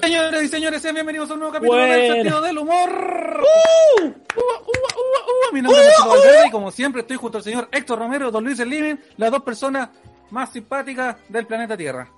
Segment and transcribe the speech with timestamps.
[0.00, 2.14] Señores y señores, sean bienvenidos a un nuevo capítulo del Bueno.
[2.14, 2.88] sentido del humor.
[2.90, 4.04] ¡Uh!
[4.04, 5.52] ¡Ua, ua, ua, ua!
[5.52, 8.58] Mi nombre es Valverde y como siempre estoy junto al señor Héctor Romero, Don Luis
[8.60, 9.90] El Living, las dos personas
[10.30, 12.08] más simpáticas del planeta Tierra.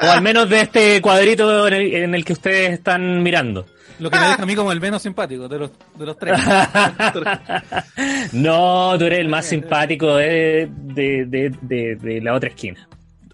[0.00, 3.66] O al menos de este cuadrito en el, en el que ustedes están mirando.
[3.98, 6.38] Lo que me deja a mí como el menos simpático de los, de los tres.
[8.32, 12.88] No, tú eres el más simpático de, de, de, de- de la otra esquina.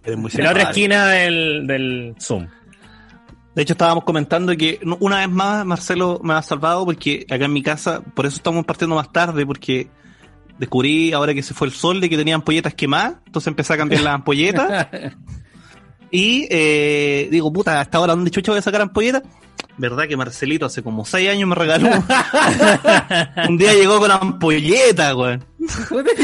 [0.04, 2.46] Eres muy De la otra esquina del, del Zoom.
[3.54, 7.52] De hecho, estábamos comentando que una vez más Marcelo me ha salvado porque acá en
[7.52, 9.88] mi casa, por eso estamos partiendo más tarde, porque
[10.58, 13.76] descubrí ahora que se fue el sol de que tenía ampolletas quemadas, entonces empecé a
[13.76, 14.88] cambiar las ampolletas
[16.10, 19.22] y eh, digo, puta, hasta ahora dónde chucha voy a sacar ampolletas.
[19.80, 21.88] ¿Verdad que Marcelito hace como seis años me regaló?
[23.48, 25.14] un día llegó con ampolleta,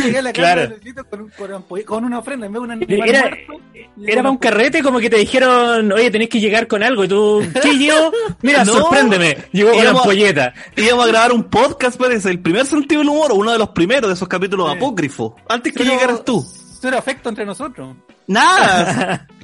[0.03, 0.75] llegué a la casa Claro.
[0.83, 3.65] de con, un- con ampolle- con una ofrenda en vez de un animal Era, muerto,
[4.03, 7.05] era para un una carrete como que te dijeron, oye, tenés que llegar con algo.
[7.05, 8.11] Y tú, ¿qué llevo?
[8.43, 8.73] Mira, No.
[8.73, 9.37] sorpréndeme.
[9.53, 10.53] Llegó con Íbamos- ampolleta.
[10.77, 14.09] Íbamos a grabar un podcast, parece, el primer sentido del humor, uno de los primeros
[14.09, 14.77] de esos capítulos Sí.
[14.79, 16.45] apócrifos, antes que Pero- llegaras tú.
[16.81, 17.95] Cero afecto entre nosotros.
[18.27, 19.29] Nada.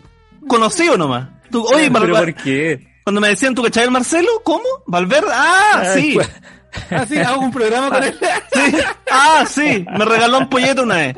[0.48, 1.28] Conocido nomás.
[1.50, 2.86] Tú, oye, ¿Pero por qué?
[3.04, 4.28] cuando me decían, ¿tú cachai el Marcelo?
[4.44, 4.64] ¿Cómo?
[4.86, 5.30] ¿Valverde?
[5.32, 6.12] Ah, sí.
[6.14, 6.30] pues,
[6.90, 8.16] Ah, sí, hago un programa con él.
[8.52, 8.76] sí.
[9.10, 9.84] Ah, sí.
[9.96, 11.16] Me regaló un pollete una vez.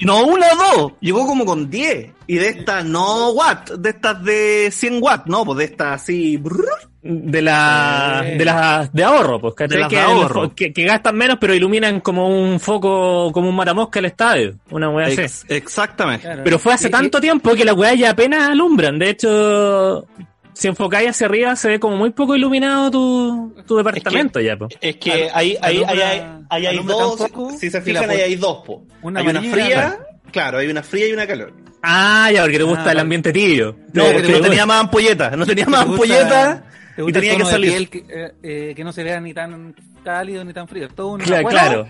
[0.00, 0.92] No una o dos.
[1.00, 2.10] Llegó como con 10.
[2.26, 3.70] Y de estas no watt.
[3.72, 5.26] De estas de 100 watt.
[5.26, 6.36] No, pues de estas así.
[6.36, 6.64] brrr.
[7.06, 8.38] De la, Sí.
[8.38, 9.76] de las de ahorro, pues, ¿cachai?
[9.76, 10.54] De las que, de ahorro.
[10.54, 14.54] que, que gastan menos, pero iluminan como un foco, como un matamosca el estadio.
[14.70, 15.20] Una weá así.
[15.20, 16.22] Ex- exactamente.
[16.22, 16.40] Claro.
[16.44, 18.98] Pero fue hace Y- tanto tiempo que las weas ya apenas alumbran.
[18.98, 20.06] De hecho,
[20.54, 24.74] si enfocáis hacia arriba, se ve como muy poco iluminado tu, tu departamento ya, pues.
[24.80, 28.20] Es que hay, hay, hay, hay, Alumbra- hay, hay dos, tampoco si se fijan, ahí
[28.20, 28.86] hay dos, po.
[29.02, 29.98] una hay una amarilla y una fría,
[30.32, 31.52] claro, hay una fría y una calor.
[31.82, 33.76] Ah, ya, porque te gusta Ah, el ambiente tibio.
[33.92, 36.62] No, porque no tenía más ampolletas, no tenía ¿Te más ampolletas
[36.96, 37.70] te y tenía que salir.
[37.70, 40.88] piel que, eh, eh, que no se vea ni tan cálido ni tan frío.
[40.88, 41.48] Todo un Cla- abuelo.
[41.50, 41.88] claro.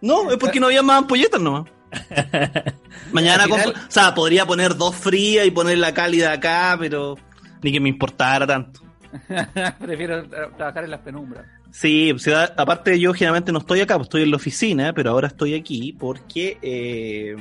[0.00, 1.64] No, es porque no había más ampolletas nomás.
[3.12, 7.16] Mañana, final- o sea, podría poner dos frías y poner la cálida acá, pero
[7.62, 8.80] ni que me importara tanto.
[9.78, 11.44] Prefiero tra- trabajar en las penumbras.
[11.70, 15.10] Sí, o sea, aparte yo generalmente no estoy acá, pues estoy en la oficina, pero
[15.10, 17.36] ahora estoy aquí porque eh,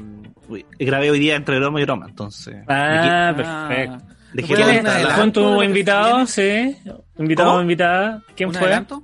[0.50, 2.56] uy, grabé hoy día entre broma y broma, entonces.
[2.68, 4.06] Ah, perfecto.
[4.34, 5.08] dejé ¿Puedes todo dar un instalado.
[5.10, 6.28] adelanto ¿Con de lo tu invitado?
[6.28, 6.78] Sí.
[7.18, 8.22] Invitado o invitada.
[8.36, 8.64] ¿Quién ¿Un fue?
[8.64, 9.04] adelanto?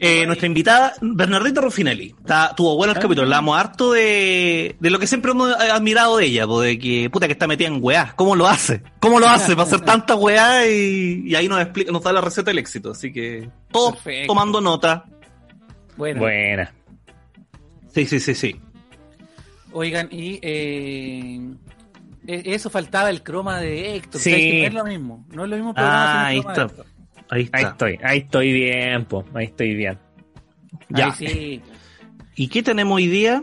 [0.00, 2.14] Eh, nuestra invitada, Bernardita Ruffinelli.
[2.18, 3.02] Está, tuvo bueno el Ah.
[3.02, 3.22] capítulo.
[3.22, 7.32] Hablamos harto de, de lo que siempre hemos admirado de ella, de que puta que
[7.32, 8.12] está metida en weá.
[8.16, 8.82] ¿Cómo lo hace?
[9.00, 10.68] ¿Cómo lo hace para hacer tanta weá?
[10.68, 12.90] Y, y ahí nos explica, nos da la receta del éxito.
[12.92, 14.26] Así que todos Perfecto.
[14.28, 15.04] tomando nota.
[15.96, 16.72] Bueno, Buena.
[17.94, 18.56] Sí, sí, sí, sí.
[19.72, 21.40] oigan, y eh,
[22.26, 24.20] e- eso faltaba el croma de Héctor.
[24.20, 24.30] Sí.
[24.32, 25.26] o sea, es que no es lo mismo.
[25.30, 26.34] No es lo mismo programa Ah.
[26.34, 26.86] Héctor.
[27.32, 27.56] Ahí está.
[27.58, 29.24] Ahí estoy, ahí estoy bien, po.
[29.34, 29.98] Ahí estoy bien.
[30.90, 31.06] Ya.
[31.06, 31.62] Ahí sí.
[32.36, 33.42] ¿Y qué tenemos hoy día?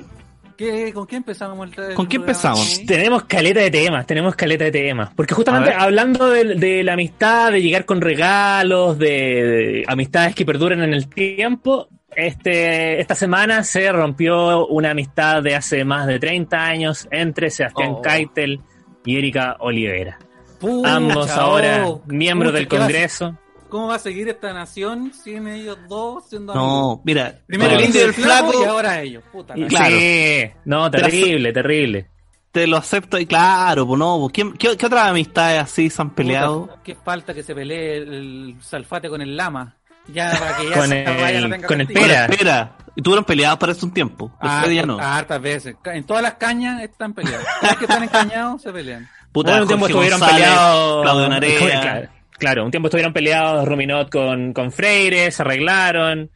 [0.58, 2.82] ¿Qué, ¿Con qué empezamos el ¿Con qué empezamos?
[2.86, 5.10] Tenemos caleta de temas, tenemos caleta de temas.
[5.16, 10.46] Porque justamente hablando de, de la amistad, de llegar con regalos, de, de amistades que
[10.46, 16.20] perduran en el tiempo, este, esta semana se rompió una amistad de hace más de
[16.20, 18.02] 30 años entre Sebastián Oh.
[18.02, 18.60] Keitel
[19.06, 20.20] y Erika Olivera.
[20.60, 23.38] Pucha, Ambos ahora oh, miembros pucha, del ¿qué va a- Congreso.
[23.69, 26.68] ¿Cómo va a seguir esta nación sin ellos dos siendo amigos?
[26.97, 27.40] No, mira.
[27.47, 29.24] Primero el el indio y el flaco y ahora ellos.
[29.31, 29.96] Puta, la- Claro.
[29.96, 32.09] Sí, no, terrible, terrible.
[32.52, 33.18] te lo acepto.
[33.19, 34.18] Y claro, pues no.
[34.22, 36.62] pues, ¿quién- ¿Qué, qué otras amistades así se han peleado?
[36.68, 39.75] Puta, Qué falta que se pelee el salfate con el lama.
[40.12, 42.25] Ya para que ya Con esa el- valla no tenga con el pera.
[42.25, 42.75] Espera.
[42.96, 44.31] Y tuvieron peleados para eso un tiempo.
[44.41, 44.97] Ah, ya no.
[45.00, 45.75] Hartas veces.
[45.85, 47.46] En todas las cañas están peleados.
[47.62, 49.08] Cada que están encañados, se pelean.
[49.31, 51.03] Puta, Bueno, un tiempo estuvieron peleados.
[51.03, 51.59] Claudio Narea.
[51.81, 52.09] Claro,
[52.40, 56.30] claro, un tiempo estuvieron peleados Ruminot con, con Freire, se arreglaron.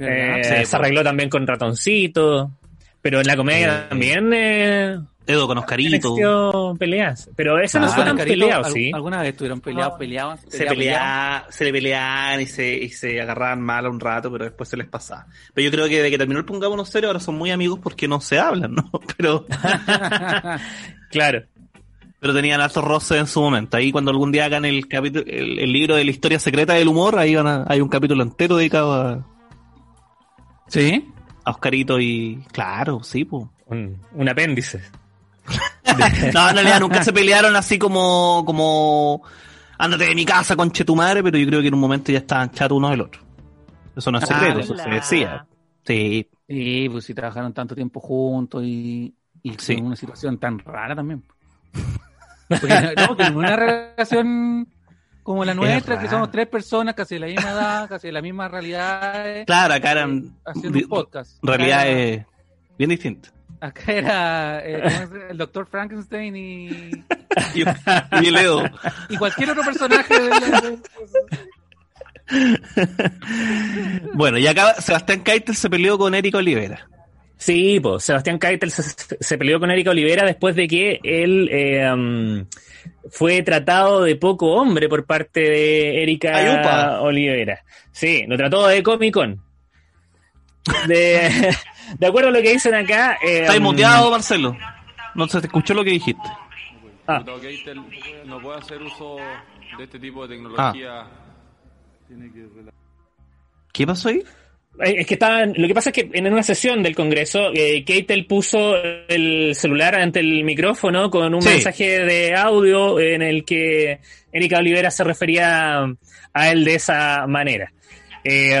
[0.00, 0.74] Eh, Sí, se pues.
[0.74, 2.50] arregló también con Ratoncito.
[3.00, 3.88] Pero en la comedia Sí.
[3.90, 6.74] también eh, Edo con Oscarito.
[6.78, 7.30] peleas.
[7.36, 8.90] Pero eso no Ah, fue tan Carito, peleado, al- sí.
[8.94, 9.98] ¿Alguna vez estuvieron peleados, No.
[9.98, 10.38] peleaban?
[10.48, 14.68] Se, pelea, se le peleaban y se, y se agarraban mal un rato, pero después
[14.68, 15.26] se les pasaba.
[15.54, 18.08] Pero yo creo que desde que terminó el Pongámonos Serio ahora son muy amigos porque
[18.08, 18.90] no se hablan, ¿no?
[19.16, 19.46] Pero,
[21.10, 21.42] Claro.
[22.20, 23.76] Pero tenían altos roces en su momento.
[23.76, 26.88] Ahí cuando algún día hagan el capítulo, el, el libro de la historia secreta del
[26.88, 29.26] humor, ahí van a- hay un capítulo entero dedicado a,
[30.66, 31.08] ¿Sí?
[31.44, 32.44] a Oscarito y...
[32.52, 33.44] Claro, sí, pues.
[33.66, 34.82] Un, un apéndice.
[36.34, 39.22] No, en realidad nunca se pelearon así como, como,
[39.78, 42.18] ándate de mi casa, conche tu madre, pero yo creo que en un momento ya
[42.18, 43.22] estaban chatos uno del otro.
[43.96, 45.46] Eso no es Ah, secreto, eso se decía.
[45.84, 49.72] Sí, Sí, pues si trabajaron tanto tiempo juntos y, y Sí.
[49.74, 51.22] en una situación tan rara también.
[52.48, 54.68] Porque no, que una relación
[55.22, 58.22] como la nuestra, que somos tres personas casi de la misma edad, casi de la
[58.22, 61.38] misma realidad, Claro, acá eran haciendo un podcast.
[61.42, 62.24] realidades
[62.78, 63.32] bien distintas.
[63.60, 66.68] Acá era eh, el doctor Frankenstein y,
[67.54, 67.64] Y,
[68.22, 68.62] y Leo.
[69.08, 70.78] y cualquier otro personaje de la- de-
[74.14, 76.88] Bueno, y acá Sebastián Keitel se peleó con Erika Olivera.
[77.38, 78.82] Sí, pues Sebastián Keitel se,
[79.20, 82.44] se peleó con Erika Olivera después de que él eh, um,
[83.10, 87.00] fue tratado de poco hombre por parte de Erika Ayupa.
[87.00, 87.64] Olivera.
[87.92, 89.40] Sí, lo trató de Comic Con.
[90.88, 91.54] De,
[91.98, 93.18] de acuerdo a lo que dicen acá.
[93.24, 94.56] Eh, ¿Estás um, muteado, Marcelo?
[95.14, 96.28] No se te escuchó lo que dijiste.
[97.06, 97.24] Ah.
[97.40, 97.80] Keitel
[98.26, 99.16] no puede hacer uso
[99.78, 101.06] de este tipo de tecnología.
[103.72, 104.22] ¿Qué pasó ahí?
[104.84, 107.84] Eh, Es que estaban, lo que pasa es que en una sesión del Congreso, eh,
[107.84, 108.76] Keitel puso
[109.08, 111.48] el celular ante el micrófono con un Sí.
[111.48, 113.98] mensaje de audio en el que
[114.32, 115.84] Erika Olivera se refería
[116.32, 117.72] a él de esa manera.
[118.24, 118.60] Eh,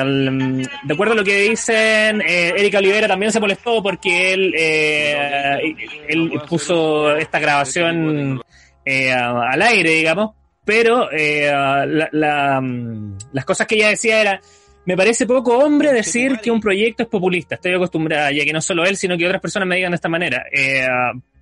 [0.84, 5.74] de acuerdo a lo que dicen, eh, Erika Olivera también se molestó porque él, eh,
[6.08, 8.40] él puso esta grabación
[8.84, 10.30] eh, al aire, digamos,
[10.64, 14.40] pero eh, la- la, mm, las cosas que ella decía era,
[14.88, 17.56] me parece poco hombre decir que un proyecto es populista.
[17.56, 20.08] Estoy acostumbrada, ya que no solo él, sino que otras personas me digan de esta
[20.08, 20.46] manera.
[20.50, 20.86] Eh,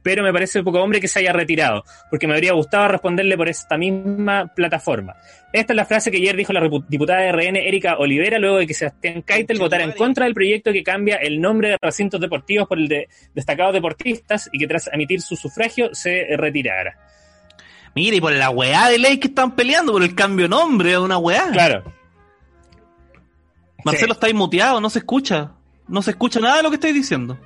[0.03, 3.49] pero me parece poco hombre que se haya retirado, porque me habría gustado responderle por
[3.49, 5.15] esta misma plataforma.
[5.53, 8.67] Esta es la frase que ayer dijo la diputada de RN, Erika Olivera, luego de
[8.67, 12.67] que Sebastián Keitel votara en contra del proyecto que cambia el nombre de recintos deportivos
[12.67, 16.99] por el de destacados deportistas y que tras emitir su sufragio se retirara.
[17.95, 20.91] Mira, y por la weá de ley que están peleando, por el cambio de nombre
[20.91, 21.49] de una weá.
[21.53, 21.96] Claro.
[23.87, 24.17] Marcelo Sí.
[24.19, 25.53] está inmuteado, no se escucha.
[25.89, 27.39] No se escucha nada de lo que estáis diciendo.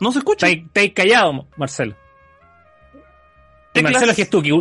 [0.00, 0.46] No se escucha.
[0.48, 1.94] Estáis estáis callado, Marcelo.
[3.72, 3.82] Y.
[3.82, 4.12] Marcelo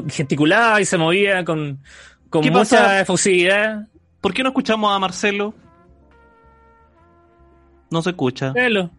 [0.09, 1.81] gesticulaba y se movía con,
[2.29, 2.99] con ¿Qué mucha pasa?
[3.01, 3.87] efusividad.
[4.21, 5.53] ¿Por qué no escuchamos a Marcelo?
[7.89, 8.47] No se escucha.
[8.47, 8.91] Marcelo.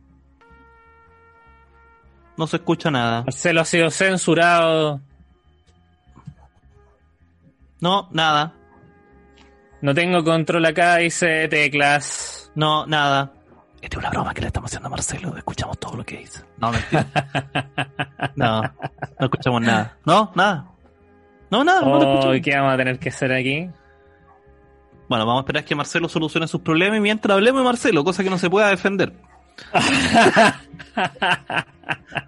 [2.37, 3.22] No se escucha nada.
[3.22, 5.00] Marcelo ha sido censurado.
[7.81, 8.52] No, nada.
[9.81, 12.50] No tengo control acá, dice teclas.
[12.55, 13.32] No, nada.
[13.81, 15.37] Esta es una broma que le estamos haciendo a Marcelo.
[15.37, 16.43] Escuchamos todo lo que dice.
[16.58, 17.06] No, mentira.
[18.34, 18.70] No, no
[19.20, 19.96] escuchamos nada.
[20.05, 20.67] No, nada.
[21.50, 22.32] No, nada, no Oh.
[22.43, 23.70] ¿Qué vamos a tener que hacer aquí?
[25.08, 28.25] Bueno, vamos a esperar que Marcelo solucione sus problemas y mientras hablemos de Marcelo, cosa
[28.25, 29.12] que no se pueda defender.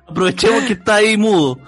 [0.06, 1.58] Aprovechemos que está ahí mudo.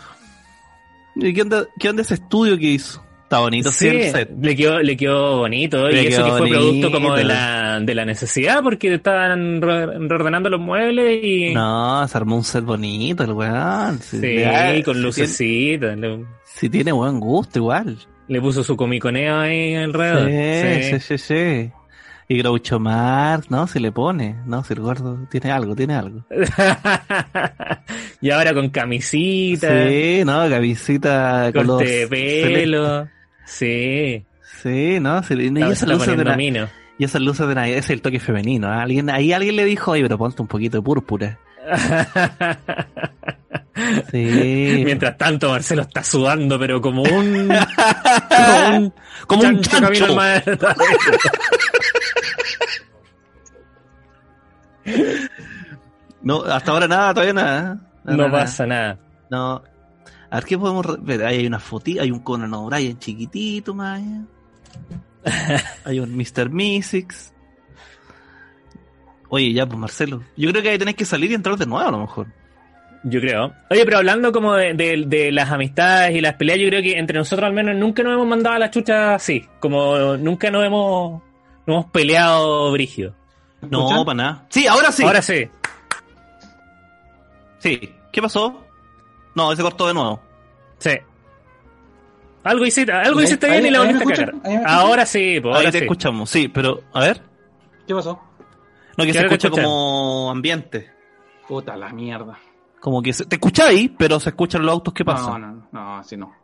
[1.17, 3.05] ¿Y qué onda, qué onda ese estudio que hizo?
[3.31, 4.31] Está bonito, sí, el set.
[4.43, 7.95] le quedó, le quedó bonito Le y eso que fue producto como de la, de
[7.95, 13.23] la necesidad porque estaban re- reordenando los muebles y No, se armó un set bonito
[13.23, 14.01] el weón.
[14.01, 14.43] Sí,
[14.85, 15.97] con lucecitas.
[16.45, 17.97] Si tiene buen gusto igual.
[18.27, 20.29] le puso su comiconeo ahí alrededor.
[20.29, 20.99] Sí, Sí.
[20.99, 21.71] sí, sí, sí.
[22.33, 23.67] Y Groucho Marx, ¿no?
[23.69, 24.63] Se le pone, ¿no?
[24.65, 26.25] Si el gordo tiene algo, tiene algo.
[28.21, 30.49] y ahora con camisita, Sí, ¿no?
[30.49, 32.07] Camisita de celeste.
[32.53, 33.09] pelo.
[33.51, 34.25] Sí.
[34.63, 35.23] Sí, ¿no?
[35.23, 36.69] Sí, y, La- esas la luces de mino.
[36.99, 38.69] y esas luces de Navidad, es el toque femenino.
[38.73, 38.77] ¿eh?
[38.77, 41.39] Alguien, ahí alguien le dijo, oye, pero ponte un poquito de púrpura.
[44.11, 44.83] Sí.
[44.85, 47.49] Mientras tanto, Marcelo está sudando, pero como un.
[48.29, 48.93] como un,
[49.27, 50.07] Como chancho.
[56.23, 57.73] No, hasta ahora nada, todavía nada.
[57.73, 57.77] ¿eh?
[58.05, 58.99] No Nada, pasa nada.
[59.31, 59.63] No.
[60.31, 61.25] A ver qué podemos ver.
[61.25, 64.23] Ahí hay una fotito, hay un Conan O'Brien chiquitito, allá.
[65.85, 66.49] Hay un Mr.
[66.51, 67.35] Mystics.
[69.29, 70.23] Oye, ya, pues Marcelo.
[70.37, 72.27] Yo creo que ahí tenés que salir y entrar de nuevo a lo mejor.
[73.05, 73.53] Yo creo.
[73.71, 76.99] Oye, pero hablando como de, de- de las amistades y las peleas, yo creo que
[76.99, 79.45] entre nosotros al menos nunca nos hemos mandado a la chucha así.
[79.61, 81.23] Como nunca nos hemos,
[81.67, 83.15] nos hemos peleado brígido.
[83.63, 84.47] No, para nada.
[84.49, 85.03] Sí, ahora sí.
[85.03, 85.49] Ahora sí.
[87.59, 87.79] Sí.
[88.13, 88.65] ¿Qué pasó?
[89.35, 90.21] No, se cortó de nuevo.
[90.79, 90.91] Sí.
[92.43, 94.35] Algo hiciste, algo Ahí- hiciste ahí- bien y la ahí volviste a cagar.
[94.45, 94.59] ahí.
[94.67, 95.85] Ahora sí, pues, ahí ahora te sí.
[95.85, 96.31] escuchamos.
[96.31, 97.23] Sí, pero, a ver.
[97.87, 98.19] ¿Qué pasó?
[98.97, 100.91] No, que ¿Qué se escucha como ambiente.
[101.47, 102.39] Puta la mierda.
[102.81, 105.41] Como que se, te escucháis, pero se escuchan los autos que No, pasan.
[105.43, 106.35] no, no, así no.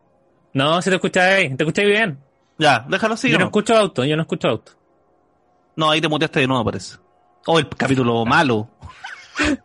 [0.52, 2.18] No, si te escucháis, te escucháis bien.
[2.58, 3.28] Ya, déjalo así.
[3.30, 3.48] yo ¿o no no?
[3.48, 4.72] escucho auto, yo no escucho auto.
[5.76, 6.96] No, ahí te muteaste de nuevo, parece.
[7.46, 8.68] Oh, el capítulo malo.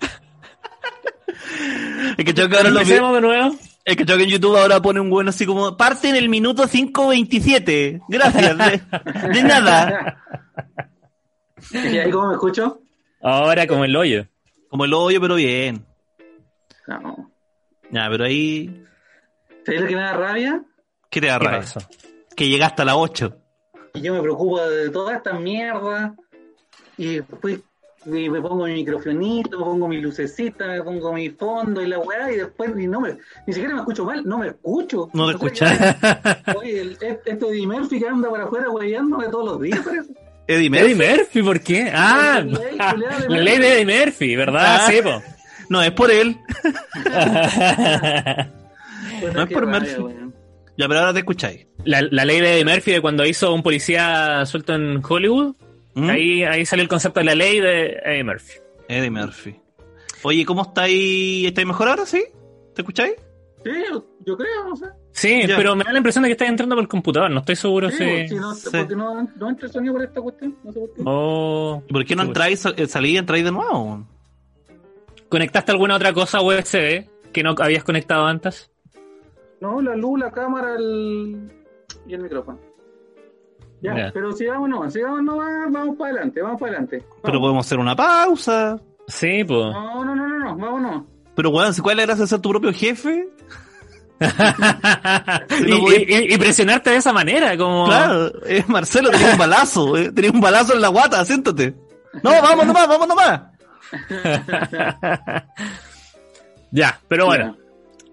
[2.18, 3.56] es que creo que ahora lo Empecemos de nuevo.
[3.86, 6.30] es que creo que en YouTube ahora pone un bueno así como parte en el
[6.30, 8.02] minuto 5.27.
[8.08, 8.58] Gracias.
[8.58, 10.18] De, de nada.
[11.72, 12.82] ¿Y ahí cómo me escucho?
[13.22, 14.26] Ahora como el hoyo.
[14.70, 15.86] Como el hoyo, pero bien.
[16.88, 17.32] No.
[17.92, 18.84] Ya, pero ahí.
[19.66, 20.64] ¿Sabes lo que me da rabia?
[21.10, 21.60] ¿Qué te da ¿Qué rabia?
[21.60, 21.80] pasó?
[22.36, 23.38] Que llegaste a las 8.
[23.94, 26.16] Y yo me preocupo de toda esta mierda.
[26.98, 27.60] Y después
[28.06, 32.00] me, me pongo mi microfonito, me pongo mi lucecita, me pongo mi fondo y la
[32.00, 32.32] weá.
[32.32, 33.18] Y después y no me,
[33.48, 35.10] ni siquiera me escucho mal, no me escucho.
[35.14, 35.96] No te escuchas.
[36.58, 40.12] Oye, el, este Eddie Murphy que anda para afuera weyándome todos los días, parece.
[40.48, 41.18] Eddie Eddie Murphy.
[41.18, 41.92] Murphy, ¿por qué?
[41.94, 44.78] Ah, La ley- la ley de la ley de Eddie Murphy, ¿verdad?
[44.82, 44.88] Ah.
[44.90, 45.22] Sí, po.
[45.70, 46.38] No, es por él.
[49.34, 50.02] No es por Murphy.
[50.02, 50.34] weón.
[50.78, 51.68] Ya, pero ahora te escucháis.
[51.86, 55.56] La, la ley de Eddie Murphy de cuando hizo un policía suelto en Hollywood,
[55.96, 56.10] ¿Mm?
[56.10, 58.54] ahí, ahí salió el concepto de la ley de Eddie Murphy.
[58.88, 59.56] Eddie Murphy.
[60.24, 61.48] Oye, ¿cómo estáis?
[61.48, 62.24] ¿Estáis mejor ahora, sí?
[62.76, 63.14] ¿Te escucháis?
[63.64, 63.72] Sí,
[64.26, 64.86] yo creo, no sé.
[65.12, 65.56] Sí, Ya.
[65.58, 67.90] pero me da la impresión de que está entrando por el computador, no estoy seguro
[67.92, 68.04] Sí, si...
[68.06, 68.70] pues, si no, Sí.
[68.72, 71.02] porque no, no entra el sonido por esta cuestión, no sé por qué.
[71.06, 74.06] Oh, ¿Y por qué no Sí, entráis, sal- eh, salí y entráis de nuevo?
[75.30, 78.72] ¿Conectaste alguna otra cosa USB que no habías conectado antes?
[79.60, 81.52] No, la luz, la cámara el...
[82.08, 82.60] y el micrófono.
[83.82, 84.12] Ya, Ya.
[84.14, 84.94] pero sigamos nomás,
[85.72, 87.04] vamos para adelante, vamos para adelante.
[87.24, 88.80] Pero podemos hacer una pausa.
[89.08, 89.74] Sí, pues.
[89.74, 91.04] No, no, no, no, no, vámonos.
[91.36, 93.28] Pero, weón, ¿cuál es la gracia de ser tu propio jefe?
[94.22, 97.86] y, no voy- y- y- y presionarte de esa manera, como...
[97.88, 99.98] Claro, eh, Marcelo, tenía un balazo.
[99.98, 101.74] eh, tenía un balazo en la guata, siéntate.
[102.22, 103.42] No, vamos nomás, vamos nomás.
[106.72, 107.58] ya, pero bueno.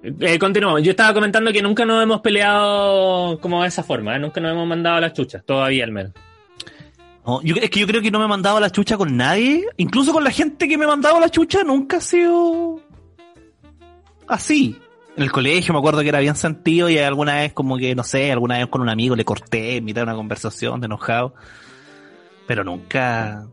[0.03, 0.83] Eh, continuamos.
[0.83, 4.19] Yo estaba comentando que nunca nos hemos peleado como de esa forma, ¿eh?
[4.19, 6.13] nunca nos hemos mandado las chuchas, todavía al menos.
[7.45, 9.67] Es que yo creo que no me he mandado la chucha con nadie.
[9.77, 12.81] Incluso con la gente que me ha mandado la chucha nunca ha sido
[14.27, 14.79] así.
[15.15, 18.05] En el colegio me acuerdo que era bien sentido y alguna vez como que, no
[18.05, 21.35] sé, alguna vez con un amigo le corté en mitad de una conversación de enojado.
[22.47, 23.47] Pero nunca...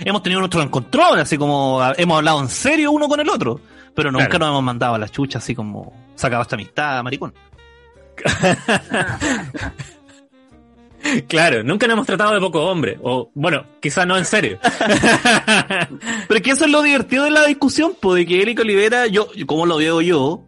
[0.00, 3.60] Hemos tenido nuestros encontrones, así como ah, hemos hablado en serio uno con el otro.
[3.98, 4.44] Pero nunca Claro.
[4.46, 5.92] nos hemos mandado a la chucha así como...
[6.14, 7.34] Sacado esta amistad, maricón.
[11.26, 14.58] Claro, nunca nos hemos tratado de poco hombre, o bueno, quizás no en serio.
[16.28, 19.06] Pero es que eso es lo divertido de la discusión, pues, de que Eric Olivera,
[19.06, 20.42] yo, como lo veo yo,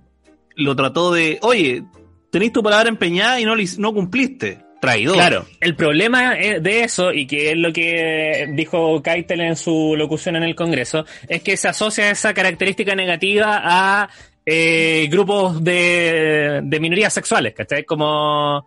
[0.56, 1.84] lo trató de, oye,
[2.30, 4.62] tenés tu palabra empeñada y no, no cumpliste.
[4.80, 5.14] Traidor.
[5.14, 9.94] Claro, el problema eh, de eso, y que es lo que dijo Keitel en su
[9.96, 14.08] locución en el Congreso, es que se asocia esa característica negativa a
[14.46, 17.84] eh, grupos de, de minorías sexuales, ¿cachai?
[17.84, 18.66] Como,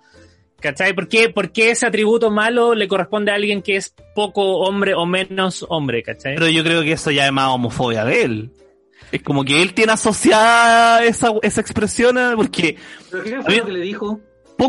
[0.59, 0.93] ¿cachai?
[0.93, 4.93] ¿Por qué, por qué ese atributo malo le corresponde a alguien que es poco hombre
[4.93, 6.35] o menos hombre, ¿cachai?
[6.35, 8.51] Pero yo creo que eso ya es más homofobia de él.
[9.11, 12.77] Es como que él tiene asociada esa, esa expresión a- porque
[13.11, 14.19] ¿Pero qué fue lo que le dijo?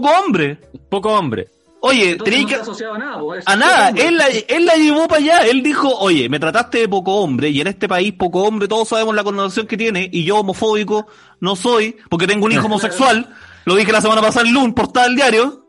[0.00, 0.58] Poco hombre.
[0.88, 1.48] Poco hombre.
[1.80, 2.54] Oye, no tenéis que...
[2.54, 5.62] ha asociado a nada, pues, A nada, él la, él la llevó para allá, él
[5.62, 9.14] dijo, oye, me trataste de poco hombre, y en este país poco hombre, todos sabemos
[9.14, 11.06] la connotación que tiene, y yo homofóbico
[11.40, 13.28] no soy, porque tengo un hijo homosexual,
[13.66, 15.66] lo dije la semana pasada en lunes, portada del diario,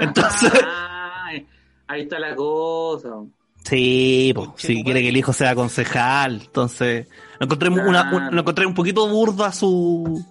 [0.00, 0.50] entonces...
[1.26, 1.46] Ay,
[1.86, 3.10] ahí está la cosa.
[3.62, 8.16] Sí, pues, si quiere que el hijo sea concejal, entonces, lo encontré, una, Claro.
[8.28, 10.24] un- lo encontré un poquito burda su...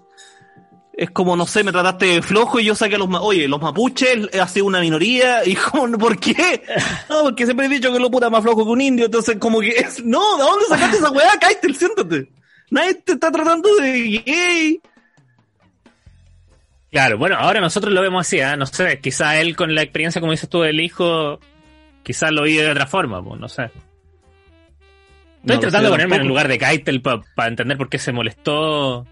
[1.02, 3.10] Es como, no sé, me trataste de flojo y yo saqué a los...
[3.22, 6.62] Oye, los mapuches ha sido una minoría y como, ¿por qué?
[7.10, 9.62] No, porque siempre he dicho que lo puta más flojo que un indio, entonces como
[9.62, 10.06] que es...
[10.06, 11.32] No, ¿de dónde sacaste esa weá?
[11.42, 12.30] Kaitel, siéntate.
[12.70, 14.82] Nadie te está tratando de gay.
[16.92, 18.56] Claro, bueno, ahora nosotros lo vemos así, ¿eh?
[18.56, 21.40] no sé, quizá él con la experiencia, como dices tú, del hijo,
[22.04, 23.64] quizás lo vive de otra forma, pues, no sé.
[23.64, 28.12] Estoy No tratando de ponerme en el lugar de Keitel para entender por qué se
[28.12, 29.08] molestó.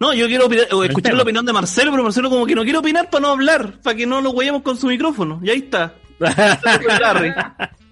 [0.00, 2.62] No, yo quiero opinar- o escuchar la opinión de Marcelo, pero Marcelo como que no
[2.62, 5.40] quiere opinar para no hablar, para que no lo guayamos con su micrófono.
[5.42, 5.94] Y ahí está.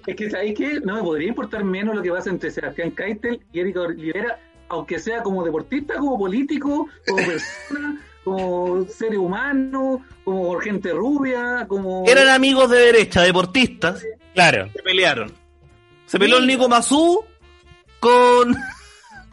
[0.07, 0.81] Es que, ¿sabéis qué?
[0.81, 4.99] No me podría importar menos lo que pasa entre Sebastián Keitel y Erika Olivera, aunque
[4.99, 12.05] sea como deportista, como político, como persona, como ser humano, como gente rubia, como...
[12.07, 15.33] Eran amigos de derecha, deportistas, claro, se pelearon.
[16.07, 17.25] Se peleó el Nico Mazú
[17.99, 18.55] con,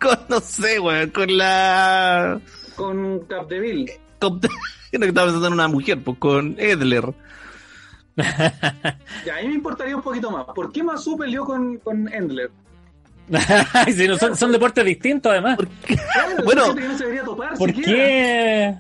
[0.02, 2.42] con no sé, weón, con la...
[2.76, 3.92] Con Capdeville.
[4.20, 4.40] Con,
[4.94, 7.14] no que estaba pensando en una mujer, pues con Edler.
[9.26, 10.46] Ya, a mí me importaría un poquito más.
[10.54, 12.52] ¿Por qué Masu peleó con, con Endler?
[13.96, 15.58] Sí, no, son, son deportes distintos además.
[15.86, 17.94] Claro, Bueno, gente que no se debería topar ¿Por siquiera.
[17.94, 18.76] qué?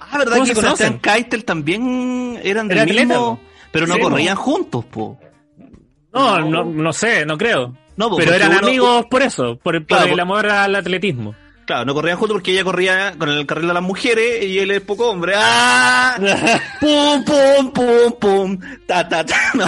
[0.00, 1.00] Ah, ¿verdad ¿Cómo que se Sebastián conocen?
[1.00, 3.40] Keitel también eran del Era mismo...
[3.72, 5.18] Pero no Sí, corrían juntos, po.
[6.12, 7.76] No, no, no sé, no creo.
[7.98, 10.74] No, po, Pero eran uno- amigos por eso, por, por Claro, el por- amor al
[10.74, 11.34] atletismo.
[11.66, 14.70] Claro, no corrían juntos porque ella corría con el carril de las mujeres y él
[14.70, 15.34] es poco hombre.
[15.36, 16.16] ¡Ah!
[16.80, 18.58] ¡Pum, pum, pum, pum!
[18.86, 19.36] Ta, ta, ta.
[19.54, 19.66] No.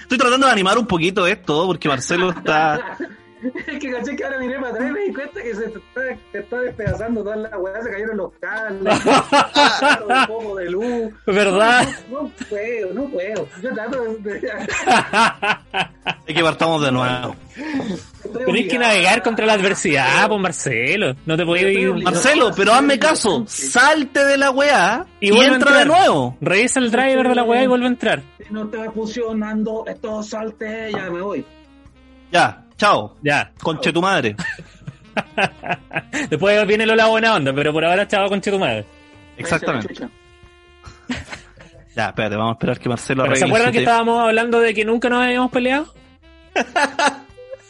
[0.00, 2.96] Estoy tratando de animar un poquito esto porque Marcelo está...
[3.66, 5.78] Es que caché que ahora miré para atrás y me di cuenta que se te
[5.80, 9.00] está, te está despedazando toda la weá, se cayeron los cables,
[10.08, 11.12] un poco de luz.
[11.26, 11.88] ¿Verdad?
[12.08, 13.48] No, no puedo, no puedo.
[13.60, 14.48] Yo trato de.
[16.28, 17.34] Hay que partamos de nuevo.
[18.46, 21.14] Tenés que navegar contra la adversidad, pues Marcelo.
[21.26, 21.92] No te podías ir.
[22.02, 23.44] Marcelo, pero hazme caso.
[23.46, 25.98] Salte de la weá Y y, vuelve a entra de entrar.
[26.00, 26.36] nuevo.
[26.40, 28.22] Revisa el driver de la weá y vuelve a entrar.
[28.38, 31.44] Si no está funcionando, esto salte, ya me voy.
[32.30, 33.16] Ya, chao.
[33.22, 33.52] Ya.
[33.62, 34.34] Conche tu madre.
[36.30, 38.86] Después viene Lola buena onda, pero por ahora chavo con tu madre.
[39.36, 39.94] Exactamente.
[41.94, 44.84] Ya, espérate, vamos a esperar que Marcelo ¿Se acuerdan que te- estábamos hablando de que
[44.84, 45.92] nunca nos habíamos peleado?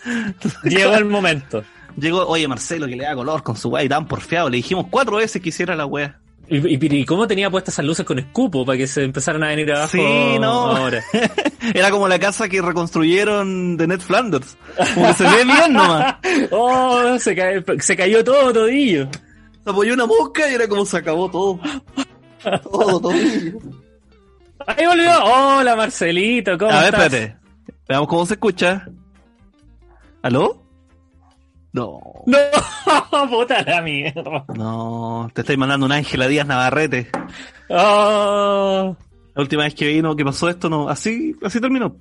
[0.65, 1.65] Llegó el momento.
[1.97, 4.49] Llegó, oye Marcelo, que le da color con su weá y tan porfiado.
[4.49, 6.19] Le dijimos cuatro veces que hiciera la weá.
[6.49, 9.89] ¿Y, cómo tenía puestas esas luces con escupo para que se empezaran a venir abajo?
[9.93, 10.77] Sí, no.
[10.77, 11.03] Ahora.
[11.75, 14.57] Era como la casa que reconstruyeron de Ned Flanders.
[14.95, 16.17] Como que se ve bien nomás.
[16.51, 19.09] Oh, se, ca- se cayó todo, todillo.
[19.65, 21.61] Se apoyó una mosca y era como se acabó todo.
[22.65, 23.13] Todo, todo.
[24.67, 25.25] Ahí volvió.
[25.25, 27.05] Hola, Marcelito, ¿cómo A ver, estás?
[27.05, 27.37] espérate.
[27.89, 28.89] Veamos cómo se escucha.
[30.23, 30.63] ¿Aló?
[31.73, 32.01] No.
[32.27, 32.39] No,
[33.31, 34.45] puta la mierda.
[34.55, 37.11] No, te estoy mandando un Ángela Díaz Navarrete.
[37.71, 38.95] Oh.
[39.35, 40.89] La última vez que vino, que pasó esto, no.
[40.89, 41.97] Así, así terminó.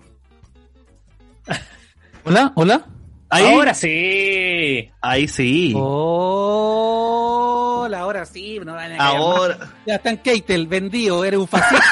[2.25, 2.85] Hola, hola.
[3.29, 4.91] Ahí, Ahora sí.
[5.01, 5.73] ahí sí.
[5.75, 6.99] Hola,
[8.01, 8.59] ahora sí.
[8.59, 9.15] No van a caer más.
[9.15, 9.57] Ahora.
[9.87, 11.87] Ya está en Keitel, vendido, eres un fascista.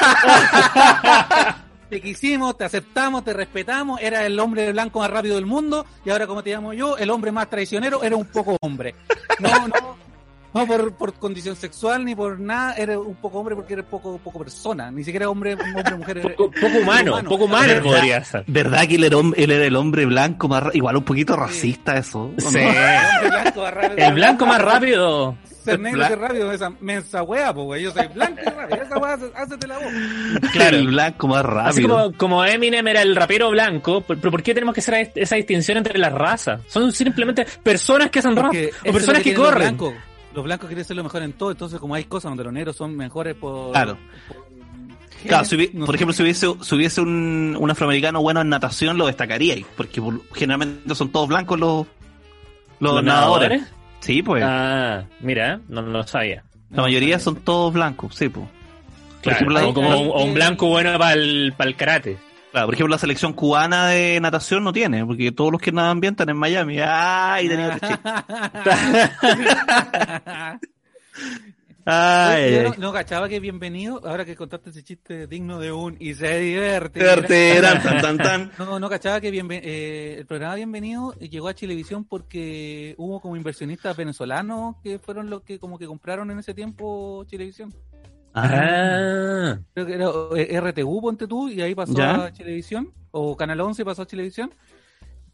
[1.90, 6.10] te quisimos, te aceptamos, te respetamos, era el hombre blanco más rápido del mundo y
[6.10, 8.94] ahora como te llamo yo, el hombre más traicionero, era un poco hombre.
[9.40, 9.96] No, no,
[10.54, 14.18] no por, por condición sexual ni por nada, eres un poco hombre porque eres poco,
[14.18, 16.22] poco persona, ni siquiera hombre, hombre mujer.
[16.22, 17.28] Poco, poco humano, humano.
[17.28, 17.82] poco humano ¿Verdad?
[17.82, 18.44] podría ser.
[18.46, 22.30] ¿Verdad que él era, él era el hombre blanco más Igual un poquito racista eso.
[22.38, 22.58] Sí.
[22.58, 24.06] El hombre blanco más rápido.
[24.06, 25.36] El blanco más rápido.
[25.70, 27.82] Ser negro ser rápido, esa mensa wea, güey.
[27.82, 28.82] Yo soy blanco y rápido.
[28.82, 29.92] Esa wea, hácete la voz.
[30.52, 30.76] Claro.
[30.76, 31.68] El blanco más rápido.
[31.70, 35.36] Así como, como Eminem era el rapero blanco, pero ¿por qué tenemos que hacer esa
[35.36, 36.60] distinción entre las razas?
[36.68, 39.76] Son simplemente personas que hacen rap o personas que tienen los corren.
[39.76, 39.94] blancos.
[40.34, 42.76] Los blancos quieren ser lo mejor en todo, entonces como hay cosas donde los negros
[42.76, 43.72] son mejores por...
[43.72, 43.96] Claro.
[44.28, 44.50] por-
[45.26, 45.96] Claro, si hubi- no por sé.
[45.98, 50.22] ejemplo, si hubiese, si hubiese un, un afroamericano bueno en natación, lo destacaría, porque por-
[50.34, 51.86] generalmente son todos blancos los,
[52.78, 53.60] los, ¿Los nadadores.
[53.60, 53.79] nadadores?
[54.00, 54.42] Sí, pues.
[54.46, 56.44] Ah, mira, no, no lo sabía.
[56.70, 58.46] la mayoría son todos blancos, sí, pues.
[58.46, 62.16] Por Claro, ejemplo, o como un, un blanco bueno para el, para el karate.
[62.52, 66.00] Claro, por ejemplo, la selección cubana de natación no tiene, porque todos los que nadan
[66.00, 66.78] bien están en Miami.
[66.82, 67.48] ¡Ay!
[67.48, 67.88] Tenía otro.
[71.92, 75.72] Ay, Yo ay, no, no cachaba que bienvenido, ahora que contaste ese chiste digno de
[75.72, 77.00] un y se divierte.
[77.08, 77.60] ay.
[77.60, 78.50] Tan, tan, tan, tan.
[78.58, 83.36] No, no cachaba que bienve- eh, el programa Bienvenido llegó a Chilevisión porque hubo como
[83.36, 87.74] inversionistas venezolanos que fueron los que como que compraron en ese tiempo Chilevisión.
[88.32, 92.26] Ah, Creo que era eh, RTV, ponte tú, y ahí pasó ¿Ya?
[92.26, 94.52] a Chilevisión, o Canal 11 pasó a Chilevisión,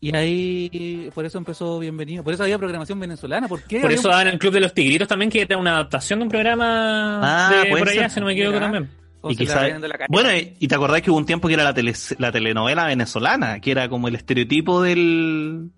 [0.00, 2.22] y ahí por eso empezó Bienvenido.
[2.24, 3.48] Por eso había programación venezolana.
[3.48, 3.80] ¿Por qué?
[3.80, 6.24] por eso un- daban el Club de los Tigritos también, que era una adaptación de
[6.24, 8.10] un programa Ah, de por allá, ser.
[8.10, 8.64] si no me equivoco Mira.
[8.66, 8.90] también.
[9.28, 9.66] Y quizá-.
[10.08, 10.28] Bueno,
[10.58, 13.72] y, te acordás que hubo un tiempo que era la, tele, la telenovela venezolana, que
[13.72, 15.70] era como el estereotipo del...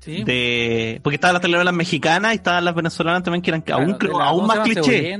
[0.00, 0.22] Sí.
[0.22, 3.94] de Porque estaban las telenovelas mexicanas y estaban las venezolanas también, que eran Claro, aún,
[3.94, 5.16] creo- aún ¿cómo más cliché.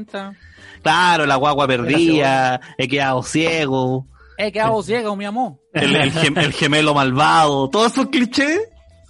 [0.82, 4.06] Claro, la guagua perdida, he quedado ciego,
[4.38, 5.54] Eh, que hago ciego, mi amor.
[5.74, 8.60] el, el gem- el gemelo malvado, todos esos clichés.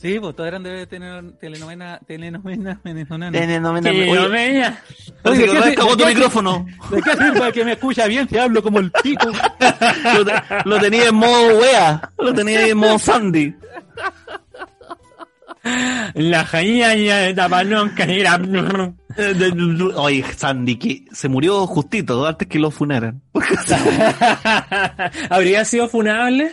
[0.01, 3.37] Sí, pues todas eran de tener telenovela, telenovela venezolana.
[3.37, 4.79] Telenovela- Que Oye, yo me-
[5.23, 6.67] parece que ¿de otra qué vez cagó se- tu micrófono.
[6.91, 9.27] ¿De qué sirve que me escucha bien si hablo como el pico?
[10.15, 10.33] Lo, te-
[10.65, 13.55] lo tenía en modo wea, lo tenía ahí en modo Sandy.
[16.15, 18.41] La jañaña de Tapanón, era...
[19.97, 23.21] Oye, Sandy, que se murió justito antes que lo funaran.
[25.31, 26.53] ¿Habría sido funable?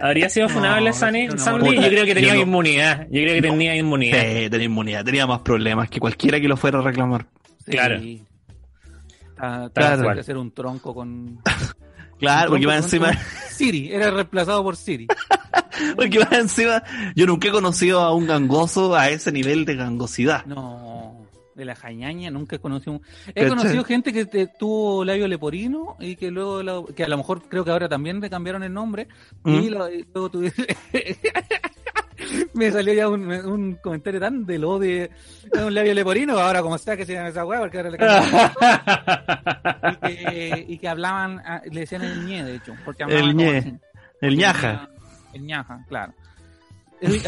[0.00, 1.26] ¿Habría sido funable no, Sandy?
[1.26, 1.76] no, no, Sandy?
[1.76, 2.42] no, yo creo que tenía yo no.
[2.42, 3.06] inmunidad.
[3.10, 4.20] Yo creo que tenía inmunidad.
[4.20, 7.26] Sí, tenía inmunidad, tenía más problemas que cualquiera que lo fuera a reclamar.
[7.64, 7.72] Sí.
[7.72, 7.96] Claro.
[7.96, 10.10] Está, Claro.
[10.20, 11.40] hacer un tronco con.
[12.18, 13.12] Claro, porque va encima,
[13.50, 15.06] Siri, era reemplazado por Siri.
[15.96, 16.82] porque va encima,
[17.14, 20.44] yo nunca he conocido a un gangoso a ese nivel de gangosidad.
[20.46, 22.92] No, de la jañaña nunca he conocido.
[22.94, 23.02] un-
[23.34, 27.16] He conocido gente que te- tuvo labio leporino y que luego, la- que a lo
[27.16, 29.08] mejor creo que ahora también le cambiaron el nombre
[29.44, 29.66] y, ¿Mm?
[29.70, 30.52] lo- y luego tuve.
[32.54, 35.10] Me salió ya un, un comentario tan de lo de
[35.54, 37.98] un labio leporino, ahora como está que se llama esa weá, porque ahora le
[40.12, 42.74] y, que, y que hablaban, ah, le decían el ñe, de hecho.
[42.84, 43.74] Porque hablaban El ñe, así.
[44.20, 44.88] El ñaja.
[45.32, 46.12] El ñaja, claro.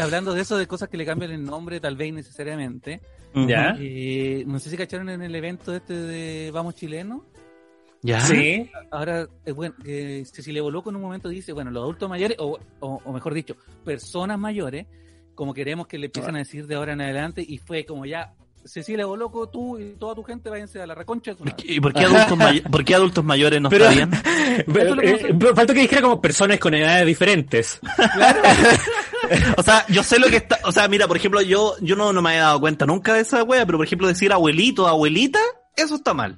[0.01, 3.01] hablando de eso, de cosas que le cambian el nombre, tal vez innecesariamente.
[3.33, 3.77] ¿Ya?
[3.79, 7.23] eh, no sé si cacharon en el evento este de Vamos Chileno.
[8.03, 8.19] ¿Ya?
[8.21, 8.69] Sí.
[8.89, 12.57] Ahora, eh, bueno, eh, Cecilia Boloco en un momento dice, bueno, los adultos mayores, o,
[12.79, 14.87] o- o mejor dicho, personas mayores,
[15.35, 18.33] como queremos que le empiezan a decir de ahora en adelante, y fue como ya,
[18.65, 21.33] Cecilia Boloco, tú y toda tu gente váyanse a la reconcha.
[21.63, 24.11] ¿Y por qué adultos, may- por qué adultos mayores no Pero- estarían?
[24.71, 27.79] Pero, eh, pero faltó que dijera como personas con edades diferentes.
[29.57, 30.59] O sea, yo sé lo que está.
[30.65, 33.21] O sea, mira, por ejemplo, yo, yo no, no me había dado cuenta nunca de
[33.21, 35.39] esa wea, pero por ejemplo, decir abuelito, abuelita,
[35.77, 36.37] eso está mal.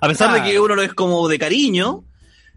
[0.00, 2.04] A pesar de que uno lo es como de cariño,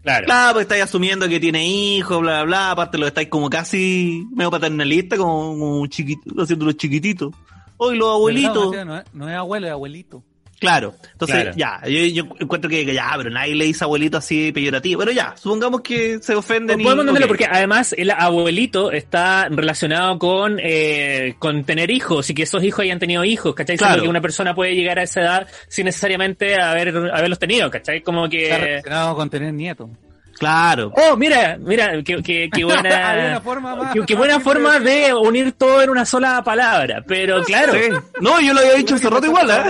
[0.02, 0.24] Claro.
[0.26, 2.70] claro, pues estáis asumiendo que tiene hijos, bla, bla, bla.
[2.72, 7.32] Aparte, lo estáis como casi medio paternalista, como, como chiquito, haciéndolo chiquitito.
[7.76, 8.74] Hoy los abuelitos.
[9.12, 10.24] No es abuelo, es abuelito.
[10.62, 10.94] Claro.
[11.12, 11.56] Entonces, Claro.
[11.56, 15.00] ya, yo, yo encuentro que, que ya, pero nadie le dice abuelito así peyorativo.
[15.00, 16.84] Pero ya, supongamos que se ofenden y.
[16.84, 17.30] Podemos entenderlo ok.
[17.30, 22.80] porque además el abuelito está relacionado con, eh, con tener hijos y que esos hijos
[22.80, 23.76] hayan tenido hijos, ¿cachai?
[23.76, 24.02] Claro.
[24.02, 28.02] Que una persona puede llegar a esa edad sin necesariamente haber, haberlos tenido, ¿cachai?
[28.02, 28.58] Como Está que...
[28.58, 29.90] relacionado con tener nietos.
[30.38, 30.92] Claro.
[30.96, 33.14] Oh, mira, mira, qué, qué, qué buena...
[33.28, 37.42] una forma más- Qué, qué buena forma de unir todo en una sola palabra, pero
[37.44, 37.88] claro, Sí.
[38.20, 39.62] No, yo lo había dicho hace rato igual, ¿eh?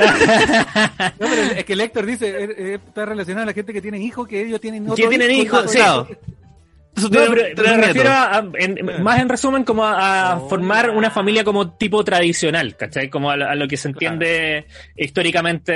[1.18, 3.80] No, pero es que el Héctor dice, eh, eh, está relacionado a la gente que
[3.82, 5.78] tiene hijos, que ellos tienen que otro tienen hijo, hijos, sí.
[5.78, 6.08] Claro.
[6.96, 9.84] Eso No, tiene- pero, tiene pero me refiero a, a- en- más en resumen como
[9.84, 13.08] a, a Oh, formar una familia como tipo tradicional, ¿cachai?
[13.08, 15.72] Como a, lo- a lo que se entiende históricamente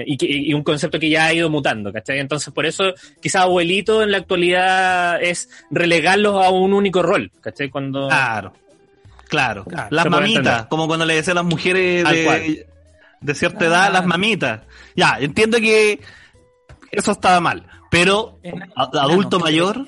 [0.00, 2.18] eh, y, que- y un concepto que ya ha ido mutando, ¿cachai?
[2.18, 7.70] Entonces por eso quizás abuelito en la actualidad es relegarlos a un único rol, ¿cachai?
[7.70, 8.08] Cuando...
[8.08, 8.52] Claro.
[9.28, 9.64] Claro.
[9.64, 12.66] Claro, Las mamitas, como cuando le decían a las mujeres de,
[13.20, 13.68] de cierta Ah.
[13.68, 14.62] edad, las mamitas.
[14.96, 16.00] Ya, entiendo que
[16.90, 17.64] eso estaba mal.
[17.90, 18.38] Pero
[18.76, 19.86] adulto mayor,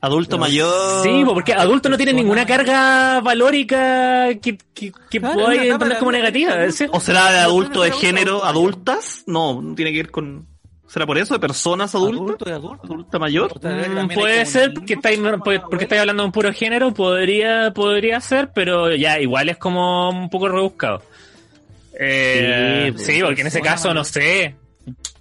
[0.00, 1.02] adulto mayor.
[1.02, 6.12] Sí, po, porque adulto no tiene ninguna carga valórica que, que, que Claro, de como
[6.12, 6.54] negativa.
[6.90, 9.24] ¿O será de adulto de género adultas?
[9.26, 10.46] No, no tiene que ver con.
[10.88, 11.34] ¿Será por eso?
[11.34, 12.20] ¿De personas adultas?
[12.20, 12.84] Adulto adulto.
[12.84, 13.52] ¿Adulta mayor?
[13.60, 18.52] Mm, puede ser porque estáis, porque, estáis hablando de un puro género, podría, podría ser,
[18.54, 21.02] pero ya igual es como un poco rebuscado.
[21.98, 24.54] Eh, Sí, sí, pues, porque en ese caso, no sé.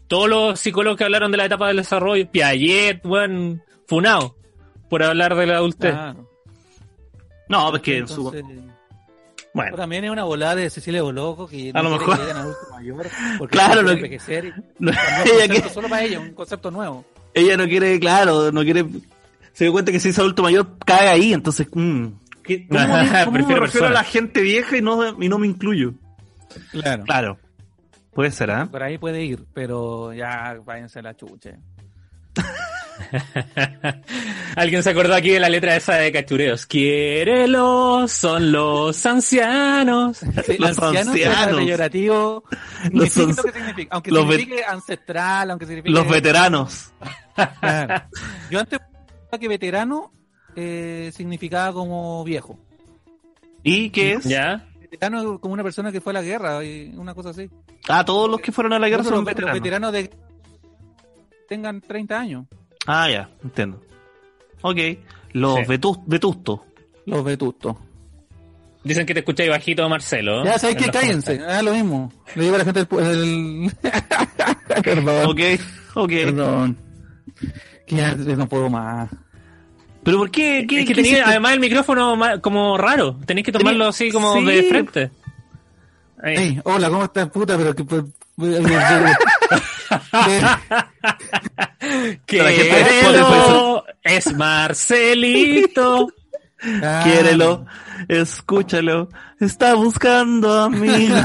[0.08, 4.36] Todos los psicólogos que hablaron de la etapa del desarrollo, Piaget, bueno, Funao,
[4.96, 5.92] por hablar de la adultez.
[5.92, 6.30] Claro.
[7.50, 8.32] No, es que en su.
[9.54, 12.38] Bueno, también es una volada de Cecilia Boloco que no A lo quiere mejor.
[12.38, 14.92] adulto mayor porque Claro, quiere lo que- envejecer y- No,
[15.42, 17.04] ella, solo para ella, un concepto nuevo.
[17.34, 18.86] ella no quiere, claro, no quiere.
[19.54, 21.34] Se dio cuenta que si es adulto mayor, cae ahí.
[21.34, 22.06] Entonces, mm,
[22.44, 22.88] ¿qué- ¿cómo, me-
[23.26, 25.94] cómo me Prefiero refiero a la gente vieja y no, y no me incluyo?
[26.72, 27.04] Claro.
[27.04, 27.38] Claro.
[28.14, 28.68] Puede ser, ¿ah?
[28.72, 31.52] Por ahí puede ir, pero ya váyanse a la chucha.
[34.56, 36.66] alguien se acordó aquí de la letra esa de Cachureos.
[36.66, 40.18] Quiérelo, son los ancianos.
[40.46, 41.56] Sí, Los ancianos.
[41.58, 42.44] peyorativo.
[42.92, 43.96] Ni Los lo que significa.
[43.96, 45.94] Aunque los signifique ancestral, aunque signifique...
[45.94, 46.92] Los veteranos.
[47.60, 48.04] Claro.
[48.50, 50.12] Yo antes pensaba que veterano
[50.56, 52.58] eh, significaba como viejo.
[53.64, 54.24] ¿Y qué es?
[54.26, 54.66] ¿Ya?
[54.80, 57.50] Veterano es como una persona que fue a la guerra y una cosa así.
[57.90, 59.92] Ah, todos los que fueron a la guerra No, son pero los veteranos.
[59.92, 60.10] veteranos de
[61.50, 62.46] tengan 30 años.
[62.86, 63.82] Ah, ya, entiendo.
[64.62, 64.78] Ok.
[65.34, 65.62] Los Sí.
[65.68, 66.60] vetus- vetustos.
[67.06, 67.76] Los vetustos.
[68.84, 70.44] Dicen que te escucháis bajito, Marcelo.
[70.46, 71.42] Ya sabéis que cállense.
[71.48, 72.12] Ah, lo mismo.
[72.36, 73.72] Le digo a la gente el...
[74.84, 75.26] Perdón.
[75.32, 75.40] Ok,
[75.96, 76.10] ok.
[76.10, 76.78] Perdón.
[77.88, 79.10] Que ya no puedo más.
[80.04, 80.66] Pero ¿por qué?
[80.70, 83.20] ¿Qué, Es que qué además el micrófono como raro.
[83.26, 84.46] Tenéis que tomarlo así como sí.
[84.46, 85.12] de frente.
[86.22, 86.36] Ahí.
[86.38, 87.58] Ey, hola, ¿cómo estás, puta?
[87.58, 87.84] Pero que...
[90.12, 90.44] pues,
[92.26, 96.08] Quiérelo, es Marcelito.
[96.82, 97.66] Ah, Quiérelo,
[98.08, 99.10] escúchalo.
[99.40, 101.16] Está buscando amigo.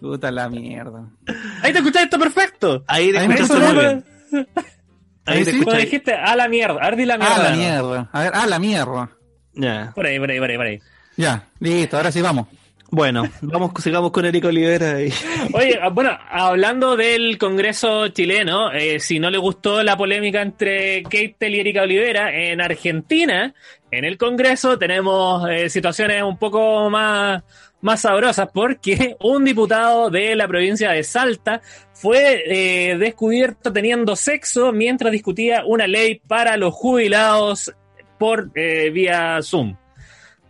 [0.00, 1.08] Puta la mierda.
[1.62, 2.84] Ahí te escuchaste esto perfecto.
[2.88, 4.04] Ahí te Ahí escuchaste muy bien.
[5.24, 5.64] Ahí Ahí te sí.
[5.64, 7.16] Dijiste a la mierda, a la mierda.
[7.20, 7.56] Ah, la ¿no?
[7.56, 8.10] mierda.
[8.12, 9.10] A ver, ah, la mierda.
[9.54, 9.92] Ya.
[9.94, 10.80] Por ahí, por ahí, por ahí, por ahí.
[11.16, 12.48] Ya, listo, ahora sí vamos.
[12.94, 14.96] Bueno, vamos, sigamos con Eric Olivera.
[15.54, 21.02] Oye, ah, bueno, hablando del Congreso chileno, eh, si no le gustó la polémica entre
[21.04, 23.54] Keitel y Erika Olivera, en Argentina,
[23.90, 27.42] en el Congreso, tenemos eh, situaciones un poco más,
[27.80, 31.62] más sabrosas porque un diputado de la provincia de Salta
[31.94, 37.74] fue eh, descubierto teniendo sexo mientras discutía una ley para los jubilados
[38.18, 39.76] por eh, vía Zoom.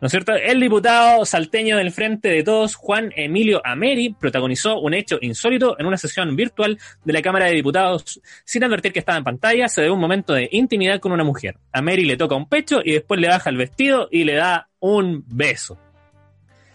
[0.03, 0.33] ¿No es cierto?
[0.35, 5.87] El diputado salteño del Frente de Todos, Juan Emilio Ameri, protagonizó un hecho insólito en
[5.87, 8.21] una sesión virtual de la Cámara de Diputados.
[8.45, 11.57] Sin advertir que estaba en pantalla, se ve un momento de intimidad con una mujer.
[11.73, 15.25] Ameri le toca un pecho y después le baja el vestido y le da un
[15.29, 15.79] beso.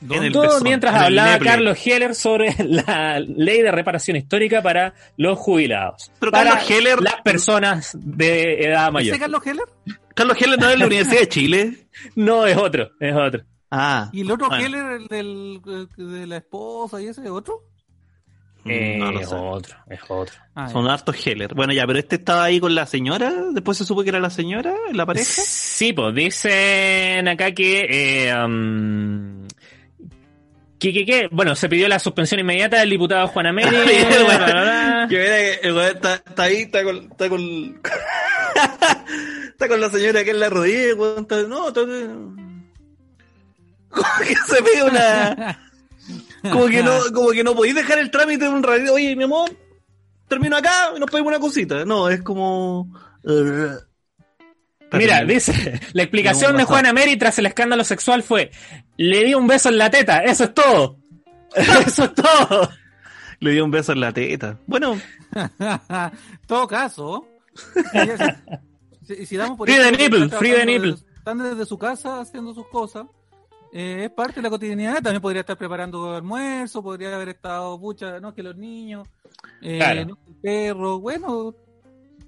[0.09, 1.39] En el Todo mientras en hablaba.
[1.39, 6.13] Carlos Heller sobre la ley de reparación histórica para los jubilados.
[6.19, 9.15] Pero para Carlos Heller- las personas de edad mayor.
[9.15, 9.65] ¿Ese Carlos Heller?
[10.17, 11.88] Carlos Heller no es de la Universidad de Chile.
[12.15, 13.43] No, es otro, es otro.
[13.71, 14.10] Ah.
[14.13, 14.65] ¿Y el otro bueno.
[14.65, 15.62] Heller, el del,
[15.95, 17.63] de la esposa y ese otro?
[18.65, 19.36] Eh, No lo es sé.
[19.36, 20.36] otro, es otro.
[20.56, 21.53] Ah, Son hartos Heller.
[21.53, 23.32] Bueno, ya, pero este estaba ahí con la señora.
[23.53, 25.25] Después se supo que era la señora, la pareja.
[25.25, 27.88] Sí, pues dicen acá que,
[28.27, 29.47] eh, um,
[30.80, 35.08] que, que, que, bueno, se pidió la suspensión inmediata del diputado Juan bla.
[35.10, 37.41] Que mira que el weón está, está ahí, está con, está con,
[39.58, 42.46] está con la señora que en la rodilla, el weón está, no, está, como
[44.20, 45.72] que se pide una,
[46.52, 49.24] como que no, como que no podéis dejar el trámite de un radio, oye, mi
[49.24, 49.50] amor,
[50.28, 51.86] termino acá y nos pedimos una cosita.
[51.86, 52.93] No, es como,
[54.91, 58.52] Mira, dice, la explicación No, de no, Juan Ameri tras el escándalo sexual fue,
[58.96, 61.00] le di un beso en la teta, eso es todo.
[61.56, 62.70] Eso es todo.
[63.39, 64.60] le dio un beso en la teta.
[64.67, 65.00] Bueno,
[66.46, 67.26] todo caso.
[69.08, 70.91] Si, si damos por Free the nipple, free the nipple.
[70.91, 73.06] desde- Están desde su casa haciendo sus cosas.
[73.74, 75.02] Eh, es parte de la cotidianidad.
[75.02, 79.08] También podría estar preparando almuerzo, podría haber estado, pucha, no, que los niños,
[79.62, 80.06] eh, Claro.
[80.06, 81.00] no, que el perro.
[81.00, 81.54] Bueno,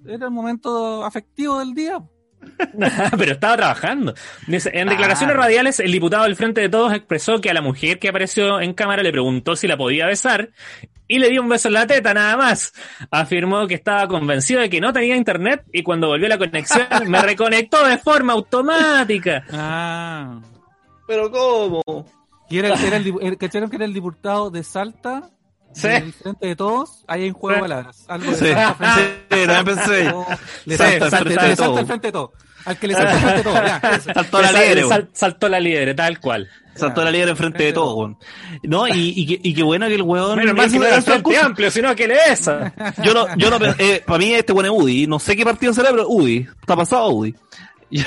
[0.06, 2.02] era el momento afectivo del día.
[3.18, 4.14] Pero estaba trabajando.
[4.48, 4.92] En Ah.
[4.92, 8.62] declaraciones radiales, el diputado del Frente de Todos expresó que a la mujer que apareció
[8.62, 10.50] en cámara le preguntó si la podía besar
[11.10, 12.72] y le dio un beso en la teta nada más.
[13.12, 17.22] Afirmó que estaba convencido de que no tenía internet y cuando volvió la conexión me
[17.22, 19.44] reconectó de forma automática.
[19.52, 20.40] Ah.
[21.08, 22.06] pero ¿cómo?
[22.50, 25.30] Y era, era el, el- ¿cacharon que era el diputado de Salta?
[25.74, 25.88] Sí.
[25.88, 27.04] del Frente de Todos.
[27.08, 28.06] Ahí hay un juego de palabras.
[28.08, 30.28] Algo de Sí, Salta, Frente sí, de Todos.
[30.66, 32.34] Le Sí, salta, salta al frente- de todo.
[32.66, 33.54] Al que le de todo.
[33.54, 34.00] Ya.
[34.14, 36.48] Saltó la liebre, sal- saltó la liebre, tal cual.
[36.76, 38.18] Saltó la liebre enfrente de todo, weón.
[38.64, 40.38] No, y, y, que- y qué bueno que el weón.
[40.38, 41.38] Menos mal que no era el Frente.
[41.38, 42.74] Amplio, sino que le besa.
[43.04, 45.08] Yo no, yo no, eh, para mí este weón es UDI.
[45.08, 46.48] No sé qué partido será, pero UDI.
[46.62, 47.36] Está pasado UDI.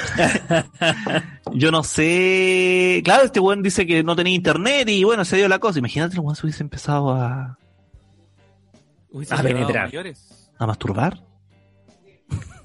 [1.54, 3.02] Yo, no sé.
[3.04, 5.78] Claro, este weón dice que no tenía internet y bueno, se dio la cosa.
[5.78, 7.58] Imagínate el weón se hubiese empezado a,
[9.30, 9.86] A penetrar.
[9.86, 10.50] mayores.
[10.58, 11.20] a masturbar.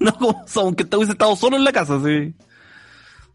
[0.00, 2.34] No, como, aunque hubiese estado solo en la casa, sí.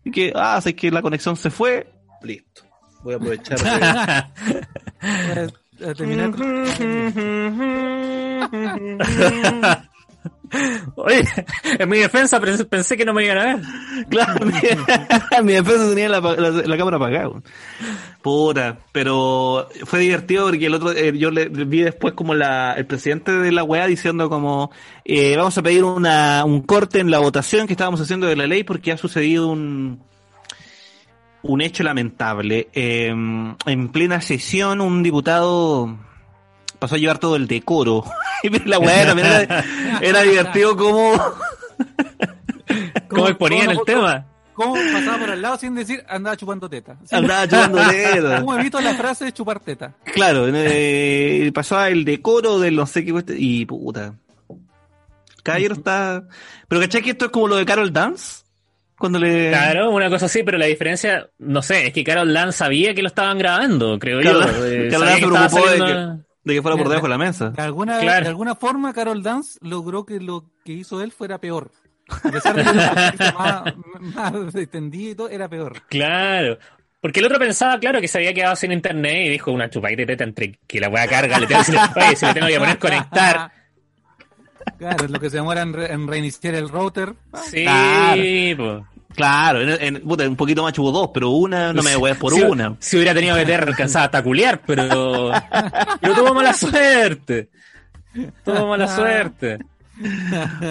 [0.06, 1.92] Y que, ah, sé que la conexión se fue.
[2.22, 2.62] Listo.
[3.04, 3.60] Voy a aprovechar.
[5.02, 6.32] de- eh, terminar
[10.96, 11.24] Oye,
[11.80, 13.60] en mi defensa pens- pensé que no me iban a ver.
[14.10, 14.54] Claro, mi,
[15.44, 17.30] mi defensa tenía la, la, la cámara apagada.
[18.22, 22.86] Puta, pero fue divertido porque el otro, eh, yo le vi después como la, el
[22.86, 24.72] presidente de la weá diciendo como,
[25.04, 28.48] eh, vamos a pedir una, un corte en la votación que estábamos haciendo de la
[28.48, 30.02] ley porque ha sucedido un,
[31.42, 32.70] un hecho lamentable.
[32.74, 35.98] Eh, en plena sesión un diputado
[36.84, 38.04] pasó a llevar todo el decoro.
[38.44, 39.64] Y la weá también era,
[40.02, 41.14] era divertido como...
[43.08, 44.26] ¿Cómo exponían el tema?
[44.54, 46.98] ¿Cómo pasaba por al lado sin decir andaba chupando teta?
[47.06, 48.40] Sí, Andaba chupando dedos.
[48.42, 49.94] ¿Cómo evito la frase de chupar teta?
[50.14, 54.14] Claro, eh, pasaba el decoro del no sé qué y puta.
[55.42, 56.24] Caballero está.
[56.68, 58.44] Pero ¿cachai que esto es como lo de Carol Dance?
[58.98, 59.50] Cuando le.
[59.50, 63.02] Claro, una cosa así, pero la diferencia, no sé, es que Carol Dan sabía que
[63.02, 64.66] lo estaban grabando, creo Carol- yo.
[64.66, 67.12] Eh, Carol sabía Dan que se preocupó de saliendo- De que fuera por debajo de
[67.12, 67.50] la mesa.
[67.52, 68.24] De alguna, Claro.
[68.24, 71.72] de alguna forma, Carol Dance logró que lo que hizo él fuera peor.
[72.10, 73.64] A pesar de que era
[74.14, 75.82] más, más extendido y todo, era peor.
[75.88, 76.58] Claro.
[77.00, 80.02] Porque el otro pensaba, claro, que se había quedado sin internet y dijo una chupadita
[80.02, 82.60] de teta entre que la weá carga, le tengo que decir, si le tengo que
[82.60, 83.52] poner conectar.
[84.78, 87.14] Claro, es lo que se demora en, re- en reiniciar el router.
[87.46, 88.88] Sí, Claro.
[89.16, 92.16] Claro, en, en- puta, un poquito más chubo dos, pero una, no me voy a
[92.16, 92.76] por Si- una.
[92.80, 95.32] Si hubiera tenido que tener alcanzada hasta culiar, pero.
[96.02, 97.50] Pero tuvo mala suerte.
[98.44, 99.60] Tuvo mala suerte.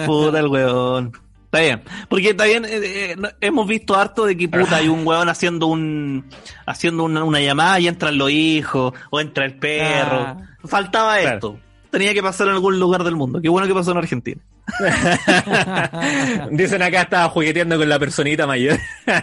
[0.05, 1.11] Puta el weón.
[1.45, 1.81] Está bien.
[2.09, 2.71] Porque está bien, eh,
[3.11, 6.25] eh, hemos visto harto de que puta hay un weón haciendo un
[6.65, 10.19] haciendo una, una llamada y entran los hijos, o entra el perro.
[10.19, 10.37] Ah.
[10.65, 11.35] Faltaba Claro.
[11.35, 11.59] esto.
[11.91, 13.39] Tenía que pasar en algún lugar del mundo.
[13.39, 14.41] Qué bueno que pasó en Argentina.
[16.51, 18.77] Dicen acá estaba jugueteando con la personita mayor.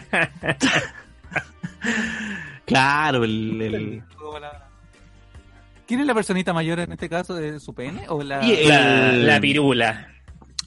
[2.67, 4.03] Claro, el, el-
[5.87, 7.35] ¿Quién es la personita mayor en este caso?
[7.35, 8.05] ¿De su pene?
[8.09, 8.41] ¿O la...
[8.43, 10.09] La, la pirula.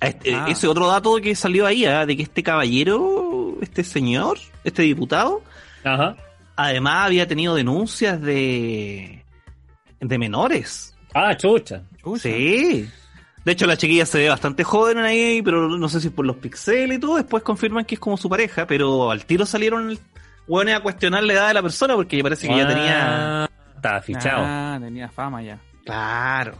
[0.01, 0.47] este- Ah.
[0.49, 5.43] ese otro dato que salió ahí, ah, de que este caballero, este señor, este diputado,
[5.85, 6.17] Ajá.
[6.57, 9.23] además había tenido denuncias de,
[10.01, 10.93] de menores.
[11.13, 11.83] Ah, chucha.
[12.03, 12.21] Chucha.
[12.23, 12.89] Sí.
[13.45, 16.37] De hecho, la chiquilla se ve bastante joven ahí, pero no sé si por los
[16.37, 17.17] pixeles y todo.
[17.17, 19.97] Después confirman que es como su pareja, pero al tiro salieron
[20.47, 23.43] hueones a cuestionar la edad de la persona porque parece que ya tenía.
[23.43, 24.43] Ah, Estaba fichado.
[24.45, 25.59] Ah, tenía fama ya.
[25.85, 26.53] Claro.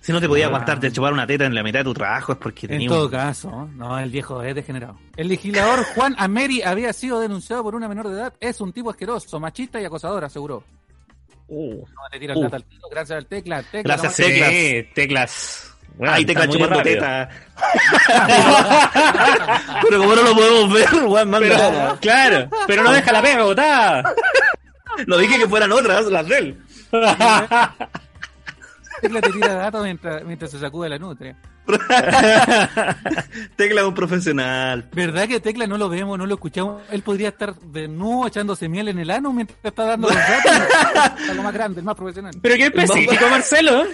[0.00, 0.48] Si no te podía Ah.
[0.48, 2.88] aguantar de chupar una teta en la mitad de tu trabajo es porque En tenía.
[2.88, 4.98] todo un- caso, no, el viejo es degenerado.
[5.16, 8.32] El legislador Juan Ameri había sido denunciado por una menor de edad.
[8.40, 10.64] Es un tipo asqueroso, machista y acosador, aseguró.
[11.48, 12.40] Uh, No le tira Uh.
[12.40, 13.62] plata al tiro, gracias al tecla.
[13.62, 14.32] tecla Gracias, nomás.
[14.34, 14.50] Teclas.
[14.52, 15.67] sí, teclas.
[15.98, 16.94] Bueno, está muy chupando rápido.
[16.94, 17.28] teta.
[19.82, 21.48] pero como no lo podemos ver, weón, manda.
[21.48, 24.14] Pero, claro, pero no deja la pega botada.
[25.06, 26.58] Lo dije que fueran otras, las de él.
[29.00, 31.36] Tecla te tira datos mientras, mientras se sacude la nutria.
[33.56, 34.88] Tecla es un profesional.
[34.92, 36.82] ¿Verdad que Tecla no lo vemos, no lo escuchamos?
[36.90, 41.18] Él podría estar de nuevo echándose miel en el ano mientras está dando los datos.
[41.28, 42.32] Es lo más grande, el más profesional.
[42.40, 43.84] Pero qué específico, Marcelo.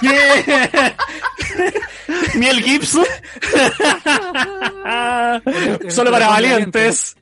[0.00, 0.94] ¿Qué?
[2.34, 3.04] Miel Gibson.
[5.88, 7.16] Solo para valientes.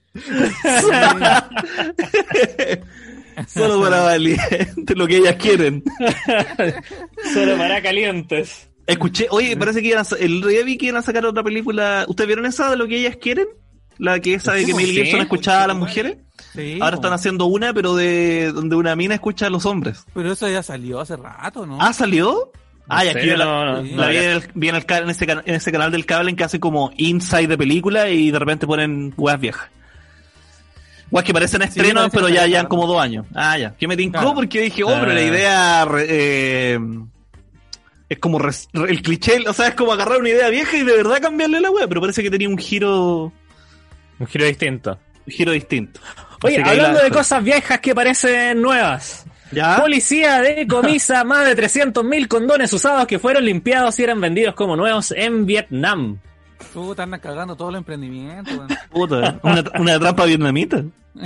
[3.48, 5.82] Solo para valientes, lo que ellas quieren.
[7.32, 8.68] Solo para calientes.
[8.86, 11.42] Escuché, oye, parece que iban a, el otro día vi que iban a sacar otra
[11.42, 12.04] película.
[12.06, 13.46] ¿Ustedes vieron esa de lo que ellas quieren?
[13.98, 14.86] La que esa de que Mel.
[14.86, 16.18] Gibson escuchaba a las mujeres.
[16.52, 20.04] Sí, Ahora están haciendo una, pero de donde una mina escucha a los hombres.
[20.14, 21.78] Pero eso ya salió hace rato, ¿no?
[21.80, 22.52] Ah, ¿salió?
[22.88, 24.98] Ah, y aquí la, no, no, la no, vi, en, el, vi en, el ca-
[24.98, 28.10] en ese, can- en ese canal del cable en que hace como inside de película
[28.10, 29.68] y de repente ponen weas viejas.
[31.10, 32.68] Weas que parecen estrenos, parece pero ya llevan claro.
[32.68, 33.26] como dos años.
[33.34, 33.74] Ah, ya.
[33.76, 34.34] Que me tincó Claro.
[34.34, 35.24] porque dije, oh, pero la Ah.
[35.24, 36.78] idea eh,
[38.08, 38.50] es como re-
[38.88, 41.70] el cliché, o sea, es como agarrar una idea vieja y de verdad cambiarle la
[41.70, 43.32] wea, pero parece que tenía un giro,
[44.18, 44.98] Un giro distinto.
[45.26, 46.00] un giro distinto.
[46.42, 49.24] Oye, hablando la de cosas viejas que parecen nuevas.
[49.54, 49.76] ¿Ya?
[49.80, 55.12] Policía decomisa más de 300.000 condones usados que fueron limpiados y eran vendidos como nuevos
[55.16, 56.18] en Vietnam.
[56.72, 58.54] Tú te andas cagando todos los emprendimientos.
[58.56, 58.68] weón.
[58.90, 60.82] Puta, una, una trampa vietnamita.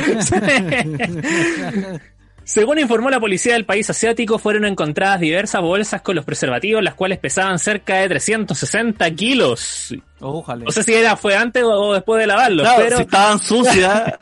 [2.44, 6.94] Según informó la policía del país asiático, fueron encontradas diversas bolsas con los preservativos, las
[6.94, 9.94] cuales pesaban cerca de 360 kilos.
[10.20, 10.64] Ojalá.
[10.64, 13.38] No sé si era fue antes o- o después de lavarlos, Claro, pero si estaban
[13.38, 14.14] sucias,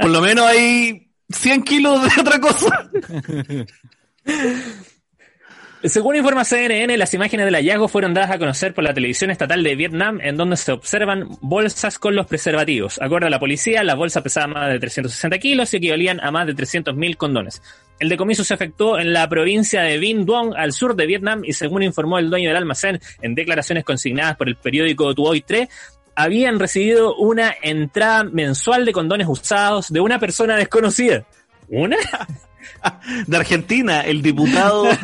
[0.00, 2.90] por lo menos hay 100 kilos de otra cosa.
[5.88, 9.62] según informa CNN, las imágenes del hallazgo fueron dadas a conocer por la televisión estatal
[9.62, 13.00] de Vietnam, en donde se observan bolsas con los preservativos.
[13.00, 16.46] Acorde a la policía, las bolsas pesaban más de 360 kilos y equivalían a más
[16.46, 17.62] de 300.000 condones.
[17.98, 21.52] El decomiso se efectuó en la provincia de Vinh Duong, al sur de Vietnam, y
[21.52, 25.68] según informó el dueño del almacén en declaraciones consignadas por el periódico Tuoi 3,
[26.16, 31.24] habían recibido una entrada mensual de condones usados de una persona desconocida.
[31.68, 31.96] ¿Una?
[33.26, 34.84] De Argentina, el diputado.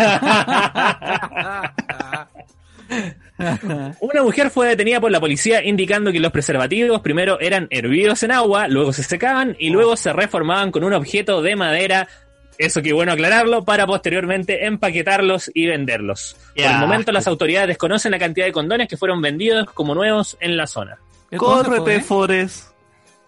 [4.01, 8.31] Una mujer fue detenida por la policía indicando que los preservativos primero eran hervidos en
[8.33, 12.09] agua, luego se secaban y luego se reformaban con un objeto de madera.
[12.58, 16.36] Eso que bueno aclararlo para posteriormente empaquetarlos y venderlos.
[16.54, 16.72] Por Ya.
[16.74, 20.56] el momento las autoridades desconocen la cantidad de condones que fueron vendidos como nuevos en
[20.56, 20.98] la zona.
[21.30, 22.00] ¿Dónde Córrete, fue?
[22.00, 22.68] Forest.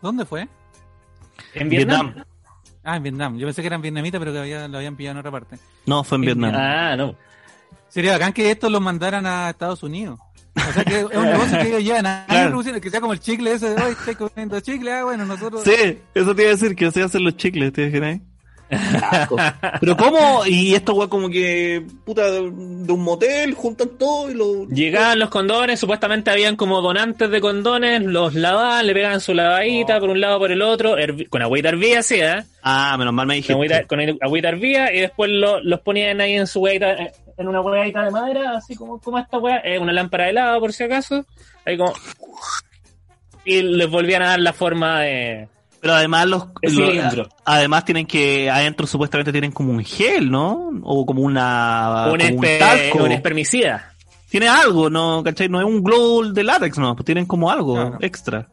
[0.02, 0.46] ¿Dónde fue?
[1.54, 2.14] En Vietnam.
[2.84, 3.38] Ah, en Vietnam.
[3.38, 5.56] Yo pensé que eran vietnamitas, pero que había- lo habían pillado en otra parte.
[5.86, 6.52] No, fue en Vietnam.
[6.54, 7.16] Ah, no.
[7.88, 10.18] Sería bacán que estos los mandaran a Estados Unidos.
[10.56, 12.80] O sea que es un negocio que ellos llevan años Claro.
[12.80, 15.62] que sea como el chicle ese de hoy, estoy comiendo chicle, ah, bueno, nosotros...
[15.64, 18.20] Sí, eso te iba a decir, que se hacen los chicles, ¿te imaginas?
[19.10, 19.36] Asco.
[19.80, 20.46] Pero ¿cómo?
[20.46, 24.66] Y esto, weón, como que, puta, de, un motel, juntan todo y lo...
[24.68, 29.98] Llegaban los condones, supuestamente habían como donantes de condones, los lavaban, le pegaban su lavadita
[30.00, 30.96] por un lado por el otro,
[31.30, 32.42] con agüita hervía, sí, ¿eh?
[32.62, 33.88] Ah, menos mal me con agüita, dijiste.
[33.88, 37.60] con agüita hervía y después lo- los ponían ahí en su hueita, eh, en una
[37.60, 40.84] hueita de madera, así como, como esta hueá, eh, una lámpara de helado por si
[40.84, 41.24] acaso,
[41.66, 41.92] ahí como...
[43.46, 45.48] Y les volvían a dar la forma de...
[45.84, 46.72] Pero además los, los-
[47.44, 50.70] además tienen que adentro supuestamente tienen como un gel, ¿no?
[50.82, 53.04] O como una un, como un espe- talco.
[53.04, 53.90] un espermicida.
[54.30, 55.22] Tiene algo, ¿no?
[55.22, 55.50] ¿Cachai?
[55.50, 58.48] No es un glow de látex, no, pues tienen como algo extra.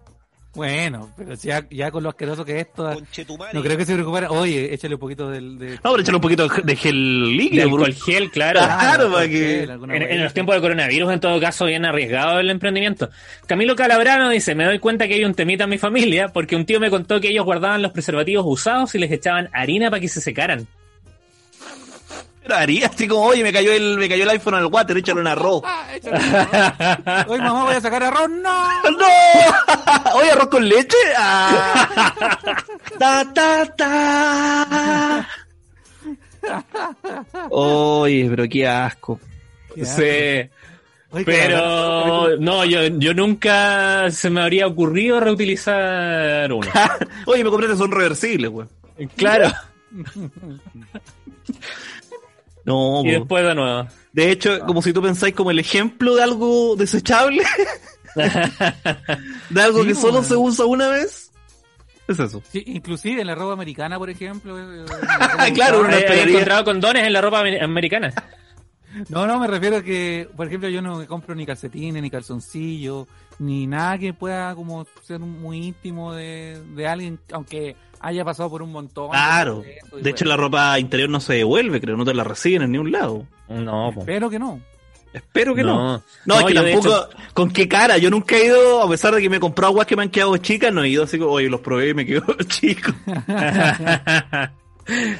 [0.53, 2.91] Bueno, pero ya, ya con lo asqueroso que es esto,
[3.53, 4.31] no creo que se preocuparan.
[4.31, 5.57] Oye, échale un poquito del...
[5.57, 5.69] De...
[5.75, 7.63] No, pero échale un poquito de gel De líquido.
[7.63, 8.01] alcohol bro.
[8.05, 8.59] gel, claro.
[8.59, 9.63] Claro, para porque que-
[9.95, 13.09] En, en los tiempos de coronavirus, en todo caso, bien arriesgado el emprendimiento.
[13.47, 16.65] Camilo Calabrano dice, me doy cuenta que hay un temita en mi familia porque un
[16.65, 20.09] tío me contó que ellos guardaban los preservativos usados y les echaban harina para que
[20.09, 20.67] se secaran.
[22.43, 25.21] Pero haría así como, oye, me cayó el, me cayó el iPhone al water, échale
[25.21, 25.61] un arroz.
[25.65, 27.27] Ah, arroz.
[27.27, 28.29] Oye, mamá, voy a sacar arroz.
[28.29, 28.81] ¡No!
[28.91, 30.13] ¡No!
[30.15, 30.97] Oye, arroz con leche.
[31.17, 32.55] Ah.
[32.97, 35.27] Ta, ta, ta.
[37.49, 39.19] Oye, pero qué asco.
[39.75, 40.49] Qué Sí.
[41.25, 46.71] Pero no, yo, yo nunca se me habría ocurrido reutilizar uno.
[47.25, 48.67] Oye, me compré que son reversibles, güey.
[49.17, 49.51] Claro.
[52.65, 53.87] No, Y después de nuevo.
[54.13, 57.43] de hecho, como si tú pensáis como el ejemplo de algo desechable,
[59.49, 60.27] de algo Sí, que solo bueno.
[60.27, 61.31] se usa una vez,
[62.07, 62.41] es eso.
[62.51, 64.57] Sí, inclusive en la ropa americana, por ejemplo.
[64.59, 64.85] eh,
[65.53, 68.13] Claro, eh, una He- encontrado condones en la ropa amer- americana.
[69.09, 72.09] No, no, me refiero a que, por ejemplo, yo no me compro ni calcetines, ni
[72.09, 73.07] calzoncillos,
[73.39, 78.61] ni nada que pueda como ser muy íntimo de, de alguien, aunque haya pasado por
[78.61, 79.11] un montón.
[79.11, 79.63] Claro.
[79.97, 80.37] y De hecho, bueno.
[80.37, 83.25] la ropa interior no se devuelve, creo, no te la reciben en ningún lado.
[83.49, 83.89] No.
[83.89, 84.59] Espero que no.
[85.13, 85.97] Espero que no.
[85.97, 86.03] No.
[86.25, 87.09] No, es que de tampoco.
[87.33, 87.97] ¿Con qué cara?
[87.97, 90.09] Yo nunca he ido, a pesar de que me he comprado aguas que me han
[90.09, 92.91] quedado chicas, no he ido así como, oye, los probé y me quedó chico.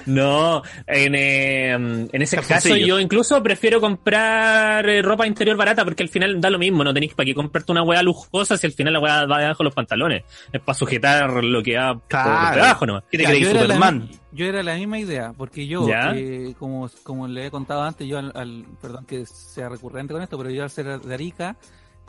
[0.06, 6.04] no, en, eh, en ese caso yo incluso prefiero comprar eh, ropa interior barata porque
[6.04, 8.74] al final da lo mismo, no tenéis para qué comprarte una weá lujosa si al
[8.74, 10.24] final la weá va debajo de los pantalones.
[10.52, 12.56] Es para sujetar lo que va por Claro.
[12.56, 13.04] debajo nomás.
[13.12, 14.10] ¿Qué te yo, era la, Superman?
[14.32, 18.18] yo era la misma idea, porque yo, eh, como, como le he contado antes, yo
[18.18, 21.56] al, al- perdón que sea recurrente con esto, pero yo al ser de Arica,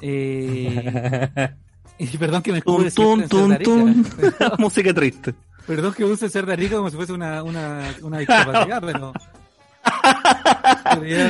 [0.00, 1.48] eh,
[1.98, 4.06] y perdón que me tun.
[4.58, 5.34] Música triste.
[5.66, 9.12] Perdón que use ser de Arica como si fuese una, una, una discapacidad, pero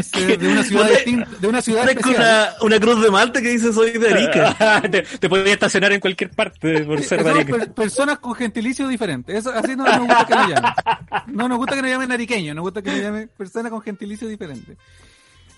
[0.03, 2.17] ser de una ciudad distinta, de una ciudad especial.
[2.17, 4.83] una, una cruz de Malta que dice soy de Arica.
[4.91, 7.57] te, te podías estacionar en cualquier parte por ser Somos marica.
[7.59, 9.37] per- personas con gentilicio diferente.
[9.37, 10.73] Eso, así no nos gusta que nos llamen.
[11.29, 14.29] No nos gusta que nos llamen ariqueños, nos gusta que nos llamen personas con gentilicio
[14.29, 14.77] diferente.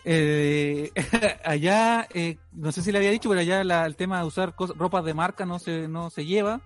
[0.05, 0.91] Eh,
[1.45, 4.55] allá, eh, no sé si le había dicho, pero allá la- el tema de usar
[4.55, 6.61] cos- ropas de marca no se, no se lleva.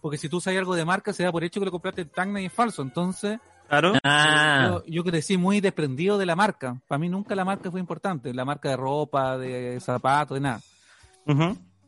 [0.00, 2.08] Porque si tú usas algo de marca, se da por hecho que lo compraste en
[2.08, 2.82] Tacna y es falso.
[2.82, 3.38] Entonces,
[3.68, 3.92] Claro.
[4.02, 6.80] Ah, yo, yo crecí muy desprendido de la marca.
[6.88, 8.34] Para mí nunca la marca fue importante.
[8.34, 10.60] La marca de ropa, de zapatos, de nada.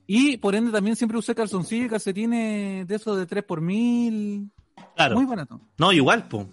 [0.06, 4.50] Y por ende también siempre usé calzoncillos y calcetines de esos de 3 por mil.
[4.94, 5.16] Claro.
[5.16, 5.60] Muy barato.
[5.78, 6.46] No, igual, po.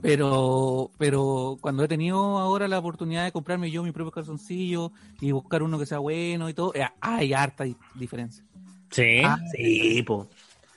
[0.00, 5.32] Pero, pero cuando he tenido ahora la oportunidad de comprarme yo mi propio calzoncillo y
[5.32, 8.44] buscar uno que sea bueno y todo, eh, hay harta di- diferencia.
[8.90, 9.18] sí.
[9.24, 10.28] Ah, Sí, po.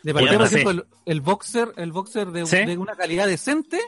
[0.03, 2.57] De partida, por ejemplo, el, el boxer, el boxer de, ¿Sí?
[2.65, 3.79] de una calidad decente,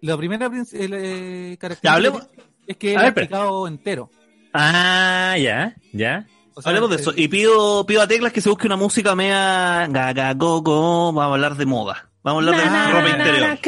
[0.00, 2.28] la primera el, eh, característica
[2.66, 4.10] es que es aplicado entero.
[4.52, 6.26] Ah, ya, ya.
[6.54, 7.12] O sea, hablemos de eso.
[7.16, 11.12] Y pido, pido a Teclas que se busque una música media gaga, go, go.
[11.12, 12.10] Vamos a hablar de moda.
[12.22, 13.58] Vamos a hablar de ropa interior.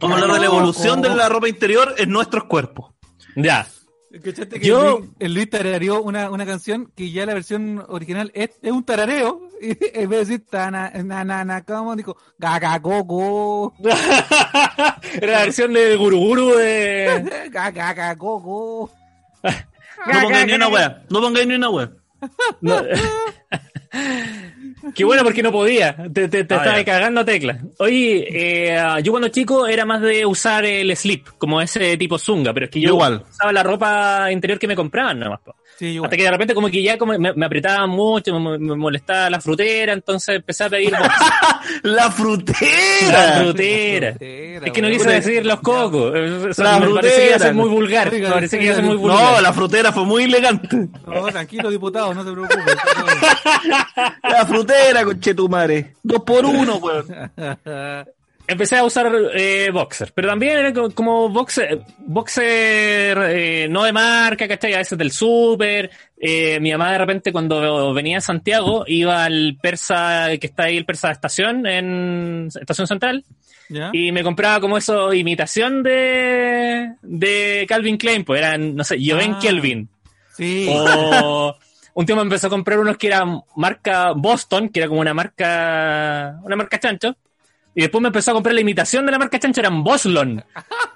[0.00, 2.94] Vamos a hablar de la evolución de la ropa interior en nuestros cuerpos.
[3.36, 3.66] Ya.
[4.22, 7.84] ¿Cachaste que Yo- el, Luis, el Luis tarareó una, una canción que ya la versión
[7.88, 9.42] original es, es un tarareo.
[9.58, 11.96] Y en vez de decir tana, na, na, na, ¿cómo?
[11.96, 13.74] Dijo gaga, go, go.
[15.14, 17.48] Era la versión de Guruguru de.
[17.50, 18.90] Gaga, gaga, go, go.
[19.42, 21.02] No pongáis ni una wea.
[21.08, 21.90] No pongáis ni una wea.
[22.60, 22.82] No.
[24.94, 25.96] Qué bueno porque no podía.
[26.12, 27.58] Te, te, te Ah, estaba cagando tecla.
[27.78, 28.26] Oye,
[28.72, 32.66] eh, yo cuando chico era más de usar el slip, como ese tipo zunga, pero
[32.66, 33.22] es que yo Yo igual.
[33.28, 35.40] usaba la ropa interior que me compraban nomás.
[35.40, 35.54] po.
[35.78, 36.06] Sí, igual.
[36.08, 39.28] Hasta que de repente como que ya como me, me apretaba mucho, me, me molestaba
[39.28, 40.90] la frutera, entonces empecé a pedir.
[40.92, 41.00] La
[41.82, 43.38] la frutera.
[43.40, 44.10] frutera.
[44.12, 46.12] Frutera, Es que no quise decir los cocos.
[46.14, 47.52] Eh, eso La me parece que iba a ser frutera.
[47.54, 48.08] muy vulgar.
[48.12, 49.20] Oiga, me parece que iba a ser muy vulgar.
[49.34, 50.88] No, la frutera fue muy elegante.
[51.06, 52.62] No, tranquilo, diputado, no se preocupe.
[54.22, 55.94] La frutera, conchetumare.
[56.02, 57.06] Dos por uno, weón.
[58.48, 63.92] Empecé a usar eh, boxer, pero también era co- como boxer, boxer eh, no de
[63.92, 64.74] marca, ¿cachai?
[64.74, 65.90] A veces del súper.
[66.16, 70.76] Eh, mi mamá de repente cuando venía a Santiago iba al persa, que está ahí
[70.76, 73.24] el persa de estación, en Estación Central,
[73.68, 73.90] ¿Ya?
[73.92, 79.32] y me compraba como eso, imitación de, de Calvin Klein, pues eran, no sé, Joven
[79.34, 79.38] Ah.
[79.42, 79.88] Kelvin.
[80.36, 80.68] Sí.
[80.70, 81.56] O
[81.94, 86.38] un me empezó a comprar unos que eran marca Boston, que era como una marca,
[86.44, 87.16] una marca chancho.
[87.76, 90.42] Y después me empezó a comprar la imitación de la marca chancho, eran Boslon.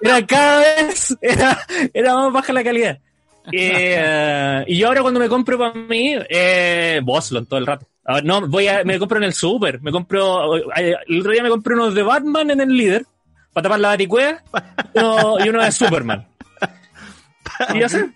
[0.01, 1.59] Era cada vez, era,
[1.93, 2.97] era más baja la calidad.
[3.51, 7.85] Eh, y yo ahora cuando me compro para mí, eh, Boslon todo el rato.
[8.03, 11.43] Ahora, no, voy a, me compro en el super, me compro, eh, el otro día
[11.43, 13.05] me compré unos de Batman en el líder,
[13.53, 14.43] para tapar la baticuea,
[15.45, 16.25] y uno, de Superman.
[17.75, 18.09] Y ya sé,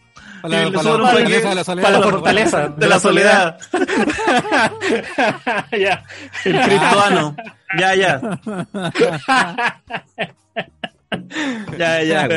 [0.50, 1.84] Para para sobra la fortaleza de la soledad.
[1.88, 3.60] para la fortaleza De la soledad.
[5.80, 6.04] ya.
[6.46, 7.36] El criptoano.
[7.80, 8.22] Ya, ya.
[11.78, 12.28] Ya, ya.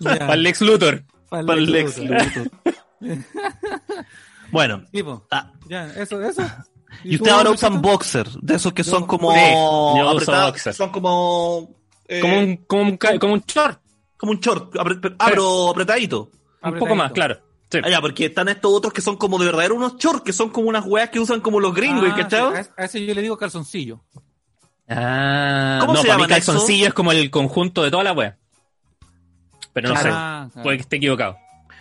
[0.00, 0.18] Ya.
[0.18, 1.02] Para el Lex Luthor.
[1.28, 2.50] Para el Para Lex Luthor.
[4.50, 5.26] Bueno, Sí, po.
[5.30, 6.42] ah, Ya, eso, eso.
[7.04, 10.10] y tú, ustedes ahora usan boxer, de esos que son Yo- como Sí, yo uso
[10.10, 10.74] apretados, boxer.
[10.74, 11.70] son como
[12.08, 13.78] eh, Como un, como un, ca- como un short.
[14.16, 16.30] como un short, apre- pero apretadito.
[16.62, 17.38] Un poco más, claro.
[17.70, 17.78] Sí.
[17.84, 20.48] Ah, ya, porque están estos otros que son como de verdadero unos shorts, que son
[20.48, 22.64] como unas weas que usan como los gringos, Ah, ¿cachai?
[22.64, 24.00] sí, a, ese yo le digo calzoncillo.
[24.88, 28.38] Ah, ¿Cómo no, se para mí calzoncillo es como el conjunto de toda la wea.
[29.74, 30.10] Pero no Claro.
[30.14, 30.62] Ah, sé, claro.
[30.64, 31.36] puede que esté equivocado.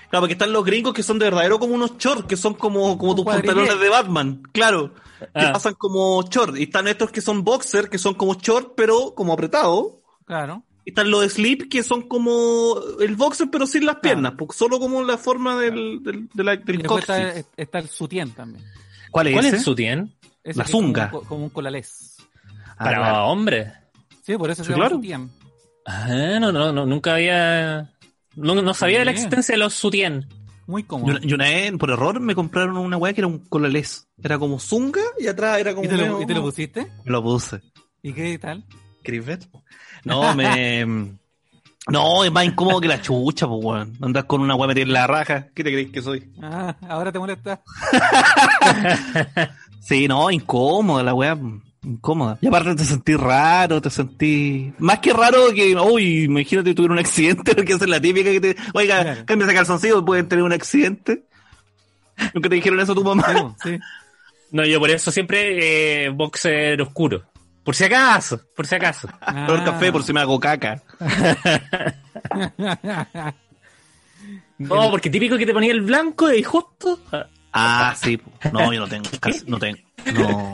[0.10, 2.98] Claro, porque están los gringos que son de verdadero como unos shorts, que son como,
[2.98, 4.94] como tus pantalones de Batman, claro.
[5.20, 5.52] Que Ah.
[5.54, 6.60] pasan como shorts.
[6.60, 9.94] Y están estos que son boxer, que son como short, pero como apretados.
[10.26, 10.64] Claro.
[10.88, 15.04] Y están los slip, que son como el boxer, pero sin las piernas, solo como
[15.04, 17.04] la forma del, del, de la- Y del después
[17.58, 18.64] está, el sutien también.
[19.12, 20.16] ¿Cuál es ¿Cuál es el sutien?
[20.46, 21.12] Ese La como zunga.
[21.12, 22.16] co- Como, un colalés.
[22.78, 23.26] Ah, Para claro.
[23.26, 23.74] hombres.
[24.24, 24.96] Sí, por eso Sí, se llama claro.
[24.96, 25.30] sutien.
[25.86, 27.92] Ah, no, no, no, nunca había.
[28.38, 29.18] No, no sabía de la Bien.
[29.26, 30.26] existencia de los sutien.
[30.68, 31.12] Muy cómodo.
[31.12, 34.08] una, y una vez, por error, me compraron una weá que era un colalés.
[34.24, 35.84] Era como zunga y atrás era como.
[35.86, 36.88] ¿Y te, lo, y te lo pusiste?
[37.04, 37.60] Me lo puse.
[38.02, 38.64] ¿Y qué tal?
[39.04, 39.40] ¿Queréis ver?
[40.08, 40.86] No, me.
[41.90, 43.94] No, es más incómodo que la chucha, pues, weón.
[44.02, 45.48] Andar con una weá metida en la raja.
[45.56, 46.30] ¿Qué te crees que soy?
[46.42, 47.62] Ah, ahora te molesta.
[49.82, 51.38] Sí, no, incómoda la weá.
[51.82, 52.38] Incómoda.
[52.42, 54.74] Y aparte te sentí raro, te sentí.
[54.80, 55.74] Más que raro que.
[55.78, 58.56] Uy, imagínate tuviera un accidente, porque esa es la típica que te.
[58.74, 59.48] Oiga, Claro.
[59.56, 61.24] calzoncillo, pueden tener un accidente.
[62.34, 63.24] ¿Nunca te dijeron eso a tu mamá?
[63.28, 63.80] Sí, po, sí.
[64.52, 67.24] No, yo por eso siempre eh, boxer oscuro.
[67.68, 69.10] Por si acaso, por si acaso.
[69.46, 70.82] Peor café por si me hago caca.
[74.58, 77.00] No, porque típico que te ponía el blanco y justo.
[77.12, 78.20] ah, Ah, sí.
[78.54, 79.10] No, yo no tengo.
[79.20, 79.80] casi- no tengo.
[80.16, 80.54] No.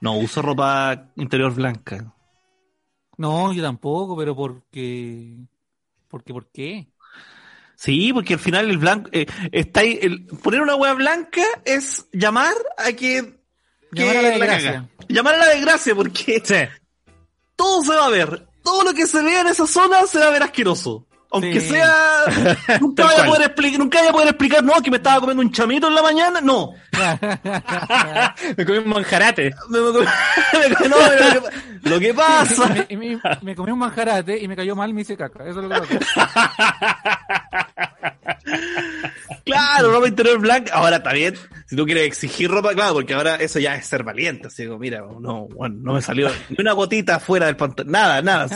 [0.00, 2.12] No uso ropa interior blanca.
[3.18, 5.36] No, yo tampoco, pero porque...
[6.08, 6.88] Porque, ¿por qué?
[7.76, 9.10] Sí, porque al final el blanco.
[9.12, 13.43] eh, está ahí, el, poner una hueá blanca es llamar a que.
[13.94, 14.88] Que Llamar a la desgracia.
[15.08, 16.54] Llamar a la desgracia, porque Sí.
[17.56, 18.46] todo se va a ver.
[18.62, 21.06] Todo lo que se vea en esa zona se va a ver asqueroso.
[21.34, 21.68] Aunque Sí.
[21.70, 21.90] sea.
[22.80, 25.42] Nunca vaya a poder explicar, nunca vaya a poder explicar, no, que me estaba comiendo
[25.42, 26.40] un chamito en la mañana.
[26.40, 26.72] No.
[28.56, 29.54] Me comí un manjarate.
[29.68, 30.96] Me- me- me- no,
[31.90, 32.72] lo, que, pasa.
[33.42, 35.44] me, comí un manjarate y me cayó mal, me hice caca.
[35.46, 36.20] Eso es lo que pasó.
[39.44, 40.72] Claro, ropa interior blanca.
[40.74, 41.34] Ahora está bien.
[41.66, 44.46] Si tú quieres exigir ropa, claro, porque ahora eso ya es ser valiente.
[44.48, 47.92] Así como, mira, no, bueno, no me salió ni una gotita fuera del pantalón.
[47.92, 48.46] Nada, nada.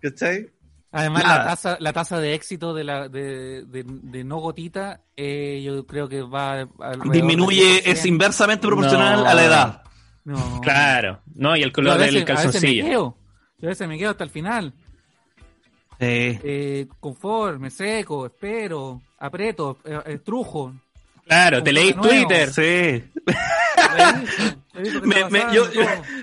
[0.00, 0.50] ¿Cachai?
[0.96, 1.38] Además, Nada.
[1.38, 5.84] la tasa, la tasa de éxito de, la, de, de, de no gotita, eh, yo
[5.86, 6.68] creo que va
[7.10, 8.08] Disminuye, es 10%.
[8.08, 9.28] inversamente proporcional No.
[9.28, 9.82] a la edad.
[10.24, 10.60] No.
[10.62, 11.20] Claro.
[11.34, 12.84] No, y el color veces, del a veces me calzoncillo.
[12.84, 13.16] quedo.
[13.58, 14.72] Yo a veces me quedo hasta el final.
[15.98, 20.74] Eh, Eh, confort, me seco, espero, aprieto, eh, estrujo.
[21.26, 21.92] Claro, te leí.
[21.94, 22.52] Twitter.
[22.52, 23.02] sí.
[25.02, 25.68] Me, me, yo,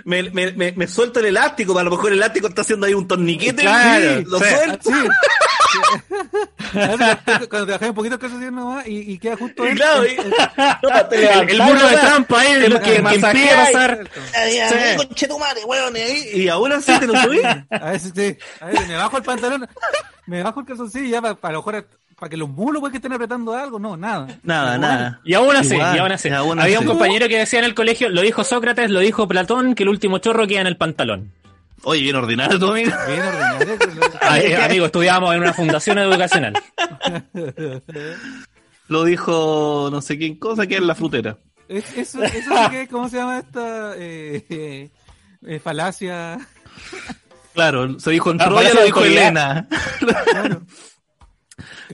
[0.04, 2.94] me, me, me, me suelto el elástico, a lo mejor el elástico está haciendo ahí
[2.94, 3.62] un torniquete.
[3.62, 4.46] Claro, sí, lo sí.
[4.46, 4.90] suelto.
[4.92, 4.94] Sí.
[6.74, 9.74] A veces Cuando te bajé un poquito el calzoncillo nomás y, y queda justo ahí.
[9.76, 14.10] claro, El, levantas, el muro de trampa ahí, lo que, que impide pasar.
[14.70, 14.98] Sí.
[14.98, 17.40] conchetumare, weón, y ahí- Y ahora sí te lo subí.
[17.70, 18.38] A veces sí.
[18.60, 19.68] A veces me bajo el pantalón,
[20.28, 21.88] me bajo el calzoncillo ya para, para, lo mejor
[22.20, 23.80] para que los mulos pues, que estén apretando algo.
[23.80, 24.28] No, nada.
[24.44, 24.82] Nada, Igual.
[24.82, 25.22] nada.
[25.24, 26.30] Y aún así, Igual, y aún así.
[26.30, 26.86] y aún Había así.
[26.86, 29.90] un compañero que decía en el colegio, lo dijo Sócrates, lo dijo Platón, que el
[29.90, 31.32] último chorro queda en el pantalón.
[31.84, 32.92] Oye, bien ordinario tu amigo.
[33.08, 33.78] Bien ordinario.
[34.22, 36.54] Ay, amigo, estudiábamos en una fundación educacional.
[38.88, 41.38] Lo dijo no sé quién cosa que es la frutera.
[41.68, 44.90] Es- Eso, eso que, ¿cómo se llama esta eh, eh,
[45.48, 46.38] eh, falacia?
[47.54, 49.04] Claro, se dijo en Ah, Troya, lo dijo.
[49.04, 49.68] Elena.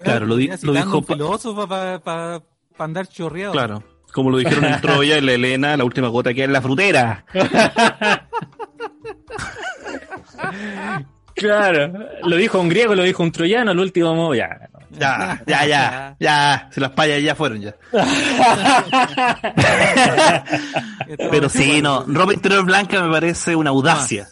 [0.03, 0.99] Claro, lo, di- lo dijo.
[0.99, 2.41] un pa- filósofo para
[2.77, 3.51] andar chorreado.
[3.51, 3.83] Claro,
[4.13, 7.25] como lo dijeron en Troya, la Elena, la última gota que es la frutera.
[11.35, 11.93] Claro.
[12.23, 14.69] Lo dijo un griego, lo dijo un troyano, el último modo, ya.
[14.89, 16.69] Ya, ya, ya, ya.
[16.71, 17.75] Si las payas ya fueron ya.
[21.29, 22.03] Pero sí, no.
[22.07, 24.27] Ropa interior blanca me parece una audacia.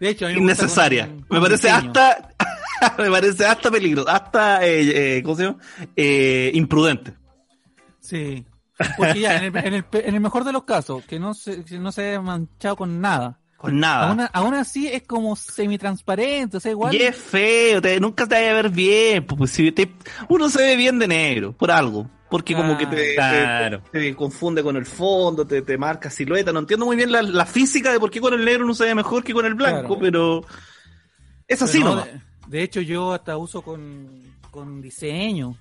[0.00, 1.06] De hecho, me innecesaria.
[1.06, 1.92] con- me con parece diseño.
[1.94, 2.28] hasta.
[2.98, 4.08] me parece hasta peligro.
[4.08, 4.66] Hasta.
[4.66, 5.58] Eh, eh, ¿Cómo se llama?
[5.94, 7.12] Eh, imprudente.
[8.00, 8.44] Sí.
[8.96, 11.64] Porque ya, en el, en el en el mejor de los casos, que no se,
[11.64, 13.38] que no se haya manchado con nada.
[13.58, 14.08] Con nada.
[14.08, 16.94] Aún, aún así es como semitransparente, o sea, igual.
[16.94, 19.26] Y es feo, te- nunca te vaya a ver bien.
[19.26, 19.92] pues, pues, si te-
[20.30, 22.08] uno se ve bien de negro, por algo.
[22.30, 23.82] Porque como que te, te- Claro.
[23.90, 26.52] te- te confunde con el fondo, te, te marca silueta.
[26.52, 28.84] No entiendo muy bien la, la física de por qué con el negro uno se
[28.84, 30.00] ve mejor que con el blanco, Claro.
[30.00, 30.44] pero
[31.48, 34.22] Es así Pero no, de, de hecho, yo hasta uso con,
[34.52, 35.56] con diseño.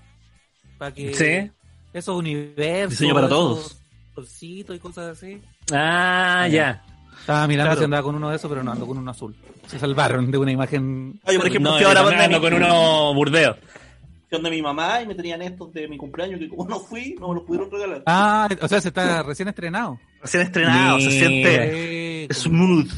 [0.78, 1.52] Para que Sí.
[1.92, 2.92] esos universos.
[2.92, 3.82] Diseño para esos todos.
[4.16, 5.42] Solcitos y cosas así.
[5.74, 6.84] Ah, ya.
[7.20, 7.80] Estaba mirando Claro.
[7.80, 9.36] si andaba con uno de esos, pero no ando con uno azul.
[9.68, 11.20] Se salvaron de una imagen.
[11.26, 13.58] Oye, por ejemplo, No, yo ahora donde ando con uno burdeo.
[14.30, 17.30] Donde mi mamá y me tenían estos de mi cumpleaños que como no fui, no
[17.30, 18.04] me los pudieron regalar.
[18.06, 20.00] Ah, o sea, se está recién estrenado.
[20.22, 22.92] Recién estrenado, se siente smooth.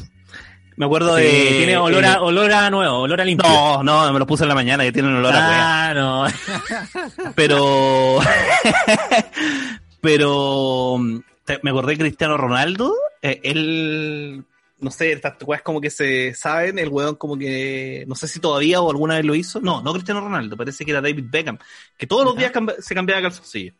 [0.77, 1.31] Me acuerdo Sí, de...
[1.57, 3.47] tiene olor a, eh, olor a nuevo, olor a limpio.
[3.47, 6.25] No, no, me lo puse en la mañana que tienen olor a ah, no.
[7.35, 8.19] Pero.
[10.01, 10.97] pero.
[11.45, 12.93] te- Me acordé de Cristiano Ronaldo.
[13.21, 14.43] eh, él.
[14.81, 16.77] No sé, estas weas como que se saben.
[16.79, 18.03] El weón como que.
[18.07, 19.61] No sé si todavía o alguna vez lo hizo.
[19.61, 20.57] No, no Cristiano Ronaldo.
[20.57, 21.57] Parece que era David Beckham.
[21.97, 23.73] Que todos los días se cambiaba calzoncillo.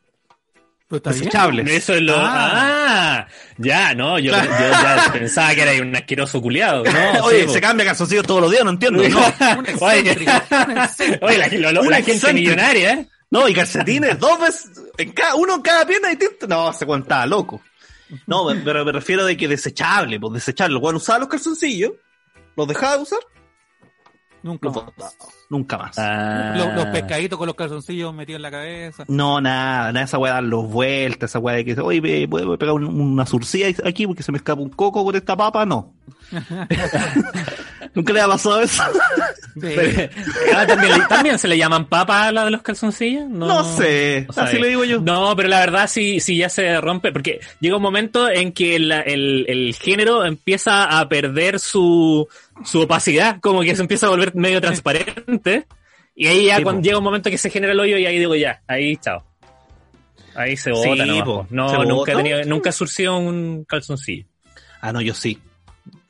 [0.89, 1.69] Desechables.
[1.71, 2.15] Eso es lo.
[2.17, 3.25] Ah,
[3.57, 6.83] ya, no, yo, yo ya pensaba que era un asqueroso culiado.
[6.83, 9.01] No, Oye, sí, se cambia calzoncillo todos los días, no entiendo.
[9.09, 9.19] No,
[9.85, 10.11] Oye,
[11.21, 13.07] oye, la, lo- lo- Un la gente millonaria, ¿eh?
[13.29, 14.69] no y calcetines, dos veces.
[14.97, 16.45] En cada, uno en cada pierna distinta.
[16.47, 17.61] No, se cuenta loco.
[18.27, 20.77] No, pero me refiero de que desechable, pues desechable.
[20.77, 21.93] Weón usaba los calzoncillos,
[22.55, 23.19] los dejaba de usar,
[24.43, 24.85] Nunca los más.
[24.85, 25.11] botaba.
[25.51, 25.99] Nunca más.
[25.99, 26.53] Ah.
[26.55, 29.03] Los, los pescaditos con los calzoncillos metidos en la cabeza.
[29.09, 32.73] No, nada, nada de esa weá, darlos vueltas, esa weá de que, oye, ¿puedo pegar
[32.73, 35.65] un- una surcilla aquí porque se me escapa un coco por esta papa?
[35.65, 35.93] No.
[37.93, 38.81] ¿Nunca le ha pasado eso?
[39.59, 39.75] Sí.
[40.55, 43.27] Ah, ¿también, también se le llaman papas a la de los calzoncillos?
[43.29, 45.01] No, No, sé, no así lo digo yo.
[45.01, 48.79] No, pero la verdad sí, sí ya se rompe, porque llega un momento en que
[48.79, 52.27] la- el, el género empieza a perder su,
[52.63, 55.40] su opacidad, como que se empieza a volver medio transparente,
[56.15, 56.85] y ahí ya Sí, cuando po.
[56.85, 59.23] llega un momento que se genera el hoyo y ahí digo ya, ahí chao.
[60.35, 61.41] Ahí se Sí, bota, nomás, po.
[61.43, 61.47] po.
[61.49, 62.11] No, Se nunca, bota.
[62.11, 64.25] he tenido, nunca he surcido un calzoncillo.
[64.79, 65.37] Ah, no, yo sí.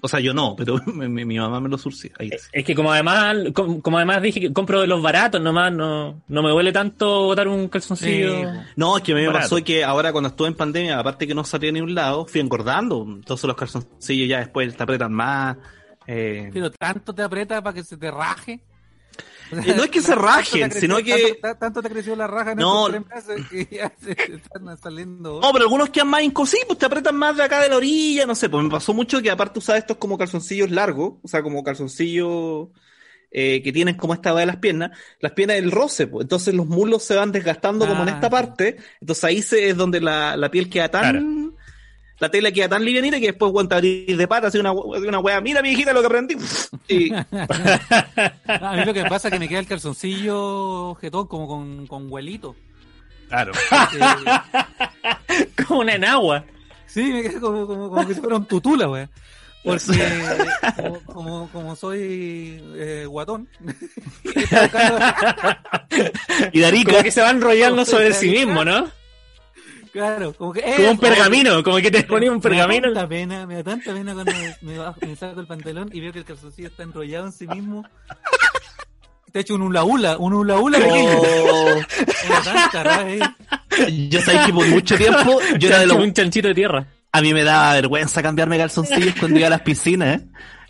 [0.03, 2.11] O sea, yo no, pero mi, mi- mi mamá me lo surcía.
[2.19, 2.37] Ahí sí.
[2.51, 6.21] Es que como además, como, como además dije que compro de los baratos nomás, no,
[6.27, 8.41] no me duele tanto botar un calzoncillo.
[8.41, 8.59] Sí.
[8.75, 9.43] No, es que a mí me Barato.
[9.55, 12.41] pasó que ahora cuando estuve en pandemia, aparte que no salía ni un lado, fui
[12.41, 13.03] engordando.
[13.07, 15.57] Entonces los calzoncillos ya después te apretan más.
[16.07, 18.59] eh, Pero tanto te aprieta para que se te raje.
[19.51, 22.51] Eh, no es que se rajen, creció- sino que- Tanto, tanto te creció la raja
[22.53, 22.87] en No.
[22.87, 25.39] estos tres meses que ya se están saliendo.
[25.41, 28.25] No, pero algunos quedan más incosidos, pues te apretan más de acá de la orilla,
[28.25, 31.43] no sé, pues me pasó mucho que aparte usaba estos como calzoncillos largos, o sea,
[31.43, 32.69] como calzoncillos
[33.33, 36.67] eh, que tienen como esta de las piernas, las piernas del roce, pues, entonces los
[36.67, 38.31] muslos se van desgastando como en Ah, esta sí.
[38.31, 41.55] parte, entonces ahí se, es donde la, la piel queda tan,
[42.21, 45.41] la tela queda tan livianita que después cuando abrir de pata, así una, una wea,
[45.41, 46.35] mira mi hijita lo que aprendí,
[46.87, 47.11] y
[48.47, 51.87] A mí lo que me pasa es que me queda el calzoncillo jetón como con,
[51.87, 52.55] con huelito.
[53.27, 56.45] claro, Eh, Como una enagua.
[56.85, 59.07] sí, me queda como, como, como que si fuera un tutula, wey.
[59.63, 60.23] Porque
[60.75, 63.47] como, como, como soy eh, guatón,
[66.53, 68.89] y Darica, Como que se va enrollando sobre sí mismo, ¿no?
[69.91, 71.01] Claro, como que Como un eso.
[71.01, 72.87] pergamino, como que te ponía un Me da pergamino.
[72.93, 74.31] tanta pena, me da tanta pena cuando
[74.61, 77.47] me, bajo- me saco el pantalón y veo que el calzoncillo está enrollado en sí
[77.47, 77.85] mismo.
[79.31, 81.11] Te ha hecho un hula hula, un hula hula pequeño.
[81.21, 83.33] Oh, Me da tanta rabia
[83.77, 84.09] ahí.
[84.09, 86.85] yo sabía que por mucho tiempo yo era de los un chanchito de tierra.
[87.13, 90.21] A mí me daba vergüenza cambiarme calzoncillos cuando iba a las piscinas.
[90.21, 90.25] ¿eh?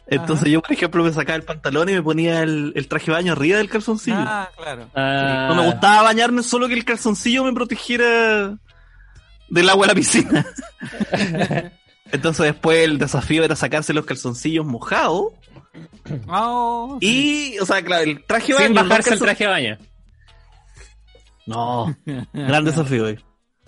[0.08, 3.12] Entonces yo, por ejemplo, me sacaba el pantalón y me ponía el, el traje de
[3.14, 4.18] baño arriba del calzoncillo.
[4.20, 4.90] Ah, claro.
[4.96, 8.58] Ah, No me gustaba bañarme solo que el calzoncillo me protegiera
[9.52, 10.46] del agua de la piscina.
[12.12, 15.34] Entonces después el desafío era sacarse los calzoncillos mojados
[16.28, 18.66] Oh, y, o sea, claro, el traje de baño...
[18.68, 19.78] Sin bajarse el traje de baño.
[21.46, 21.96] No,
[22.34, 23.08] gran desafío.
[23.08, 23.20] eh.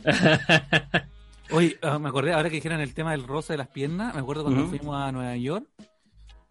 [1.51, 4.19] Oye, ah, me acordé, ahora que dijeron el tema del roce de las piernas, me
[4.21, 4.69] acuerdo cuando Ujú.
[4.71, 5.65] fuimos a Nueva York.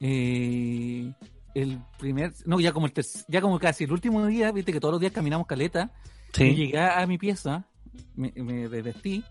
[0.00, 1.12] eh,
[1.54, 4.80] el primer, no, ya como el terc- ya como casi el último día, viste que
[4.80, 5.90] todos los días caminamos caleta.
[6.32, 6.54] Sí.
[6.54, 7.66] llegué a mi pieza,
[8.14, 9.24] me, me desvestí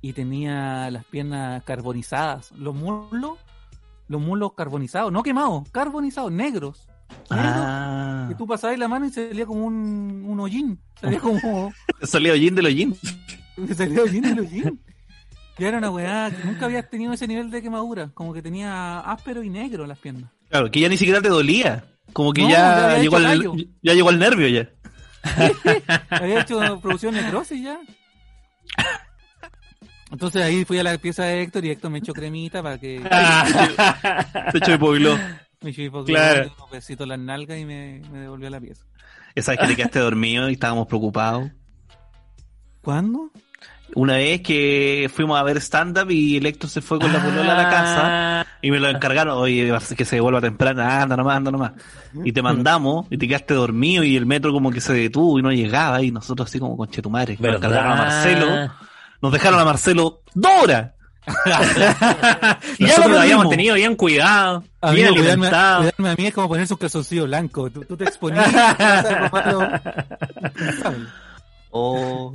[0.00, 3.38] y tenía las piernas carbonizadas, los muslos,
[4.08, 6.86] los muslos carbonizados, no quemados, carbonizados, negros.
[6.88, 6.96] negros,
[7.30, 11.72] Ah, Que tú pasabas la mano y salía como un, un hollín, salía como
[12.02, 12.96] salió hollín de hollín.
[13.76, 14.80] Salió hollín del hollín.
[15.58, 18.10] Y era una weá que nunca había tenido ese nivel de quemadura.
[18.12, 20.30] Como que tenía áspero y negro las piernas.
[20.50, 21.82] Claro, que ya ni siquiera te dolía.
[22.12, 24.68] Como que No, ya llegó al, ya llegó al nervio ya.
[26.10, 27.78] Había hecho producción necrosis ya.
[30.10, 33.00] Entonces ahí fui a la pieza de Héctor y Héctor me echó cremita para que
[34.52, 35.18] Se echó hipogló.
[35.62, 36.54] me echó hipoglós, Claro.
[36.64, 38.84] un besito en las nalgas y me, me devolvió a la pieza.
[39.34, 41.50] Esa vez que te quedaste dormido y estábamos preocupados.
[42.82, 43.30] ¿Cuándo?
[43.94, 47.62] Una vez que fuimos a ver stand-up y Electro se fue con la polola a
[47.62, 51.50] la casa Ah, y me lo encargaron, oye, que se vuelva temprano, anda nomás, anda
[51.50, 51.72] nomás.
[52.24, 55.42] Y te mandamos y te quedaste dormido y el metro como que se detuvo y
[55.42, 57.34] no llegaba y nosotros así como con chetumare.
[57.34, 57.56] Nos ¿verdad?
[57.58, 58.72] encargaron a Marcelo,
[59.22, 60.92] nos dejaron a Marcelo dos horas.
[62.78, 64.60] y ya nosotros lo lo habíamos tenido bien cuidado,
[64.92, 65.78] bien cuidarme, alimentado.
[65.82, 67.70] cuidarme a mí es como ponerse un calzoncillo blanco.
[67.70, 68.46] Tú, tú te exponías.
[71.78, 72.32] Oh.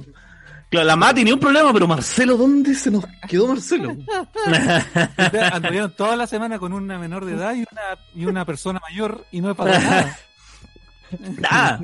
[0.72, 3.90] Claro, la MA tenía un problema, pero Marcelo, ¿dónde se nos quedó Marcelo?
[5.52, 7.82] Anduvieron toda la semana con una menor de edad y una,
[8.16, 10.18] y una persona mayor y no me pasó nada.
[11.40, 11.82] Nada.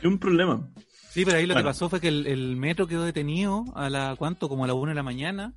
[0.00, 0.68] Es un problema.
[1.08, 1.66] Sí, pero ahí lo Bueno.
[1.68, 4.50] que pasó fue que el, el metro quedó detenido a la, ¿cuánto?
[4.50, 5.54] Como a la una de la mañana.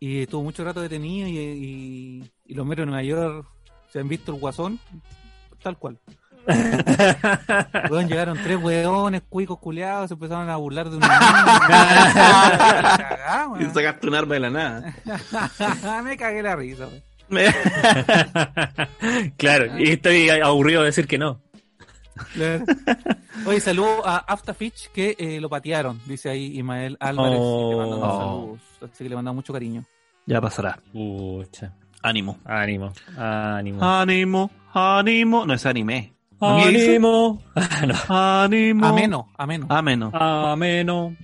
[0.00, 3.46] Y estuvo mucho rato detenido y, y, y los metros de Nueva York
[3.92, 4.80] se han visto el guasón,
[5.62, 5.98] tal cual.
[7.90, 11.20] Weón, llegaron tres weones, cuicos culeados, se empezaron a burlar de niña.
[13.60, 14.94] Y sacaste un arma de la nada.
[16.04, 16.86] Me cagué la risa.
[16.86, 17.02] weón.
[19.36, 21.40] claro, y estoy aburrido de decir que no.
[22.32, 22.64] Claro.
[23.46, 27.38] Oye, saludo a Aftafich que eh, lo patearon, dice ahí Ismael Álvarez.
[27.38, 28.18] le mandamos Oh.
[28.18, 28.60] saludos.
[28.92, 29.84] Así que le mandamos mucho cariño.
[30.26, 30.78] ya pasará.
[30.92, 31.72] Pucha,
[32.02, 32.38] Ánimo.
[32.44, 33.84] ánimo, ánimo.
[33.84, 35.46] Ánimo, ánimo.
[35.46, 36.14] No es anime.
[36.40, 37.42] Ánimo.
[37.54, 37.94] Ah, no.
[38.44, 38.86] Ánimo.
[38.86, 39.66] Ameno, ameno.
[39.68, 40.10] Ameno.
[40.14, 41.16] Ameno.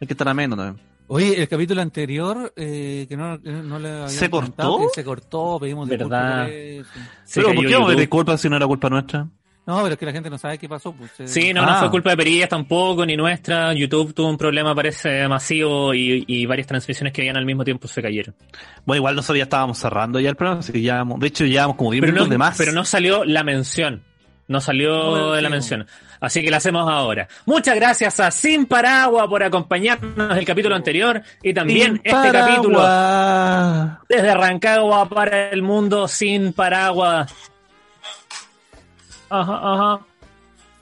[0.00, 0.86] Hay que estar ameno también.
[1.10, 4.78] Oye, el capítulo anterior, eh, que no, no le habíamos ¿Se cortó?
[4.80, 6.46] que Se cortó, pedimos ¿Verdad?
[6.46, 6.90] disculpas por eso.
[7.24, 9.26] Se pero ¿por qué vamos a pedir culpa si no era culpa nuestra?
[9.66, 10.92] No, pero es que la gente no sabe qué pasó.
[10.92, 11.78] Pues, eh, Sí, no, no Ah.
[11.80, 13.72] fue culpa de Perillas tampoco, ni nuestra.
[13.74, 17.88] YouTube tuvo un problema, parece, masivo y, y varias transmisiones que habían al mismo tiempo
[17.88, 18.34] se cayeron.
[18.84, 21.76] Bueno, igual nosotros ya estábamos cerrando ya el programa, así que ya, de hecho, llevamos
[21.76, 22.56] como 10 Pero minutos no, de más.
[22.58, 24.02] pero no salió la mención.
[24.48, 25.86] No salió Bueno, de la mención.
[26.20, 27.28] Así que la hacemos ahora.
[27.46, 32.78] Muchas gracias a Sin Paragua por acompañarnos el capítulo anterior y también Sin este capítulo
[32.80, 33.98] paraguas.
[34.08, 37.32] desde Rancagua para el mundo sin paraguas.
[39.30, 40.00] Ajá, ajá.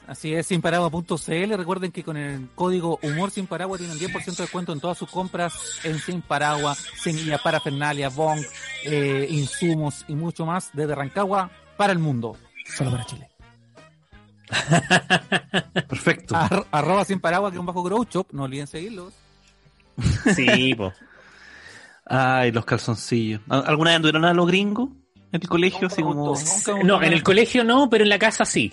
[0.07, 1.57] Así es, sinparagua.cl.
[1.57, 5.11] Recuerden que con el código Humor Sin Paragua tienen 10% de descuento en todas sus
[5.11, 8.41] compras en Sin Paragua, semilla, parafernalia, bong,
[8.85, 12.37] eh, insumos y mucho más desde Rancagua para el mundo.
[12.77, 13.29] Solo para Chile.
[15.89, 16.37] Perfecto.
[16.37, 18.29] Ar- arroba Sin Paragua, que un bajo grow shop.
[18.33, 19.13] No olviden seguirlos.
[20.35, 20.93] Sí, po.
[22.05, 23.41] Ay, los calzoncillos.
[23.49, 24.91] ¿Al- ¿Alguna vez anduvieron a los gringos
[25.33, 25.89] en el colegio?
[25.89, 26.15] Así como...
[26.15, 26.41] nunca
[26.85, 27.03] No, gustó.
[27.03, 28.73] en el colegio no, pero en la casa sí.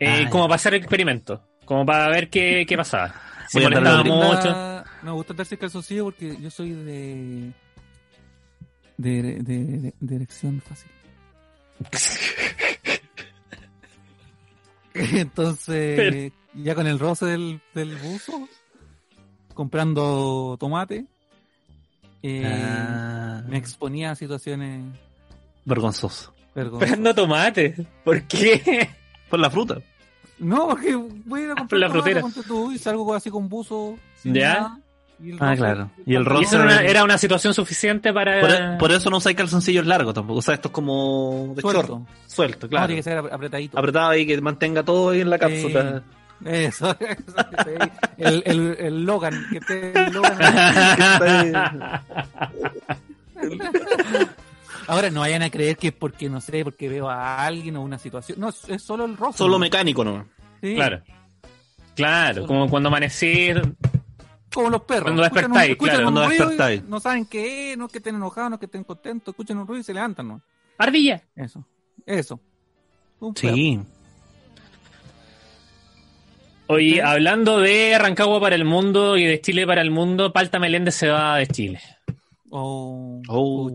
[0.00, 1.42] Eh, Ah, como para hacer el experimento.
[1.64, 3.14] Como para ver qué, qué pasaba.
[3.48, 3.82] Si andar.
[3.82, 7.52] Da- Me gusta darse calzoncillo porque yo soy de.
[8.96, 10.90] de, de, de- de erección fácil.
[15.20, 18.48] Entonces, ya con el roce del, del buzo,
[19.54, 21.06] comprando tomate,
[22.22, 24.84] eh, Ah, me exponía a situaciones
[25.64, 26.32] vergonzoso.
[26.54, 26.98] vergonzosas.
[26.98, 27.74] no tomate.
[28.04, 28.88] ¿Por qué?
[29.30, 29.78] Por la fruta.
[30.38, 32.46] No, porque voy a ir a comprar La tomate, frutera.
[32.46, 33.98] tú, y salgo así con buzo.
[34.22, 34.54] sin ¿Ya?
[34.54, 34.80] nada,
[35.20, 35.90] y el Ah, claro.
[36.04, 38.40] Y el Y roce- eso era una, era una situación suficiente para...
[38.40, 40.38] Por, por eso no usáis calzoncillos largos tampoco.
[40.40, 41.82] O sea, esto es como de Suelto.
[41.86, 42.02] short.
[42.26, 42.86] Suelto, No, claro.
[42.86, 43.78] tiene que ser ap- apretadito.
[43.78, 46.02] Apretado ahí que mantenga todo ahí en la cápsula.
[46.44, 47.34] Eso, eso,
[48.18, 50.38] el, el, el Logan, que esté el Logan.
[54.88, 57.82] Ahora no vayan a creer que es porque, no sé, porque veo a alguien o
[57.82, 58.38] una situación.
[58.38, 59.44] No, es es solo el rostro.
[59.46, 60.26] Solo mecánico nomás.
[60.60, 61.00] Sí, Claro.
[61.96, 63.50] Claro, como cuando amanecí...
[64.56, 65.02] Como los perros.
[65.04, 66.82] Cuando Escuchan un- despertáis, escuchan claro, un cuando ruido y despertáis.
[66.84, 69.32] No saben qué es, no es que estén enojados, no es que estén contentos.
[69.32, 70.42] Escuchan un ruido y se levantan, ¿no?
[70.78, 71.22] Ardilla.
[71.36, 71.64] Eso.
[72.04, 72.40] Eso.
[73.20, 73.54] Un perro.
[73.54, 73.80] Sí.
[76.68, 80.96] Oye, hablando de Rancagua para el mundo y de Chile para el mundo, Palta Meléndez
[80.96, 81.80] se va de Chile.
[82.50, 83.70] Oh, Oh.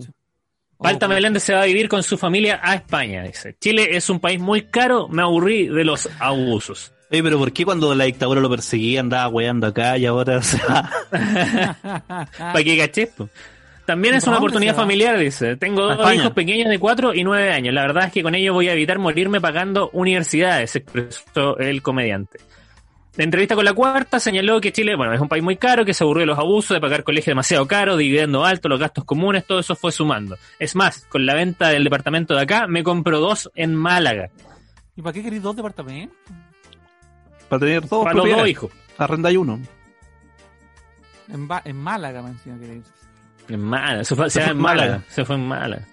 [0.77, 1.15] Oh, Palta pucha.
[1.15, 3.55] Meléndez se va a vivir con su familia a España, dice.
[3.61, 6.91] Chile es un país muy caro, me aburrí de los abusos.
[7.11, 10.57] Oye, pero ¿por qué cuando la dictadura lo perseguía andaba weando acá y ahora se
[10.65, 10.89] va?
[12.37, 13.09] ¿Para qué caché?
[13.85, 15.57] También es ¿Para una dónde oportunidad familiar, dice.
[15.57, 16.15] Tengo dos España.
[16.15, 17.73] hijos pequeños de 4 y 9 años.
[17.73, 22.39] La verdad es que con ello voy a evitar morirme pagando universidades, expresó el comediante.
[23.17, 25.93] La entrevista con la cuarta señaló que Chile, bueno, es un país muy caro, que
[25.93, 29.45] se aburrió de los abusos, de pagar colegio demasiado caro, dividendo alto, los gastos comunes,
[29.45, 30.37] todo eso fue sumando.
[30.59, 34.29] Es más, con la venta del departamento de acá, me compro dos en Málaga,
[34.95, 36.15] ¿Y para qué queréis dos departamentos?
[37.51, 38.71] Para tener dos para los dos hijos.
[38.97, 39.59] Arrenda y uno.
[41.31, 42.85] En, Ba- en Málaga, me encima queréis.
[43.49, 45.05] En Málaga, se fue, Se se fue en Málaga, Málaga.
[45.09, 45.87] se fue en Málaga.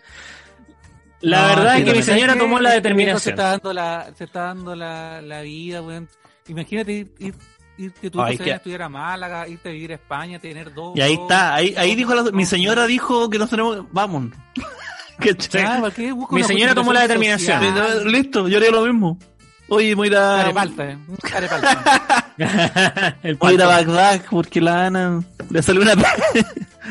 [1.21, 3.33] La No, verdad es que mi señora que tomó la viejo Se determinación.
[3.35, 6.09] está dando la, se está dando la, la vida, weón.
[6.47, 7.35] Imagínate ir, ir
[7.77, 10.97] irte tú Ay, a que- estudiar a Málaga, irte a vivir a España, tener dos.
[10.97, 14.31] Y ahí dos- está, ahí, ahí dijo la- mi señora dijo que nos tenemos, vamos.
[15.21, 15.81] Ah,
[16.31, 17.61] Mi señora tomó la determinación.
[17.61, 18.07] social.
[18.13, 19.19] Listo, yo haría lo mismo.
[19.69, 20.99] Oye, voy a ir a, Carepalta, eh.
[21.23, 22.35] Carepalta.
[23.23, 23.66] El voy a, ir a.
[23.66, 25.93] Bagdad porque la Ana le salió una...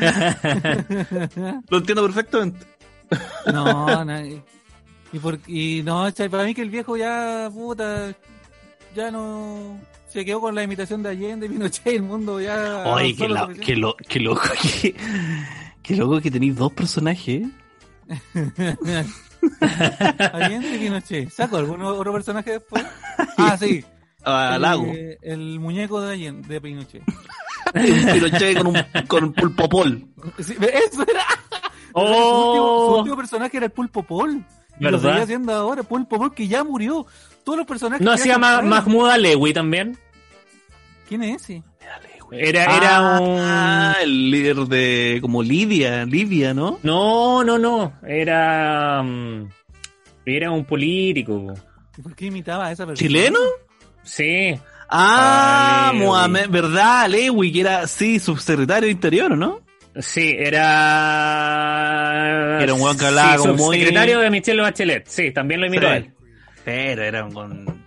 [1.68, 2.66] lo entiendo perfectamente.
[3.52, 4.26] No, no.
[5.12, 8.12] Y, por, y no, chay, para mí que el viejo ya, puta,
[8.94, 9.80] ya no.
[10.08, 12.84] Se quedó con la imitación de Allende, Pinochet, el mundo ya.
[12.86, 14.94] Oye, qué, lo la- qué, lo- qué loco que...
[15.82, 17.46] Qué loco que tenéis dos personajes.
[20.32, 21.30] Allende Pinochet.
[21.30, 22.84] ¿Saco algún otro personaje después?
[23.36, 23.84] Ah, sí.
[24.24, 24.92] A el, Lago.
[25.22, 27.02] El muñeco de Allende, de Pinochet.
[27.74, 28.76] Un Pinochet con un,
[29.06, 30.06] con un pulpopol.
[30.38, 31.24] Sí, eso era.
[31.92, 34.44] Su, último, su Oh, último personaje era el Pulpo Pol.
[34.80, 35.00] Y Lo ¿Verdad?
[35.10, 37.06] seguía haciendo ahora, Pulpo Pol, que ya murió.
[37.44, 38.04] Todos los personajes.
[38.04, 38.38] ¿No hacía.
[38.38, 39.98] Mahmoud Alewi también?
[41.08, 41.62] ¿Quién es ese?
[42.32, 44.02] Era, era Ah, un...
[44.02, 46.78] el líder de como Lidia, Libia, ¿no?
[46.82, 47.94] No, no, no.
[48.06, 49.02] Era...
[49.02, 49.48] mm,
[50.26, 51.54] Era un político.
[51.96, 53.06] ¿Y por qué imitaba a esa persona?
[53.08, 53.38] ¿Chileno?
[54.04, 54.58] Sí.
[54.90, 56.04] Ah, Alewi.
[56.06, 57.02] Mohamed, ¿verdad?
[57.02, 59.60] Alewi, que era, sí, subsecretario de Interior, ¿no?
[60.00, 60.34] Sí,
[61.38, 62.58] era...
[62.62, 65.06] Era un weón que hablaba como muy- secretario de Michelle Bachelet.
[65.08, 65.92] Sí, también lo imitó Sí.
[65.94, 66.12] él.
[66.68, 67.78] Pero era un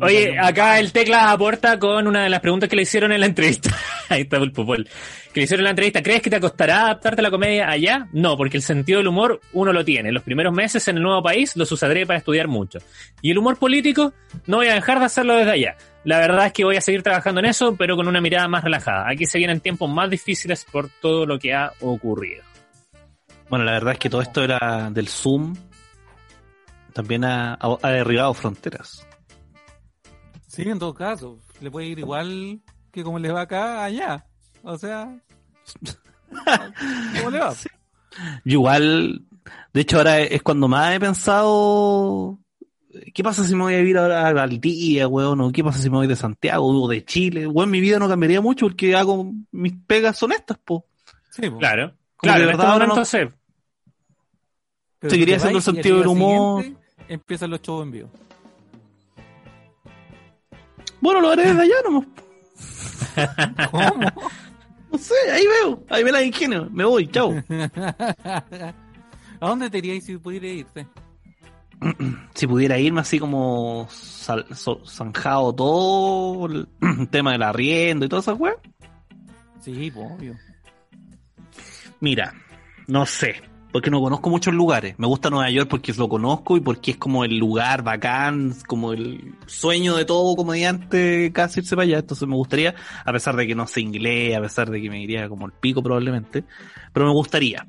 [0.00, 3.26] Oye, acá el Tecla aporta con una de las preguntas que le hicieron en la
[3.26, 3.68] entrevista.
[4.08, 4.88] Ahí está el popol.
[5.30, 6.02] Que le hicieron en la entrevista.
[6.02, 8.08] ¿Crees que te costará adaptarte a la comedia allá?
[8.14, 10.10] No, porque el sentido del humor uno lo tiene.
[10.10, 12.78] Los primeros meses en el nuevo país los usaré para estudiar mucho.
[13.20, 14.14] Y el humor político
[14.46, 15.76] no voy a dejar de hacerlo desde allá.
[16.04, 18.64] La verdad es que voy a seguir trabajando en eso, pero con una mirada más
[18.64, 19.04] relajada.
[19.06, 22.42] Aquí se vienen tiempos más difíciles por todo lo que ha ocurrido.
[23.50, 25.54] Bueno, la verdad es que todo esto era del Zoom.
[26.92, 29.06] También ha, ha- ha derribado fronteras.
[30.46, 31.38] Sí, en todo caso.
[31.60, 34.26] Le puede ir igual que como le va acá, allá.
[34.62, 35.18] O sea.
[37.18, 37.54] ¿Cómo le va?
[38.44, 39.22] Yo igual,
[39.72, 42.38] de hecho ahora es cuando más he pensado,
[43.14, 45.40] ¿qué pasa si me voy a vivir ahora a Valdivia, weón?
[45.40, 47.46] ¿O qué pasa si me voy de Santiago o de Chile?
[47.46, 50.84] Weón, mi vida no cambiaría mucho porque hago mis pegas honestas, po.
[51.30, 51.58] Sí, po.
[51.58, 51.88] Claro.
[52.16, 53.18] Como Claro, de en verdad este ahora no- sí.
[54.98, 56.62] Pero seguiría siendo el sentido del humor.
[56.62, 56.81] siguiente
[57.12, 58.08] Empiezan los shows en vivo.
[61.00, 62.06] Bueno, lo haré desde allá nomás.
[63.70, 64.10] ¿Cómo?
[64.90, 67.32] No sé, ahí veo, ahí ve la ingenio, me voy, chao.
[69.40, 70.86] ¿A dónde te iríais si pudiera irte?
[72.34, 76.68] si pudiera irme así como sal- so- zanjado todo el
[77.10, 78.56] tema del arriendo y todas esas weas.
[79.60, 80.34] Sí, obvio.
[82.00, 82.32] Mira,
[82.86, 83.42] no sé,
[83.72, 84.94] porque no conozco muchos lugares.
[84.98, 88.92] Me gusta Nueva York porque lo conozco y porque es como el lugar bacán, como
[88.92, 91.98] el sueño de todo comediante casi irse para allá.
[92.00, 95.02] Entonces me gustaría, a pesar de que no sé inglés, a pesar de que me
[95.02, 96.44] iría como el pico probablemente,
[96.92, 97.66] pero me gustaría.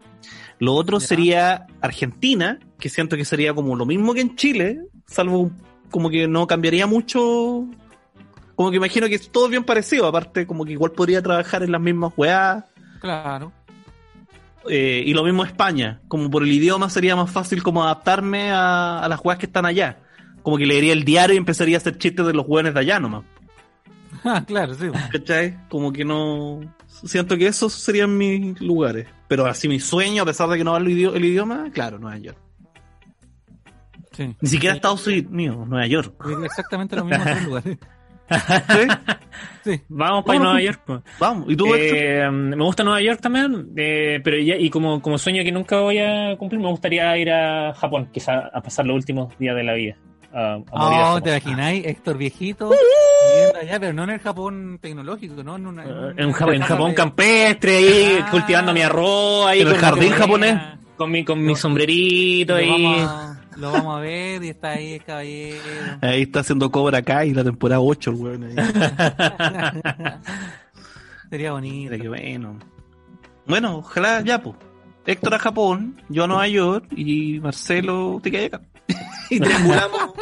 [0.59, 1.07] Lo otro Ya.
[1.07, 5.51] sería Argentina, que siento que sería como lo mismo que en Chile, salvo
[5.89, 7.65] como que no cambiaría mucho.
[8.55, 11.71] Como que imagino que es todo bien parecido, aparte como que igual podría trabajar en
[11.71, 12.63] las mismas weas.
[12.99, 13.51] Claro.
[14.69, 18.99] Eh, y lo mismo España, como por el idioma sería más fácil como adaptarme a,
[18.99, 19.99] a las weas que están allá.
[20.41, 22.99] Como que leería el diario y empezaría a hacer chistes de los weones de allá
[22.99, 23.23] nomás.
[24.25, 24.85] Ah, claro, sí.
[25.11, 25.57] ¿Cachai?
[25.67, 26.61] Como que no...
[26.87, 29.05] Siento que esos serían mis lugares.
[29.27, 32.17] Pero así mi sueño, a pesar de que no hablo idi- el idioma, claro, Nueva
[32.19, 32.37] York.
[34.13, 34.33] Sí.
[34.39, 36.13] Ni siquiera Estados Unidos, Nueva York.
[36.45, 37.77] Exactamente lo mismo en otros lugares.
[38.29, 38.87] ¿Sí?
[39.63, 39.81] Sí.
[39.87, 40.81] Vamos para Nueva York.
[40.85, 40.99] pues.
[41.19, 41.73] Vamos, ¿y tú?
[41.75, 45.79] Eh, me gusta Nueva York también, eh, pero ya, y como, como sueño que nunca
[45.79, 49.63] voy a cumplir, me gustaría ir a Japón, quizá a pasar los últimos días de
[49.63, 49.95] la vida.
[50.33, 51.21] A, a Oh.
[51.21, 51.85] ¿te imagináis?
[51.85, 55.55] Héctor viejito viviendo allá, pero no en el Japón tecnológico, ¿no?
[55.55, 58.27] En, una, Eh, en, Japón, en Japón de- campestre, ahí Ah.
[58.31, 60.59] cultivando mi arroz, ahí En el con- jardín japonés.
[60.97, 62.69] Con mi, con mi sombrerito ahí.
[62.69, 65.59] vamos, a, lo vamos a ver y está ahí el caballero.
[66.01, 68.43] Ahí está haciendo Cobra acá y la temporada 8, el weón.
[68.43, 68.55] ahí.
[71.29, 71.95] Sería bonito.
[71.99, 72.59] Qué bueno.
[73.45, 74.55] Bueno, ojalá ya, pues.
[75.05, 78.61] Héctor a Japón, yo a Nueva York y Marcelo te quedas acá.
[79.29, 80.13] y triangulamos.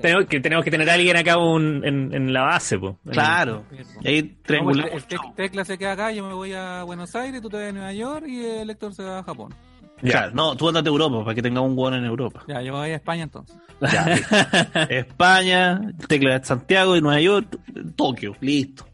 [0.00, 2.94] Tenemos que, tenemos que tener a alguien acá un- en, en la base, pues.
[3.10, 3.64] claro.
[4.02, 4.92] Y ahí No, pues, triangulamos.
[4.94, 7.68] el tec- tecla se queda acá, yo me voy a Buenos Aires, tú te vas
[7.68, 9.52] a Nueva York y el Héctor se va a Japón.
[10.00, 12.44] Claro, no, tú andate a Europa para que tengamos un hueón en Europa.
[12.46, 13.56] Ya, yo voy a España entonces.
[13.80, 14.84] Ya.
[14.90, 17.58] España, Tecla de Santiago y Nueva York,
[17.96, 18.86] Tokio, listo.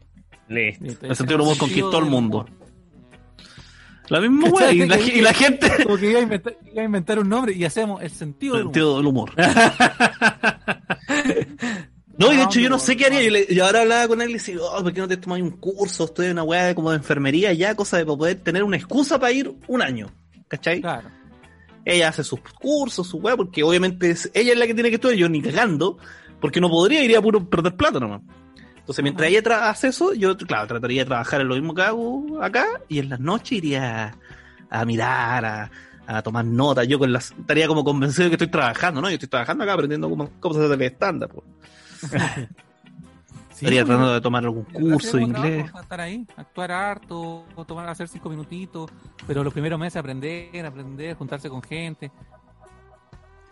[0.47, 0.83] Listo.
[0.83, 2.45] Listo, El sentido del humor sentido conquistó el mundo.
[4.09, 5.71] La misma hueá, y la, y la gente.
[5.83, 8.65] Como que iba a, inventar, iba a inventar un nombre y hacemos el sentido del
[8.67, 8.73] humor.
[8.75, 9.31] Sentido del humor.
[12.17, 13.21] No, y de hecho yo no sé qué haría.
[13.23, 15.17] Yo, le- yo ahora hablaba con él y le decía, oh, ¿por qué no te
[15.17, 16.05] tomas un curso?
[16.05, 19.19] Estoy en una weá de como de enfermería ya, cosa de poder tener una excusa
[19.19, 20.07] para ir un año.
[20.47, 20.81] ¿Cachai?
[20.81, 21.09] Claro.
[21.83, 24.95] Ella hace sus cursos, su weá, porque obviamente es, ella es la que tiene que
[24.95, 25.97] estudiar, yo ni cagando,
[26.41, 28.21] porque no podría, iría a puro perder plata nomás.
[28.77, 31.81] Entonces, mientras ella tra- hace eso, yo, claro, trataría de trabajar en lo mismo que
[31.81, 34.15] hago acá, y en las noches iría
[34.69, 35.71] a, a mirar, a,
[36.07, 36.87] a tomar notas.
[36.87, 39.09] Yo con las, estaría como convencido de que estoy trabajando, ¿no?
[39.09, 41.29] Yo estoy trabajando acá aprendiendo cómo, cómo se hace el estándar.
[43.55, 45.55] Sí, estaría tratando de tomar algún curso de inglés.
[45.63, 48.91] trabajo, estar ahí, actuar harto, tomar, hacer cinco minutitos,
[49.25, 52.11] pero los primeros meses aprender, aprender, juntarse con gente.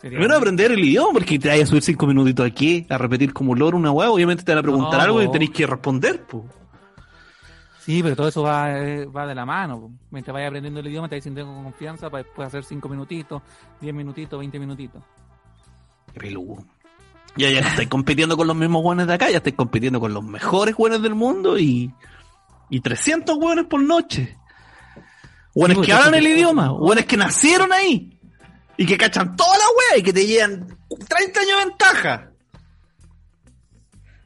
[0.01, 3.31] Sería Primero aprender el idioma, porque te vayas a subir cinco minutitos aquí, a repetir
[3.31, 5.31] como loro una hueá, obviamente te van a preguntar No, algo y no.
[5.31, 6.43] tenéis que responder, pues.
[7.79, 9.79] Sí, pero todo eso va, eh, va de la mano.
[9.79, 9.91] po.
[10.11, 13.41] Mientras vayas aprendiendo el idioma, te vas sintiendo con confianza para después hacer cinco minutitos,
[13.79, 15.01] diez minutitos, veinte minutitos.
[16.13, 16.65] Qué peludo.
[17.35, 20.13] Ya, ya no estáis compitiendo con los mismos buenos de acá, ya estáis compitiendo con
[20.13, 21.91] los mejores buenos del mundo y,
[22.69, 24.37] y 300 buenos por noche.
[25.53, 28.19] Pues, que hablan el idioma, buenos que nacieron ahí
[28.77, 32.31] y que cachan toda la wea y que te llevan 30 años de ventaja.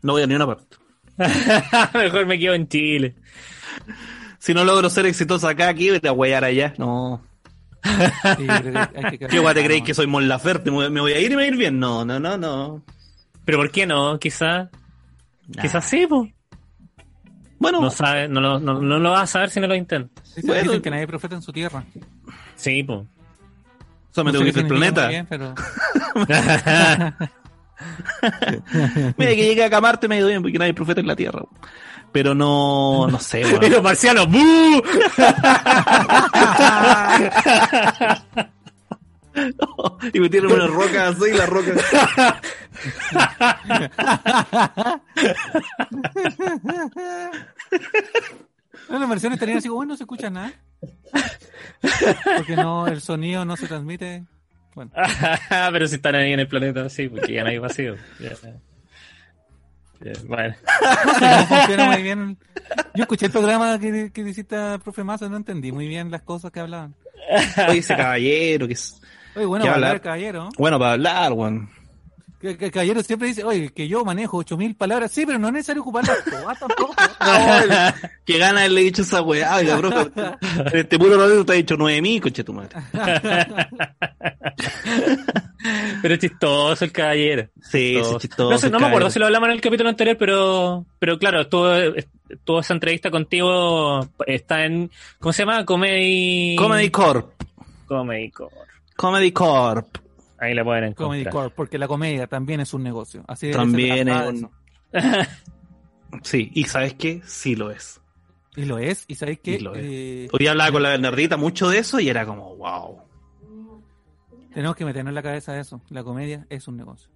[0.02, 0.78] No voy a ni una parte.
[1.98, 3.16] Mejor me quedo en Chile.
[4.40, 6.74] Si no logro ser exitoso acá, aquí voy a huear allá.
[6.78, 7.22] No.
[7.84, 10.72] Sí, creo que hay que ¿Qué guay te creéis que soy Mon Laferte?
[10.72, 11.80] ¿Me me voy a ir y me voy a ir bien?
[11.80, 12.84] No, no, no, no.
[13.48, 14.20] Pero ¿por qué no?
[14.20, 14.68] Quizás.
[15.62, 16.30] Quizás sí, pues.
[17.60, 20.24] Bueno, No, sabe, no, lo- no, no lo vas a saber si no lo intentas.
[20.36, 20.64] Dicen, Bueno.
[20.64, 21.84] dicen que nadie profeta en su tierra.
[22.56, 23.06] Sí, pues.
[24.12, 25.08] eso me No tengo sé significa planeta.
[25.08, 25.56] bien, pero
[29.18, 31.16] Mira, que llegue acá a Marte me ha ido bien porque nadie profeta en la
[31.16, 31.42] Tierra.
[32.12, 33.72] Pero no, no sé, weón.
[33.72, 34.40] los marcianos, ¡bu!
[40.14, 41.72] y me tienen una roca así y la roca.
[48.90, 50.54] No, las versiones estarían así, bueno, no se escucha nada.
[52.38, 54.26] Porque no, el sonido no se transmite.
[54.76, 54.92] Bueno,
[55.72, 57.96] Pero si están ahí en el planeta, sí, porque ya no hay vacío.
[58.20, 58.32] Ya.
[60.00, 60.56] Ya, Bueno.
[61.06, 62.38] no sé cómo funciona muy bien.
[62.94, 66.22] Yo escuché el programa que, que hiciste a profe Massa, no entendí muy bien las
[66.22, 66.94] cosas que hablaban.
[67.68, 69.02] Oye, ese caballero que es.
[69.36, 70.50] Oye, bueno, ¿Qué para hablar caballero.
[70.58, 71.70] Bueno, para hablar, weón.
[72.40, 75.12] Que, que el caballero siempre dice, oye, que yo manejo 8000 palabras.
[75.12, 76.94] Sí, pero no es necesario ocuparlas todas tampoco.
[78.26, 79.60] Que gana haberle dicho esa weá.
[79.60, 79.70] En
[80.74, 82.70] este puro ratito te ha dicho 9000, coche tu madre.
[86.02, 87.48] Pero es chistoso el caballero.
[87.62, 88.20] Sí, Chistoso.
[88.20, 88.50] chistoso.
[88.52, 91.48] no sé, no me acuerdo si lo hablamos en el capítulo anterior, pero, pero claro,
[91.48, 91.92] toda,
[92.46, 95.66] toda esa entrevista contigo está en, ¿cómo se llama?
[95.66, 96.56] Comedy...
[96.56, 97.32] Comedy Corp.
[97.88, 98.54] Comedy Corp.
[98.96, 99.98] Comedy Corp.
[100.40, 101.08] Ahí la pueden encontrar.
[101.08, 103.24] Comedy Corp, porque la comedia también es un negocio.
[103.28, 104.50] Así También es un-.
[106.24, 107.22] Sí, y ¿sabes qué?
[107.26, 108.02] Sí lo es.
[108.56, 109.84] Y lo es, y sabéis que Y lo es.
[109.86, 113.02] eh, Hoy hablaba con la Bernardita mucho de eso y era como, wow.
[114.54, 115.82] tenemos que meternos en la cabeza eso.
[115.90, 117.12] La comedia es un negocio.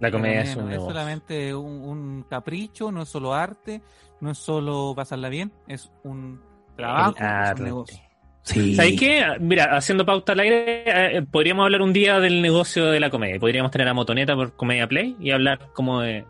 [0.00, 0.92] La comedia es no un es negocio.
[0.92, 3.80] solamente un, un capricho, no es solo arte,
[4.20, 6.40] no es solo pasarla bien, es un
[6.76, 7.98] trabajo, es un negocio.
[8.44, 8.74] Sí.
[8.74, 9.24] ¿Sabes qué?
[9.40, 13.40] Mira, haciendo pauta al aire, eh, podríamos hablar un día del negocio de la comedia.
[13.40, 16.26] Podríamos tener a Motoneta por Comedia Play y hablar como de,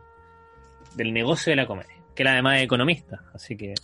[0.94, 1.94] del negocio de la comedia.
[2.14, 3.74] Que él además es economista, así que...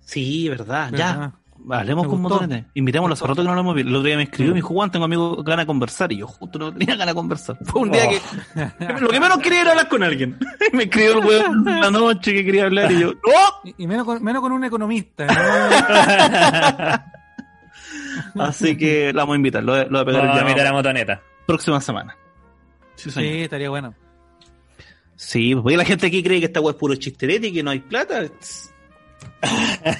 [0.00, 1.12] Sí, verdad, ya.
[1.12, 1.32] ¿Verdad?
[1.68, 2.36] Hablemos con gustó.
[2.36, 2.70] Motonete.
[2.74, 3.90] Invitémoslo hace rato que no lo hemos visto.
[3.90, 6.12] El otro día me escribió y me dijo, Juan, tengo amigos que van a conversar.
[6.12, 7.58] Y yo justo no tenía ganas de conversar.
[7.64, 8.20] Fue un día que
[9.00, 10.38] lo que menos quería era hablar con alguien.
[10.72, 13.20] me escribió el weón en la noche que quería hablar y yo, ¡No!
[13.64, 15.26] Y, y menos, con, menos con un economista.
[15.26, 17.19] ¿no?
[18.38, 19.62] Así que la vamos a invitar.
[19.64, 21.22] Lo, lo voy a pegar Vamos el a invitar a llamado Motoneta.
[21.46, 22.16] próxima semana.
[22.96, 23.32] Sí, señor.
[23.32, 23.94] sí, estaría bueno.
[25.16, 27.70] Sí, porque la gente aquí cree que esta weá es puro chisterete y que no
[27.70, 28.22] hay plata.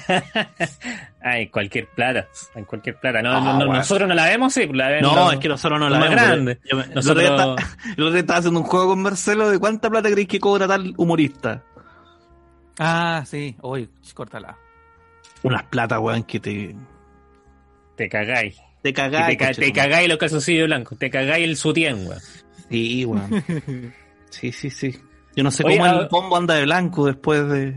[1.23, 2.27] Ay, cualquier plata.
[2.55, 3.21] En cualquier plata.
[3.21, 3.73] No, Ah, no, no, bueno.
[3.75, 4.67] nosotros no la vemos, sí.
[4.73, 6.57] La No, es que nosotros no la más vemos.
[6.69, 9.49] yo el, Nosotros- otro día está- el otro día estaba haciendo un juego con Marcelo
[9.49, 11.63] de cuánta plata creéis que cobra tal humorista.
[12.79, 13.55] Ah, sí.
[13.61, 14.57] Uy, córtala.
[15.43, 16.75] Unas plata, weón, que te,
[18.01, 18.59] Te cagáis.
[18.81, 19.37] te cagáis.
[19.37, 20.97] te, te cagáis los calzoncillos blancos.
[20.97, 22.19] Te cagáis el sutién, weón.
[22.69, 23.43] Sí, weón.
[24.31, 24.95] Sí, sí, sí.
[25.35, 27.73] Yo no sé Oye, cómo ah- el combo anda de blanco después de,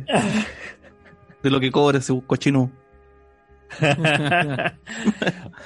[1.43, 2.70] de lo que cobra ese cochino.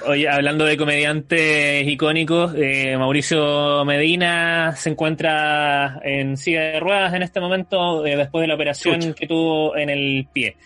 [0.07, 7.21] Oye, hablando de comediantes icónicos, eh, Mauricio Medina se encuentra en silla de ruedas en
[7.21, 9.13] este momento eh, después de la operación Chucha.
[9.13, 10.57] que tuvo en el pie.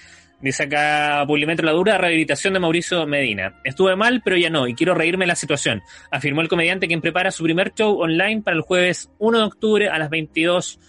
[0.43, 3.61] Dice acá Publimetro la dura rehabilitación de Mauricio Medina.
[3.63, 5.81] Estuve mal, pero ya no, y quiero reírme de la situación,
[6.11, 9.87] afirmó el comediante quien prepara su primer show online para el jueves 1 de octubre
[9.87, 10.81] a las 22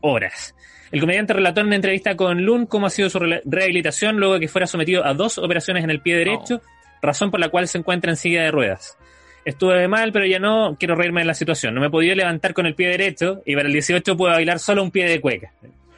[0.00, 0.54] horas.
[0.92, 4.40] El comediante relató en una entrevista con Lund cómo ha sido su rehabilitación luego de
[4.40, 6.62] que fuera sometido a dos operaciones en el pie derecho,
[7.02, 8.96] razón por la cual se encuentra en silla de ruedas.
[9.44, 11.74] Estuve mal, pero ya no quiero reírme de la situación.
[11.74, 14.60] No me he podido levantar con el pie derecho y para el 18 puedo bailar
[14.60, 15.52] solo un pie de cueca.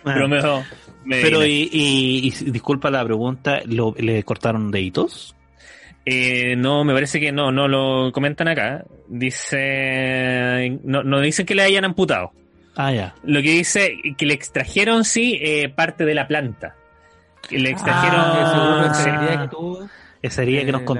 [0.04, 0.40] Pero me,
[1.04, 5.34] me Pero, y, y- y disculpa la pregunta, ¿lo- ¿le cortaron deditos?
[6.04, 8.84] Eh, no, me parece que no, no lo comentan acá.
[9.08, 12.32] Dice, no, no dicen que le hayan amputado.
[12.74, 13.14] Ah, ya.
[13.22, 16.74] Lo que dice que le extrajeron sí eh, parte de la planta.
[17.48, 18.20] Que le extrajeron.
[18.20, 19.00] Ah, que seguro sí.
[19.00, 19.88] esa herida que tuvo,
[20.22, 20.90] Esa herida que nos eh, la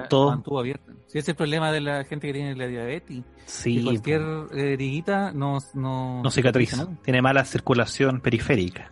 [1.13, 3.19] Sí, ese es el problema de la gente que tiene la diabetes.
[3.45, 4.23] Sí, que cualquier
[4.55, 6.85] eh, heriguita no, no, no cicatriza.
[6.85, 6.97] ¿no?
[7.05, 8.91] Tiene mala circulación periférica.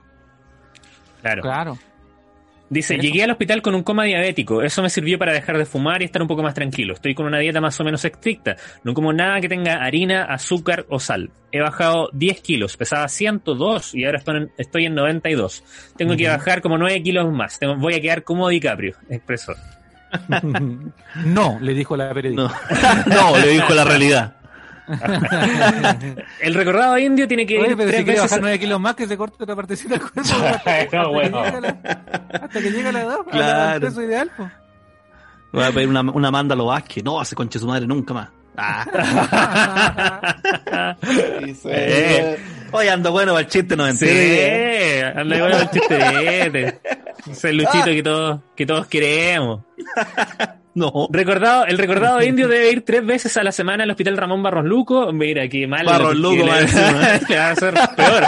[1.23, 1.41] Claro.
[1.41, 1.79] Claro.
[2.69, 3.03] Dice, Eso.
[3.03, 4.63] llegué al hospital con un coma diabético.
[4.63, 6.93] Eso me sirvió para dejar de fumar y estar un poco más tranquilo.
[6.93, 8.55] Estoy con una dieta más o menos estricta.
[8.85, 11.31] No como nada que tenga harina, azúcar o sal.
[11.53, 12.77] He bajado 10 kilos.
[12.77, 15.65] Pesaba 102 y ahora estoy en, estoy en 92.
[15.97, 17.59] Tengo que bajar como 9 kilos más.
[17.59, 18.95] Tengo- voy a quedar como DiCaprio.
[19.09, 19.55] Expresó.
[21.25, 22.43] no, le dijo la periodista.
[23.07, 24.35] No, no, le dijo la realidad.
[26.41, 28.31] El recordado indio tiene que Oye, ir pero tres si quiere veces...
[28.31, 30.21] bajar 9 kilos más, que se corte otra partecita del cuerpo.
[30.21, 30.49] hasta,
[30.81, 31.43] hasta No, bueno.
[31.43, 31.69] que llegue a la,
[32.43, 33.15] hasta que llegue a la edad.
[33.15, 33.71] a la- Claro.
[33.75, 34.31] al peso ideal.
[34.37, 34.51] po.
[35.53, 37.05] Voy a pedir una, una manda a los Vázquez.
[37.05, 38.29] No, hace conche su madre nunca más.
[38.57, 38.85] Ah.
[41.65, 42.39] Eh.
[42.73, 45.13] Oye, ando bueno para el chiste, no Sí, entiende.
[45.17, 46.79] anda igual el chiste.
[47.31, 49.63] Es el luchito que todos, que todos queremos.
[50.73, 51.09] No.
[51.11, 54.65] Recordado, el recordado indio debe ir tres veces a la semana al hospital Ramón Barros
[54.65, 55.13] Luco.
[55.13, 55.85] Mira, qué mal.
[55.85, 56.63] Barros Luco, le,
[57.29, 58.25] le va a hacer peor.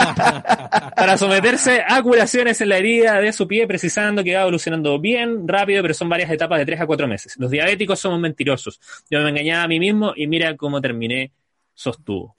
[0.97, 5.47] Para someterse a curaciones en la herida de su pie, precisando que va evolucionando bien,
[5.47, 7.37] rápido, pero son varias etapas de tres a cuatro meses.
[7.39, 8.81] Los diabéticos somos mentirosos.
[9.09, 11.31] Yo me engañaba a mí mismo y mira cómo terminé,
[11.75, 12.35] sostuvo.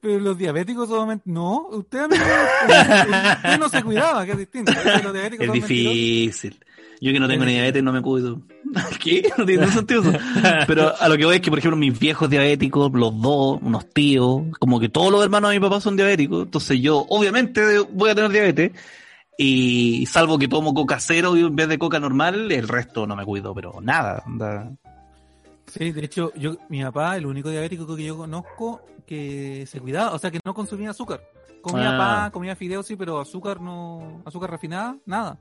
[0.00, 1.24] Pero los diabéticos solamente.
[1.26, 2.22] No, usted, amigo,
[2.66, 4.72] usted no se cuidaba, que es distinto.
[4.72, 5.68] Los diabéticos Es mentirosos.
[5.92, 6.60] difícil.
[6.98, 8.40] Yo que no tengo ni diabetes no me cuido.
[9.02, 9.30] ¿Qué?
[9.36, 10.12] No tiene sentido eso.
[10.66, 13.88] Pero a lo que voy es que, por ejemplo, mis viejos diabéticos, los dos, unos
[13.92, 16.44] tíos, como que todos los hermanos de mi papá son diabéticos.
[16.44, 18.72] Entonces yo, obviamente, voy a tener diabetes.
[19.38, 23.26] Y salvo que tomo coca cero en vez de coca normal, el resto no me
[23.26, 24.22] cuido, pero nada.
[24.24, 24.70] anda.
[25.76, 30.12] Sí, de hecho, yo, mi papá, el único diabético que yo conozco que se cuidaba,
[30.12, 31.20] o sea, que no consumía azúcar.
[31.60, 31.98] Comía Ah.
[31.98, 35.38] pan, comía fideos, sí, pero azúcar no, azúcar refinada, nada.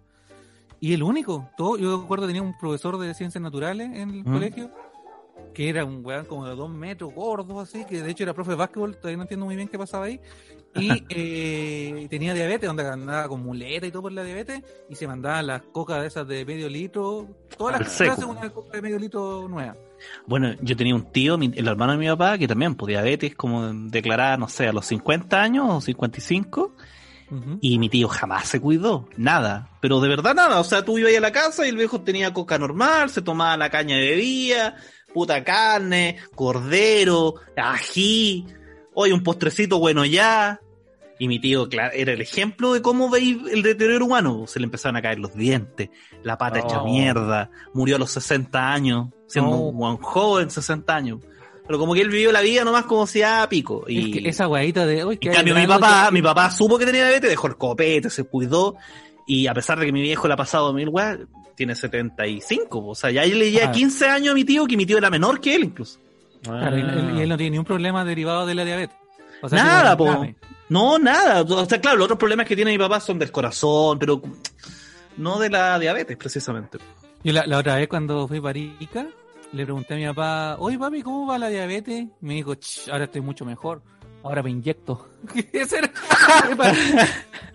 [0.79, 4.33] Y el único, todo, yo recuerdo tenía un profesor de ciencias naturales en el ¿Mm?
[4.33, 4.71] colegio,
[5.53, 8.51] que era un weón como de dos metros, gordo, así, que de hecho era profe
[8.51, 10.19] de básquetbol, todavía no entiendo muy bien qué pasaba ahí.
[10.75, 15.07] Y eh, tenía diabetes, donde andaba con muleta y todo por la diabetes, y se
[15.07, 17.27] mandaba las cocas de esas de medio litro,
[17.57, 19.75] todas las clases una coca de medio litro nueva.
[20.27, 23.35] Bueno, yo tenía un tío, mi- el hermano de mi papá, que también, pues diabetes,
[23.35, 26.75] como declarada, no sé, a los 50 años o 55.
[27.31, 27.57] Ujú.
[27.59, 29.69] Y mi tío jamás se cuidó, nada.
[29.81, 30.59] Pero de verdad nada.
[30.59, 33.57] O sea, tú ibas a la casa y el viejo tenía coca normal, se tomaba
[33.57, 34.75] la caña de bebida,
[35.13, 38.45] puta carne, cordero, ají,
[38.93, 40.59] hoy un postrecito bueno ya.
[41.18, 44.45] Y mi tío, claro, era el ejemplo de cómo veis el deterioro humano.
[44.47, 45.89] Se le empezaron a caer los dientes,
[46.24, 46.86] la pata hecha Oh.
[46.86, 49.57] mierda, murió a los 60 años, siendo No.
[49.57, 51.20] un buen joven, 60 años.
[51.66, 53.86] Pero como que él vivió la vida nomás como si a pico.
[53.88, 54.13] Y...
[54.18, 57.03] Es que esa guayita de hoy En cambio, mi papá, mi papá supo que tenía
[57.05, 58.76] diabetes, dejó el copete, se cuidó.
[59.26, 61.18] Y a pesar de que mi viejo le ha pasado mil weas,
[61.55, 62.86] tiene 75.
[62.86, 63.72] O sea, ya le lleva Ah.
[63.72, 65.97] 15 años a mi tío, que mi tío era menor que él incluso.
[66.43, 68.95] Claro, y, él, y él no tiene ningún problema derivado de la diabetes.
[69.41, 70.28] O sea, Nada, po.
[70.70, 71.41] No, nada.
[71.41, 74.22] O sea, claro, los otros problemas que tiene mi papá son del corazón, pero
[75.18, 76.78] no de la diabetes, precisamente.
[77.24, 79.07] Yo la, la otra vez cuando fui a Parica,
[79.51, 82.05] le pregunté a mi papá, oye papi, ¿cómo va la diabetes?
[82.21, 83.82] Me dijo, "Ch, ahora estoy mucho mejor.
[84.24, 85.08] Ahora me inyecto.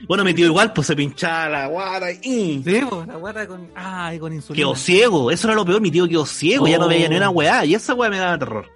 [0.07, 2.63] Bueno, mi tío igual, pues se pinchaba la guata y...
[2.65, 4.65] sí, po, la guata con, ah, y con insulina.
[4.65, 7.29] Quedó ciego, eso era lo peor, mi tío quedó ciego, ya no veía ni una
[7.29, 8.67] weá, y esa weá me daba terror.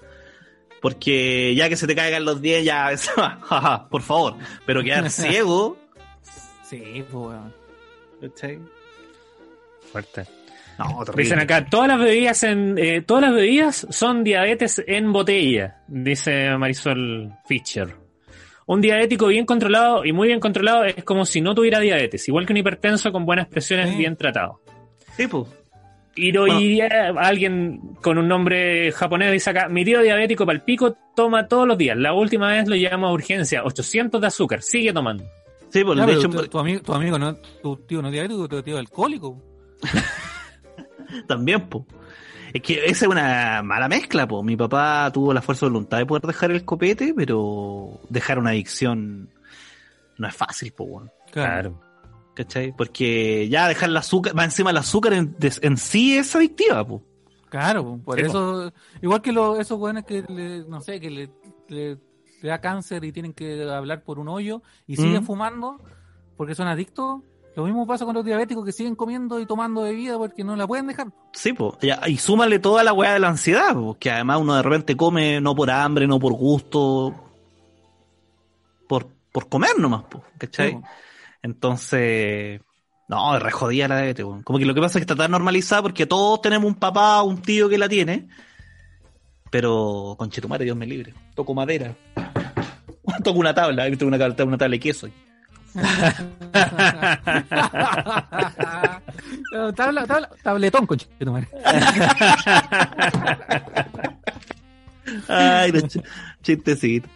[0.84, 2.94] Porque ya que se te caigan los 10, ya,
[3.40, 4.34] jaja, por favor.
[4.66, 5.78] Pero quedar ciego,
[6.62, 7.38] Sí, pues.
[9.90, 10.26] Fuerte.
[10.78, 11.02] No.
[11.16, 16.54] Dicen acá, todas las bebidas en, eh, todas las bebidas son diabetes en botella, dice
[16.58, 17.96] Marisol Fischer.
[18.66, 22.44] Un diabético bien controlado y muy bien controlado es como si no tuviera diabetes, igual
[22.44, 24.60] que un hipertenso con buenas presiones bien tratado.
[25.16, 25.46] Sí, pues.
[26.16, 26.60] Y lo Bueno.
[26.60, 31.76] iría- alguien con un nombre japonés dice acá, mi tío diabético palpico toma todos los
[31.76, 31.96] días.
[31.96, 35.24] La última vez lo llevamos a urgencia, 800 de azúcar, sigue tomando.
[35.70, 38.12] Sí, pues, Ya, de hecho, tu, tu amigo, tu amigo no, tu tío no es
[38.12, 39.42] diabético, tu tío es alcohólico.
[41.26, 41.84] también, pues.
[42.52, 44.44] Es que esa es una mala mezcla, pues.
[44.44, 48.50] Mi papá tuvo la fuerza de voluntad de poder dejar el copete, pero dejar una
[48.50, 49.28] adicción
[50.18, 51.02] no es fácil, po.
[51.32, 51.80] Claro.
[52.34, 52.72] ¿Cachai?
[52.76, 57.02] Porque ya dejar el azúcar, va encima el azúcar en, sí es adictiva, po.
[57.48, 61.30] Claro, por Sí, eso, igual que los, esos weones que, le- no sé, que le,
[61.68, 61.98] le-
[62.42, 65.26] le da cáncer y tienen que hablar por un hoyo y siguen Mm.
[65.26, 65.80] fumando
[66.36, 67.20] porque son adictos.
[67.54, 70.66] Lo mismo pasa con los diabéticos que siguen comiendo y tomando bebida porque no la
[70.66, 71.12] pueden dejar.
[71.32, 71.78] Sí, po.
[72.08, 75.40] Y súmale toda la weá de la ansiedad, po, que además uno de repente come
[75.40, 77.14] no por hambre, no por gusto,
[78.88, 80.72] por, por comer nomás, po, ¿cachai?
[80.72, 80.78] Sí.
[81.44, 82.62] Entonces,
[83.06, 84.42] no, es re jodida la diabetes, weón.
[84.42, 87.20] Como que lo que pasa es que está tan normalizada porque todos tenemos un papá
[87.20, 88.28] o un tío que la tiene,
[89.50, 91.12] pero con Chetumare, Dios me libre.
[91.34, 91.94] Toco madera.
[93.22, 95.06] Toco una tabla, he visto una, tabla- una tabla de queso.
[99.76, 101.06] tabla, tabla, tabletón, concha.
[101.18, 101.48] de tu madre.
[105.28, 106.02] Ay, los ch-
[106.42, 107.10] chistecitos.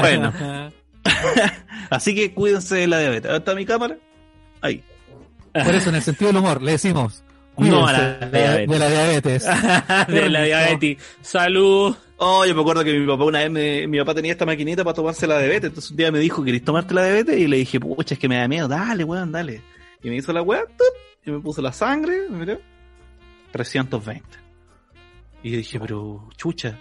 [0.00, 0.32] Bueno,
[1.90, 3.24] así que cuídense de la diabetes.
[3.24, 3.96] ¿Dónde está mi cámara?
[4.60, 4.82] Ahí.
[5.52, 7.24] Por eso, en el sentido del humor, le decimos.
[7.56, 8.68] No a la de, diabetes.
[8.68, 9.44] de la diabetes.
[10.08, 10.98] de la diabetes.
[11.20, 11.96] Salud.
[12.18, 14.84] Oh, yo me acuerdo que mi papá una vez, me- mi papá tenía esta maquinita
[14.84, 15.68] para tomarse la diabetes.
[15.70, 17.36] Entonces un día me dijo, ¿querés tomarte la diabetes?
[17.38, 18.68] Y le dije, pucha, es que me da miedo.
[18.68, 19.62] Dale, weón, dale.
[20.02, 20.62] Y me hizo la weá,
[21.26, 22.60] y me puso la sangre, me miró.
[23.52, 24.22] 320.
[25.42, 26.78] Y yo dije, pero, chucha.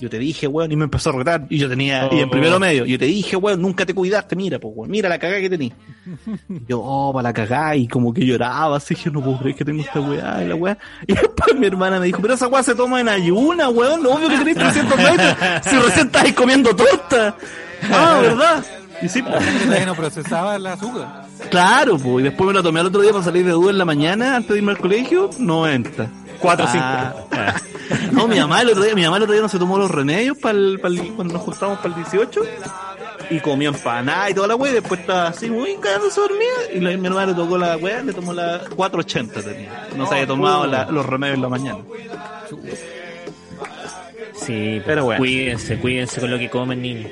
[0.00, 1.46] Yo te dije, weón, y me empezó a retar.
[1.50, 2.30] Y yo tenía, y en Oh.
[2.30, 5.40] primero medio, yo te dije, weón, nunca te cuidaste, mira, pues, weón, mira la cagada
[5.40, 5.72] que tenía.
[6.68, 9.64] Yo, oh, para la cagada, y como que lloraba, así, yo no puedo creer que
[9.64, 10.78] tengo esta weá, y la weá.
[11.06, 14.28] Y después mi hermana me dijo, pero esa weá se toma en ayuna, weón, obvio
[14.28, 17.36] que tenés 320, si recién estás comiendo torta.
[17.92, 18.64] Ah, ¿verdad?
[19.02, 21.24] Y sí, pues, no procesaba el azúcar.
[21.50, 23.78] claro, pues, y después me la tomé al otro día para salir de duda en
[23.78, 26.08] la mañana, antes de irme al colegio, 90.
[26.40, 27.54] 4 Ah.
[27.60, 28.12] 5.
[28.12, 29.90] No, mi mamá el otro día, mi mamá el otro día no se tomó los
[29.90, 32.42] remedios para cuando nos juntamos para el 18
[33.30, 36.80] y comió empanada y toda la wea y después estaba así muy cagándose dormida y
[36.80, 39.88] la- mi hermana le tocó la wea, le tomó la 480 tenía.
[39.96, 41.78] No se había tomado la- los remedios en la mañana.
[44.34, 45.18] Sí, Pero pero bueno.
[45.18, 47.10] cuídense, cuídense con lo que comen, niños.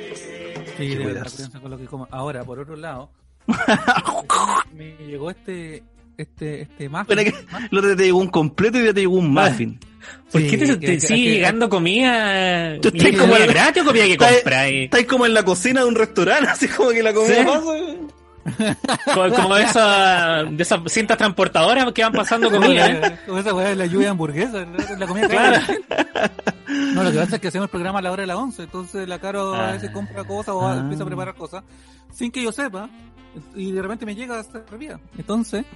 [0.77, 1.37] Sí, de verdad, cuidarse.
[1.37, 2.09] cuídense con lo que coman.
[2.11, 3.11] Ahora, por otro lado,
[4.75, 5.83] me llegó este,
[6.19, 7.03] este, este más.
[7.09, 7.31] Espera que
[7.71, 9.79] el otro te llegó un completo y ya te llegó un muffin.
[10.31, 12.79] ¿Por Sí, qué te, que- te que- sigue que- llegando comida?
[12.81, 14.85] Tú ¿Y estás es como en- gratis o comida que estás- compráis?
[14.85, 17.45] Estáis como en la cocina de un restaurante, así como que la comida ¿Sí?
[17.47, 17.73] pasa.
[19.15, 22.89] Como, como de esas de esas cintas transportadoras que van pasando comida.
[22.91, 23.19] ¿eh?
[23.27, 24.65] Como esa weá de la lluvia de hamburguesa,
[24.99, 25.61] la, comida Claro.
[25.67, 26.31] clara.
[26.95, 28.63] No, lo que pasa es que hacemos el programa a la hora de las 11,
[28.63, 29.73] entonces la Caro a Ah.
[29.73, 30.79] veces compra cosas o Ah.
[30.79, 31.63] empieza a preparar cosas
[32.11, 32.89] sin que yo sepa
[33.55, 34.99] y de repente me llega hasta arriba.
[35.19, 35.67] Entonces,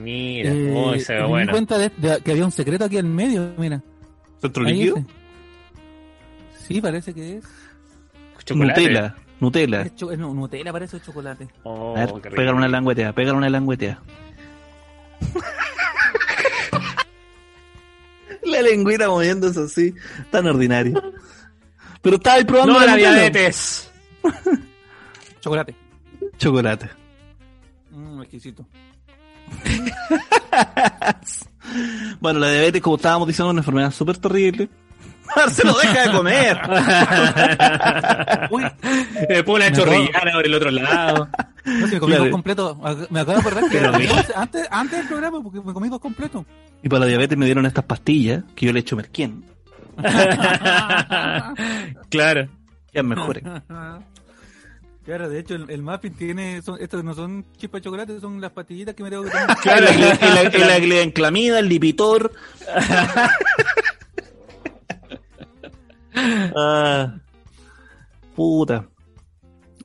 [0.00, 1.52] Mira, eh, oh, se ve me di bueno.
[1.52, 3.80] cuenta de, de que había un secreto aquí en medio, mira.
[4.40, 4.96] ¿Centro líquido?
[4.96, 5.06] ese.
[6.66, 7.44] Sí, parece que es.
[8.44, 8.80] Chocolate.
[8.80, 9.82] Nutella, Nutella.
[9.82, 11.48] es cho- es nu- Nutella, parece chocolate.
[11.62, 14.00] Oh, A ver, pégale una languetea, pégale una languetea.
[18.42, 19.94] la lengüita moviéndose así,
[20.30, 21.00] tan ordinario.
[22.02, 23.90] Pero estaba ahí probando No la diabetes.
[25.40, 25.74] Chocolate.
[26.36, 26.90] Chocolate.
[27.90, 28.66] Mmm, exquisito.
[32.20, 34.68] Bueno, la diabetes, como estábamos diciendo, es una enfermedad súper terrible.
[35.36, 36.60] Marcelo, deja de comer.
[38.50, 38.62] Uy,
[39.28, 41.28] Después Me chorrillana por el otro lado.
[41.64, 42.24] no me comí Claro.
[42.24, 42.76] dos completos.
[43.10, 43.78] Me acabo de acordar que
[44.70, 46.44] antes del programa, porque me comí dos completos.
[46.82, 49.44] Y para la diabetes me dieron estas pastillas que yo le echo merquén.
[52.10, 52.48] claro.
[52.92, 53.42] Ya mejores.
[55.04, 56.62] Claro, de hecho, el, el muffin tiene.
[56.62, 59.56] Son, estos no son chispas de chocolate, son las pastillitas que me tengo que tomar.
[59.62, 62.32] Claro, la, la, la glibenclamida, el lipitor.
[66.56, 67.14] ah,
[68.34, 68.86] puta.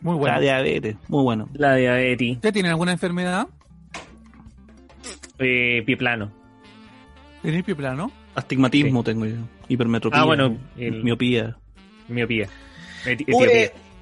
[0.02, 0.40] Muy La bueno.
[0.40, 1.50] diabetes, muy bueno.
[1.54, 2.36] La diabetes.
[2.38, 3.48] ¿Usted tiene alguna enfermedad?
[5.40, 6.32] Eh, pie plano.
[7.41, 8.10] ¿Tiene pie plano?
[8.36, 9.36] Astigmatismo tengo yo.
[9.68, 10.22] Hipermetropía.
[10.22, 11.58] Ah, bueno, el- miopía.
[12.08, 12.48] Miopía.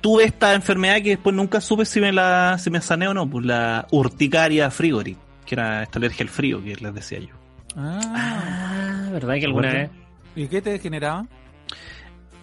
[0.01, 3.29] Tuve esta enfermedad que después nunca supe si me la si me sané o no,
[3.29, 5.15] pues la urticaria frigori,
[5.45, 7.35] que era esta alergia al frío que les decía yo.
[7.75, 7.99] Ah.
[8.15, 9.89] Ah, ¿verdad que alguna vez?
[10.35, 11.25] ¿Y qué te generaba?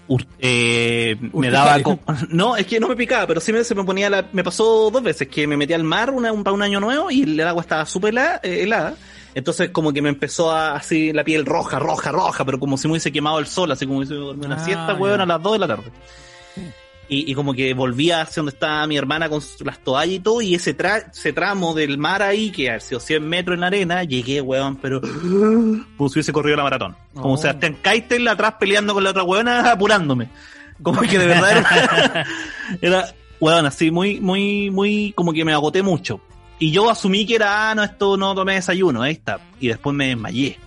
[0.07, 1.79] Ur- eh, me daba
[2.29, 4.91] no es que no me picaba pero sí me, se me ponía la me pasó
[4.91, 7.41] dos veces que me metí al mar una, un, para un año nuevo y el
[7.41, 8.97] agua estaba súper helada, eh, helada.
[9.35, 12.87] entonces como que me empezó a así la piel roja roja roja pero como si
[12.87, 15.23] me hubiese quemado el sol así como si me hubiese dormido una Ah, siesta weón
[15.23, 15.91] a las 2 de la tarde
[17.09, 20.41] y, y como que volvía hacia donde estaba mi hermana con las toallas y todo,
[20.41, 23.67] y ese, tra ese tramo del mar ahí, que ha sido 100 metros en la
[23.67, 25.11] arena, llegué, weón, pero si
[25.99, 26.97] hubiese corrido la maratón.
[27.15, 27.37] Como Oh.
[27.37, 30.29] Sebastián Keitel atrás peleando con la otra weona, apurándome.
[30.83, 32.27] Como que de verdad era,
[32.81, 36.21] era, weón, así muy, muy, muy, como que me agoté mucho.
[36.59, 39.41] Y yo asumí que era, ah, no, esto no tomé desayuno, ahí está.
[39.61, 40.59] Y después me desmayé.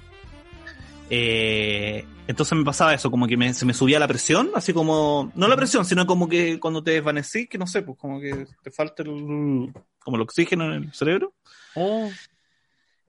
[1.09, 5.31] Eh, entonces me pasaba eso, como que me, se me subía la presión, así como,
[5.35, 8.45] no la presión, sino como que cuando te desvanecí, que no sé, pues como que
[8.61, 11.33] te falta el, como el oxígeno en el cerebro.
[11.75, 12.09] Oh.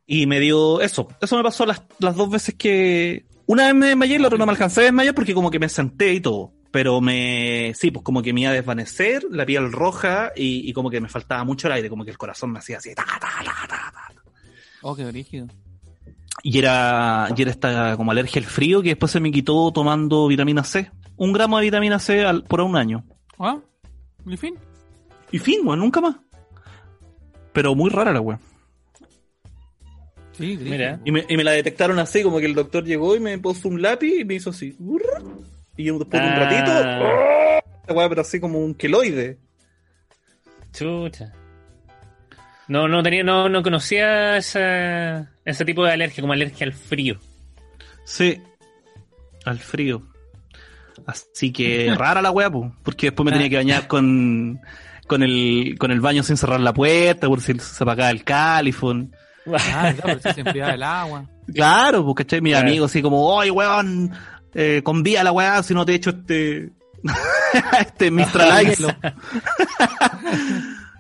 [0.07, 1.09] Y me dio eso.
[1.21, 3.27] Eso me pasó las, las dos veces que.
[3.47, 5.59] Una vez me desmayé y la otra no me alcancé a desmayar porque como que
[5.59, 6.53] me senté y todo.
[6.71, 7.73] Pero me.
[7.75, 11.01] Sí, pues como que me iba a desvanecer, la piel roja y, y como que
[11.01, 12.95] me faltaba mucho el aire, como que el corazón me hacía así.
[12.95, 14.23] ta, ta, ta, ta, ta.
[14.83, 15.49] Oh, qué brígido.
[16.43, 20.27] Y era, y era esta como alergia al frío que después se me quitó tomando
[20.29, 20.91] vitamina C.
[21.17, 23.05] Un gramo de vitamina C al- por un año.
[23.39, 23.59] ¿Ah?
[24.27, 24.55] ¿Y fin?
[25.33, 26.17] Y fin, weón, nunca más.
[27.53, 28.41] Pero muy rara la weón.
[30.33, 30.57] Sí.
[30.61, 31.01] Mira.
[31.05, 33.69] Y me, y me la detectaron así, como que el doctor llegó y me puso
[33.69, 34.77] un lápiz y me hizo así.
[34.79, 35.03] burr,
[35.77, 36.39] Y yo después de un Ah.
[36.39, 39.39] ratito, weá, pero así como un queloide.
[40.73, 41.33] Chucha.
[42.69, 47.19] No, no tenía, no, no conocía esa, ese tipo de alergia, como alergia al frío.
[48.05, 48.41] Sí,
[49.45, 50.03] al frío.
[51.07, 54.61] Así que rara la weá, po, porque después me tenía que bañar con,
[55.07, 59.15] con, el, con el baño sin cerrar la puerta, por si se apagaba el califón.
[59.75, 61.25] Ah, claro, si se enfriaba el agua.
[61.55, 62.43] Claro, pues, ¿cachai?
[62.43, 62.69] Mi Claro.
[62.69, 64.13] amigo así como, oye, weón,
[64.53, 66.69] eh, convía la weá si no te echo este,
[67.81, 68.67] este Mistral.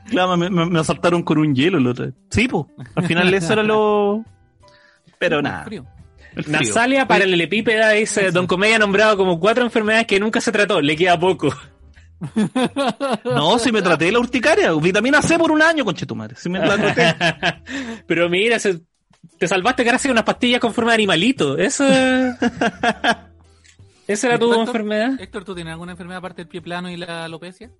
[0.08, 2.14] Claro, me, me, me asaltaron con un hielo el otro día.
[2.30, 4.24] Sí, pues, al final eso era lo...
[5.18, 5.84] Pero nada, Frío.
[6.46, 10.52] Nasalia para el epípeda dice Don Comedia ha nombrado como cuatro enfermedades que nunca se
[10.52, 11.52] trató, le queda poco.
[13.24, 16.34] No, si me traté la urticaria, vitamina C por un año, conchetumare.
[16.36, 17.14] Si me la traté.
[18.06, 18.80] Pero mira, se-
[19.38, 21.56] te salvaste gracias a unas pastillas con forma de animalito.
[21.56, 21.84] Eso.
[24.08, 25.20] ¿Esa era tu Héctor, enfermedad?
[25.20, 27.70] Héctor, ¿tú tienes alguna enfermedad aparte del pie plano y la alopecia?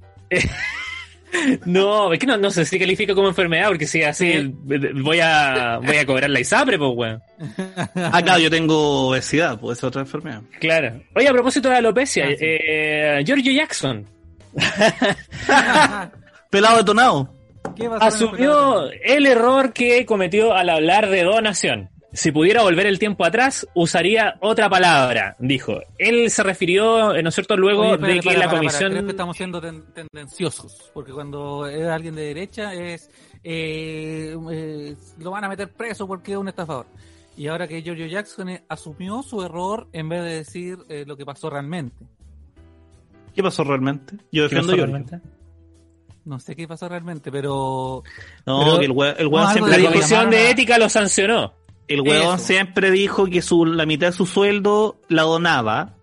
[1.65, 5.79] No, es que no, no sé si califica como enfermedad, porque si así voy a
[5.79, 7.23] voy a cobrar la ISAPRE, pues weón.
[7.95, 10.43] Ah, claro, yo tengo obesidad, pues es otra enfermedad.
[10.61, 11.01] Claro.
[11.15, 14.07] Oye, a propósito de alopecia, eh, Giorgio Jackson
[16.51, 17.35] Pelado detonado.
[17.77, 21.91] ¿Qué pasó en el asumió el error que cometió al hablar de donación.
[22.13, 25.79] Si pudiera volver el tiempo atrás, usaría otra palabra, dijo.
[25.99, 28.51] Él se refirió, eh, ¿no es cierto?, luego Oye, espera, de que para, la para,
[28.51, 28.93] para, comisión...
[28.93, 33.11] creo que estamos siendo ten- tendenciosos, porque cuando es alguien de derecha es
[33.45, 36.87] eh, eh, lo van a meter preso porque es un estafador.
[37.37, 41.25] Y ahora que Giorgio Jackson asumió su error en vez de decir eh, lo que
[41.27, 42.05] pasó realmente.
[43.35, 44.17] ¿Qué pasó realmente?
[44.33, 44.87] Yo ¿Qué defiendo yo.
[44.87, 45.21] realmente?
[46.25, 48.03] No sé qué pasó realmente, pero
[48.47, 51.53] No, Pero- que el weón, el No, La dijo, que comisión de ética lo sancionó.
[51.89, 52.39] El Eso.
[52.39, 55.95] siempre dijo que su, la mitad de su sueldo la donaba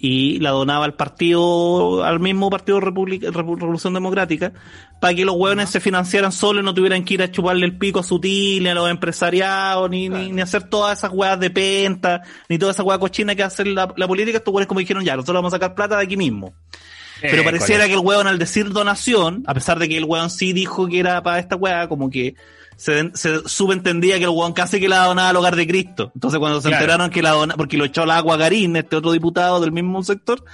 [0.00, 4.52] y la donaba al partido, al mismo partido República- Repu- Revolución Democrática,
[5.00, 7.76] para que los hueones se financiaran solos y no tuvieran que ir a chuparle el
[7.78, 11.50] pico a su tile, a los empresariados, ni, ni, ni hacer todas esas hueas de
[11.50, 15.04] penta, ni toda esa hueá cochina que hace la, la política, estos hueones como dijeron
[15.04, 16.54] ya, nosotros vamos a sacar plata de aquí mismo.
[17.20, 20.30] Pero pareciera ¿cuál que el weón al decir donación, a pesar de que el weón
[20.30, 22.36] sí dijo que era para esta weá, como que
[22.78, 26.12] se, se subentendía que el weón casi que la donaba al hogar de Cristo.
[26.14, 26.82] Entonces cuando se Claro.
[26.84, 30.02] enteraron que la dona, porque lo echó al agua Garín, este otro diputado del mismo
[30.04, 30.44] sector,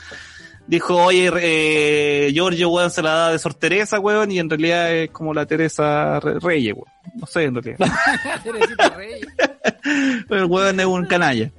[0.67, 4.91] dijo, oye, eh, Giorgio, weón, se la da de Sor Teresa, weón, y en realidad
[4.95, 6.89] es como la Teresa Re- Reyes, weón.
[7.15, 7.87] No sé, en realidad.
[8.43, 9.27] Teresita Reyes.
[10.29, 11.51] Pero el weón es un canalla.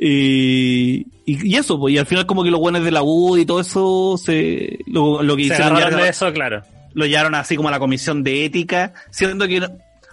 [0.00, 3.38] Y, y, y eso, pues, y al final como que los weones de la UD
[3.38, 6.62] y todo eso, se, lo, lo que Se hicieron ya- de eso, claro.
[6.94, 9.68] lo llevaron así como a la comisión de ética, siendo que,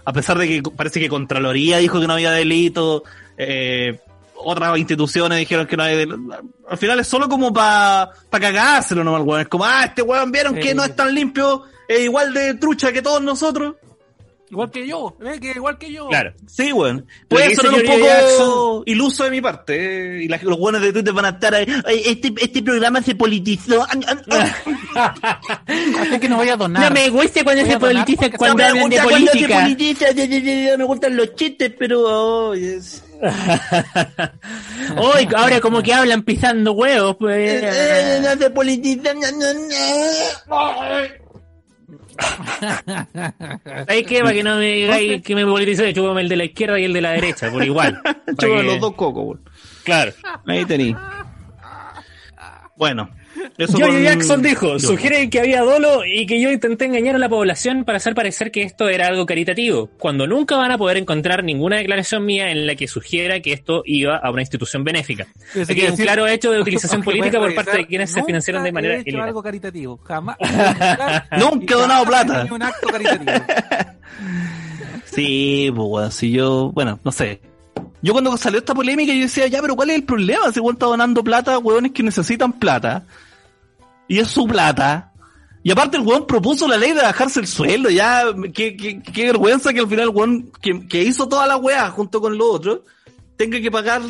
[0.06, 3.02] a pesar de que parece que Contraloría dijo que no había delito,
[3.36, 3.98] eh,
[4.36, 6.16] otras instituciones dijeron que no hay delito.
[6.68, 9.40] Al final es solo como para pa cagárselo nomás, weón.
[9.40, 12.92] Es como, ah, este weón vieron que no es tan limpio, es igual de trucha
[12.92, 13.74] que todos nosotros.
[14.48, 15.40] Igual que yo, ¿ves?
[15.40, 16.08] Que igual que yo.
[16.08, 16.32] Claro.
[16.46, 17.04] Sí, weón.
[17.28, 20.92] Puede sonar un poco Jackson- iluso de mi parte, eh, y la- los weones de
[20.92, 23.84] Twitter van a estar ahí, "Ay, este, este programa se politizó.
[25.66, 26.82] Así que no voy a donar.
[27.10, 27.42] gusta
[28.38, 32.02] cuando No me gusta cuando se politiza, de- de- de- me gustan los chistes, pero...
[32.06, 33.02] oh, yes.
[34.98, 37.62] Hoy, ahora como que hablan pisando huevos, pues.
[37.64, 39.12] Eh, no se politiza,
[43.86, 44.20] ¿Sabes qué?
[44.20, 46.92] Para que no me digáis que me politice, chúpame el de la izquierda y el
[46.92, 48.00] de la derecha, por igual.
[48.38, 49.38] Chúpame que- los dos cocos.
[49.84, 50.12] Claro.
[50.46, 50.94] Ahí tení.
[52.76, 53.08] Bueno,
[53.58, 54.78] Eso con- Jackson dijo, Jojo.
[54.78, 58.50] sugiere que había dolo y que yo intenté engañar a la población para hacer parecer
[58.50, 62.66] que esto era algo caritativo, cuando nunca van a poder encontrar ninguna declaración mía en
[62.66, 65.26] la que sugiera que esto iba a una institución benéfica.
[65.68, 68.82] Aquí un claro hecho de utilización política por parte de quienes se financiaron de nunca
[68.82, 70.36] manera he hecho algo caritativo, jamás.
[71.38, 72.46] Nunca he donado plata.
[72.50, 73.32] un acto caritativo.
[75.04, 77.40] Sí, pues, weón, si yo, bueno, no sé.
[78.02, 80.52] Yo cuando salió esta polémica, yo decía, ya, pero ¿cuál es el problema?
[80.52, 83.04] Si weón está donando plata a weones que necesitan plata.
[84.08, 85.12] Y es su plata.
[85.62, 88.24] Y aparte el weón propuso la ley de bajarse el sueldo, ya,
[88.54, 91.90] qué, qué, qué vergüenza que al final el weón que, que hizo toda la weá
[91.90, 92.80] junto con los otros,
[93.36, 94.00] tenga que pagar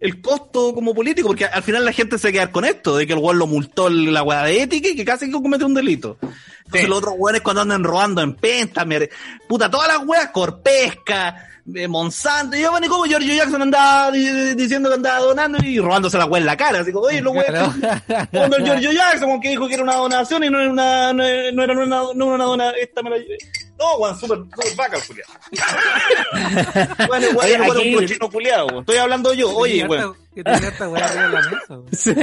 [0.00, 2.96] el costo como político, porque al final la gente se va a quedar con esto,
[2.96, 5.66] de que el weón lo multó la weá de ética y que casi que cometió
[5.66, 6.18] un delito.
[6.20, 6.86] Entonces Sí.
[6.88, 8.84] los otros weones cuando andan robando en penta,
[9.46, 14.10] puta, todas las weas, Corpesca, eh, Monsanto, y yo, bueno, y como Giorgio Jackson andaba
[14.10, 17.22] di- diciendo que andaba donando y robándose la wea en la cara, así como, oye,
[17.22, 17.72] weones, Claro.
[18.32, 21.12] cuando el Giorgio Jackson, como que dijo que era una donación y no era una,
[21.12, 21.22] no,
[21.52, 23.38] no era una, no una dona, esta me la llevé.
[23.78, 25.32] No, weón, súper, súper vaca culiado.
[27.08, 28.80] bueno, weón, era un cochino culiado.
[28.80, 30.14] Estoy hablando yo, oye, Que weón.
[30.34, 31.86] te tenía esta weá arriba de la mesa, weón.
[31.92, 32.14] Sí.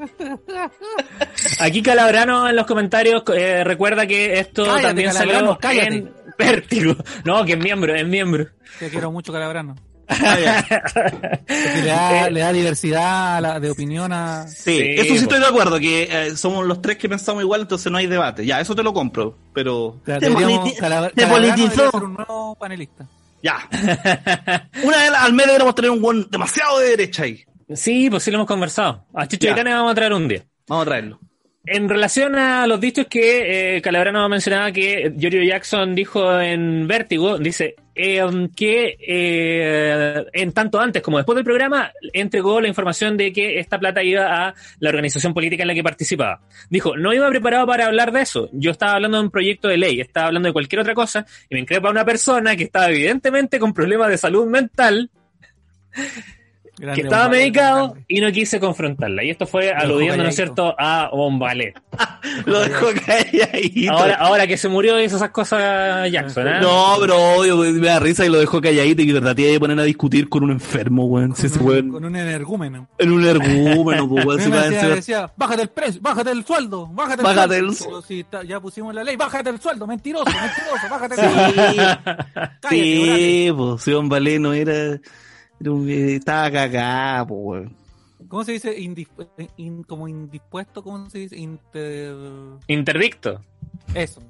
[1.60, 5.94] Aquí Calabrano en los comentarios eh, recuerda que esto Cállate, también salió cállate.
[5.96, 6.96] en Vértigo.
[7.24, 8.46] No, que es miembro, es miembro.
[8.78, 9.76] Te quiero mucho, Calabrano.
[10.08, 10.36] Ah,
[11.46, 14.48] le da, le da diversidad a la- de opinión a...
[14.48, 15.22] Sí, Sí, eso sí pues.
[15.22, 18.44] estoy de acuerdo, que eh, somos los tres que pensamos igual, entonces no hay debate.
[18.44, 20.00] Ya, eso te lo compro, pero...
[20.04, 21.90] Deberíamos- politi- Calab- te politizó.
[21.92, 23.06] ser un nuevo panelista.
[23.42, 23.68] Ya.
[24.82, 27.44] Una vez al mes deberíamos tener un buen demasiado de derecha ahí.
[27.74, 29.06] Sí, pues sí lo hemos conversado.
[29.14, 29.52] A Chicho Ya.
[29.52, 30.42] y Cane vamos a traer un día.
[30.66, 31.20] Vamos a traerlo.
[31.66, 37.38] En relación a los dichos que eh, Calabrano mencionaba que Giorgio Jackson dijo en Vértigo,
[37.38, 38.22] dice eh,
[38.56, 43.78] que eh, en tanto antes como después del programa entregó la información de que esta
[43.78, 46.40] plata iba a la organización política en la que participaba.
[46.70, 48.48] Dijo, no iba preparado para hablar de eso.
[48.52, 51.56] Yo estaba hablando de un proyecto de ley, estaba hablando de cualquier otra cosa y
[51.56, 55.10] me increpa una persona que estaba evidentemente con problemas de salud mental
[56.80, 58.04] Grande que estaba Bombalé, medicado grande.
[58.08, 59.22] y no quise confrontarla.
[59.24, 61.74] Y esto fue dejó aludiendo, ¿no es cierto?, a Bombalé.
[62.46, 63.92] Lo dejo calladito.
[63.92, 66.60] Ahora, ahora que se murió hizo esas cosas Jackson, ¿eh?
[66.60, 69.78] No, pero obvio, me da risa y lo dejó calladito y que traté de poner
[69.78, 71.32] a discutir con un enfermo, weón.
[71.32, 71.88] Con un- weón.
[71.90, 72.88] Con un energúmeno.
[72.98, 74.50] En un ergúmeno, pues, weón.
[74.94, 77.98] Decía, bájate el precio, bájate el sueldo, bájate el Bájate sueldo.
[77.98, 81.26] el si está- ya pusimos la ley, bájate el sueldo, mentiroso, mentiroso, bájate el Sí,
[81.34, 81.98] sueldo.
[82.60, 84.98] Cállate, sí, pues, si Don Valeno era.
[85.62, 87.76] Eh, estaba cagado, pues, weón.
[88.28, 88.78] ¿Cómo se dice?
[88.78, 91.36] Indispu- eh, in- como indispuesto, ¿cómo se dice?
[91.38, 92.14] Inter...
[92.66, 93.40] Interdicto.
[93.94, 94.22] Eso.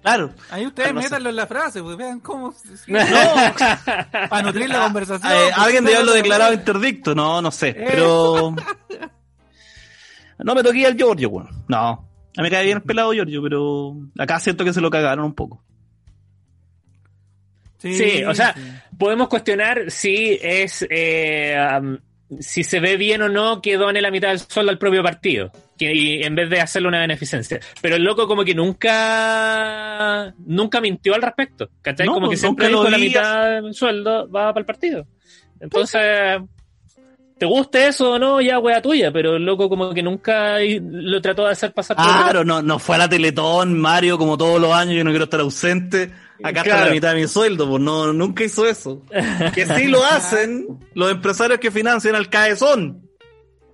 [0.00, 0.30] Claro.
[0.50, 2.52] Ahí ustedes métanlo en la frase, pues vean cómo...
[2.88, 2.98] No,
[4.28, 5.30] Para nutrir la conversación.
[5.32, 8.54] Eh, alguien debe haberlo declarado interdicto, no, no sé, pero...
[10.38, 11.48] No me toqué al Giorgio, weón.
[11.68, 11.78] No.
[12.36, 15.24] A mí me cae bien el pelado Giorgio, pero acá siento que se lo cagaron
[15.26, 15.62] un poco.
[17.82, 18.60] Sí, o sea, sí.
[18.96, 21.56] podemos cuestionar si es eh,
[22.40, 25.50] si se ve bien o no que done la mitad del sueldo al propio partido,
[25.76, 27.60] que, y en vez de hacerle una beneficencia.
[27.80, 32.06] Pero el loco como que nunca nunca mintió al respecto, ¿cachai?
[32.06, 35.06] No, como que pues, siempre dijo la mitad del sueldo va para el partido.
[35.60, 36.40] Entonces,
[37.42, 41.20] te guste eso o no, ya wea tuya, pero el loco como que nunca lo
[41.20, 41.96] trató de hacer pasar.
[41.96, 45.24] Claro, no, no fue a la Teletón, Mario, como todos los años, yo no quiero
[45.24, 46.12] estar ausente.
[46.40, 46.86] Acá está Claro.
[46.86, 49.02] la mitad de mi sueldo, pues no, nunca hizo eso.
[49.56, 53.10] Que sí lo hacen los empresarios que financian al CAESON.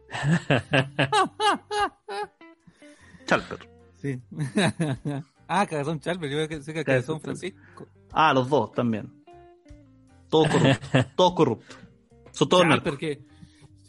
[3.26, 3.58] Chalper.
[4.00, 4.18] Sí.
[5.46, 7.86] ah, Cagazón Chalper, yo creo que sé que Cagazón Francisco.
[8.12, 9.12] Ah, los dos también.
[10.30, 11.06] Todos corruptos.
[11.16, 11.76] todos corruptos.
[12.30, 12.92] Son todos narcos.
[12.92, 13.27] Chalper que,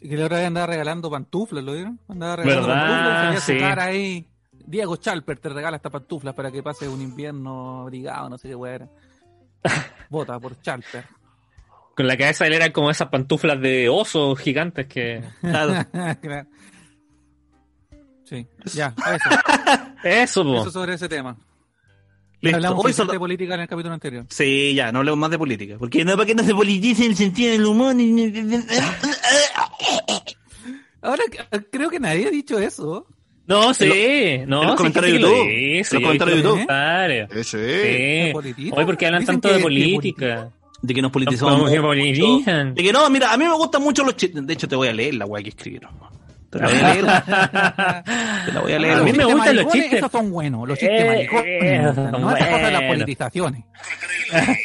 [0.08, 1.98] que la otra vez andaba regalando pantuflas, ¿lo vieron?
[2.08, 3.22] Andaba regalando ¿Verdad?
[3.34, 3.58] pantuflas, Sí.
[3.80, 4.26] ahí.
[4.66, 8.54] Diego Chalper te regala estas pantuflas para que pase un invierno abrigado, no sé qué
[8.54, 8.88] weá era.
[10.10, 11.04] Vota por Chalper.
[11.96, 15.22] Con la cabeza él eran como esas pantuflas de osos gigantes que...
[15.40, 15.74] Claro.
[16.20, 16.48] Claro.
[18.24, 19.30] Sí, ya, eso.
[20.04, 20.60] Eso, po.
[20.60, 21.36] Eso sobre ese tema.
[22.42, 22.56] Listo.
[22.56, 24.24] Hablamos Hoy solo- de política en el capítulo anterior.
[24.30, 25.76] Sí, ya, no hablemos más de política.
[25.78, 27.94] Porque no, para que no se politice el sentido del humor.
[31.02, 33.06] Ahora eh, creo que nadie ha dicho eso.
[33.46, 35.78] No, sí, no, los sí, comentarios sí de lo YouTube.
[35.92, 37.44] los comentarios de YouTube.
[37.44, 37.56] Sí.
[37.58, 38.76] ¿De politita?
[38.76, 40.50] Hoy, ¿por qué hablan tanto que- de política?
[40.82, 41.70] De que nos politizamos.
[41.70, 42.74] Politizan.
[42.74, 44.46] De que no, mira, a mí me gustan mucho los chistes.
[44.46, 45.90] De hecho, te voy a leer la weá que escribieron.
[46.50, 47.04] Te la voy a leer.
[48.46, 48.98] Te la voy a leer.
[48.98, 49.92] A mí me gustan los chistes.
[49.94, 51.46] Esos son buenos, los chistes Eh, maricones.
[51.46, 52.88] eh, no estas cosas de las bueno.
[52.94, 53.64] politizaciones.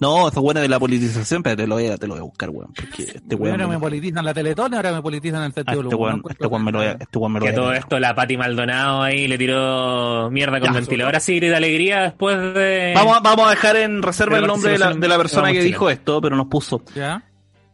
[0.00, 2.24] No, eso bueno de la politización, pero te lo voy a, te lo voy a
[2.24, 2.72] buscar, weón.
[2.74, 3.54] Porque este weón.
[3.54, 6.46] Primero me me politizan la Teletón, ahora me politizan el ah, Festival este weón, este
[6.48, 9.02] weón me lo voy a, este weón me lo Que todo esto la Pati Maldonado
[9.02, 12.92] ahí le tiró mierda con ventilador así de alegría después de.
[12.94, 15.46] Vamos, a- vamos a dejar en reserva de el nombre de la, de la persona
[15.48, 15.64] que Chile.
[15.66, 16.82] dijo esto, pero nos puso.
[16.94, 17.22] ¿Ya?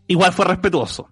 [0.07, 1.09] Igual fue respetuoso.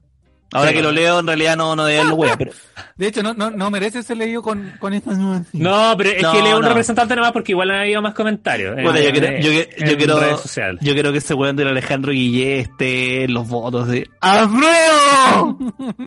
[0.52, 0.76] Ahora Sí.
[0.76, 2.52] que lo leo, en realidad no, no debe wea, pero.
[2.96, 5.42] De hecho, no, no, no merece ser leído con, con esta nueva.
[5.52, 8.78] No, pero es No, que leo un representante nomás porque igual han habido más comentarios.
[8.78, 10.80] en- Puta, yo quiero, yo, que- yo en quiero, redes sociales.
[10.82, 15.58] yo quiero que ese weón del Alejandro Guillé esté en los votos de ¡Alfredo!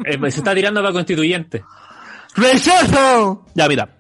[0.06, 1.64] Eh, pues se está tirando para constituyente.
[2.36, 3.46] ¡Rechazo!
[3.54, 3.98] Ya, mira.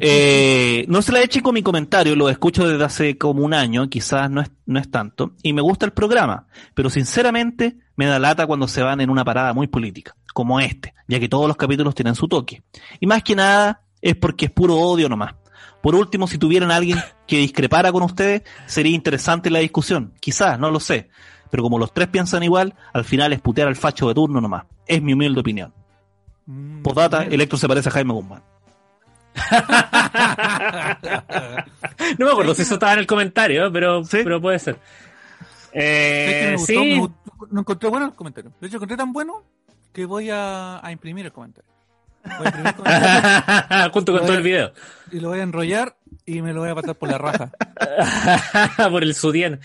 [0.00, 3.88] Eh, no se la eche con mi comentario, lo escucho desde hace como un año,
[3.88, 8.18] quizás no es, no es tanto, y me gusta el programa, pero sinceramente me da
[8.18, 11.56] lata cuando se van en una parada muy política, como este, ya que todos los
[11.56, 12.62] capítulos tienen su toque.
[13.00, 15.34] Y más que nada es porque es puro odio nomás.
[15.82, 20.70] Por último, si tuvieran alguien que discrepara con ustedes, sería interesante la discusión, quizás, no
[20.70, 21.10] lo sé,
[21.50, 24.64] pero como los tres piensan igual, al final es putear al facho de turno nomás.
[24.86, 25.74] Es mi humilde opinión.
[26.46, 26.82] Mm.
[26.82, 28.42] Postdata, Electro se parece a Jaime Guzmán.
[32.18, 34.18] No me acuerdo si eso estaba en el comentario, pero, Sí.
[34.24, 34.78] pero puede ser.
[35.72, 38.52] Es que Eh, me gustó, sí, me gustó, no encontré bueno el comentario.
[38.60, 39.42] De hecho, encontré tan bueno
[39.92, 41.68] que voy a, a imprimir el comentario.
[42.24, 44.72] Voy a imprimir el comentario junto con todo el video.
[45.12, 45.96] y lo voy a enrollar
[46.26, 47.50] y me lo voy a pasar por la raja.
[48.90, 49.60] por el sudien.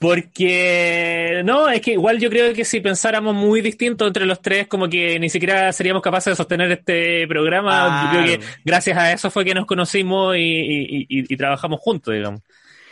[0.00, 4.66] Porque, no, es que igual yo creo que si pensáramos muy distinto entre los tres,
[4.66, 8.10] como que ni siquiera seríamos capaces de sostener este programa.
[8.12, 11.80] Yo creo que gracias a eso fue que nos conocimos y, y- y- y trabajamos
[11.80, 12.40] juntos, digamos.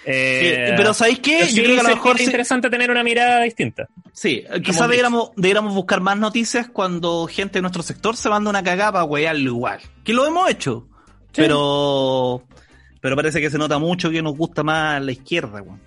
[0.08, 1.40] Eh, Sí, pero ¿sabéis qué?
[1.40, 3.88] Yo sí creo que a lo mejor sí, interesante tener una mirada distinta.
[4.12, 8.62] sí, quizás debiéramos, debiéramos buscar más noticias cuando gente de nuestro sector se manda una
[8.62, 9.80] cagada para wearlo igual.
[10.04, 10.88] Que lo hemos hecho.
[11.32, 11.42] Sí.
[11.42, 12.44] Pero
[13.00, 15.80] pero parece que se nota mucho que nos gusta más la izquierda, weón.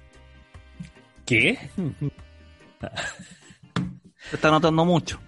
[1.26, 1.58] ¿Qué?
[4.30, 5.20] Se está notando mucho.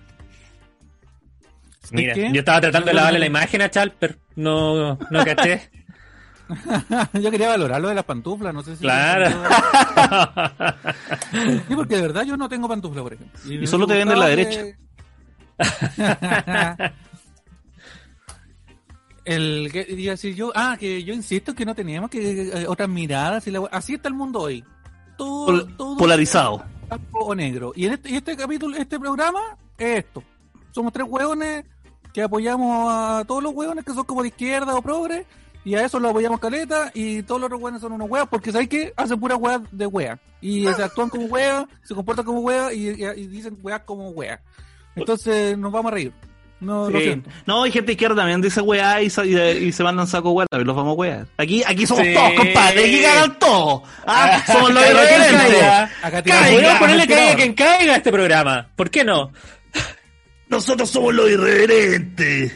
[1.91, 2.31] Mira, qué?
[2.31, 5.69] yo estaba tratando de lavarle la imagen a Chalper, no, no caché.
[7.13, 8.81] yo quería valorar lo de las pantuflas, no sé si.
[8.81, 9.29] Claro.
[11.67, 13.39] Sí, porque de verdad yo no tengo pantufla, por ejemplo.
[13.53, 14.75] Y solo te venden la que-
[19.23, 22.65] El que iba a decir yo, ah, que yo insisto que no teníamos que eh,
[22.67, 24.63] otras miradas y la así está el mundo hoy.
[25.17, 26.65] Todo, Pol- todo polarizado.
[26.89, 27.71] blanco o negro.
[27.75, 29.39] Y en este, y este capítulo, este programa
[29.77, 30.23] es esto.
[30.71, 31.65] Somos tres hueones
[32.13, 35.25] que apoyamos a todos los hueones que son como de izquierda o progre,
[35.63, 38.51] y a eso lo apoyamos caleta, y todos los otros hueones son unos hueas, porque
[38.51, 38.93] ¿sabes qué?
[38.95, 40.19] Hacen pura hueá de hueá.
[40.41, 44.09] Y se actúan como hueá, se comportan como hueá, y, y- y dicen hueá como
[44.09, 44.39] hueá.
[44.95, 46.11] Entonces nos vamos a reír.
[46.59, 47.05] No, lo Sí.
[47.05, 47.29] siento.
[47.47, 50.45] No, hay gente izquierda también dice weá y, sa- y, y se mandan saco weá,
[50.47, 51.27] también los vamos a wear.
[51.37, 52.13] Aquí, aquí somos Sí.
[52.13, 53.81] todos, compadre, aquí ganan todos.
[54.05, 55.31] Ah, somos los irreverentes.
[55.41, 55.83] caiga.
[56.03, 58.67] Acá Caiga, ponerle caiga quien caiga a este programa.
[58.75, 59.31] ¿Por qué no?
[60.49, 62.53] Nosotros somos los irreverentes.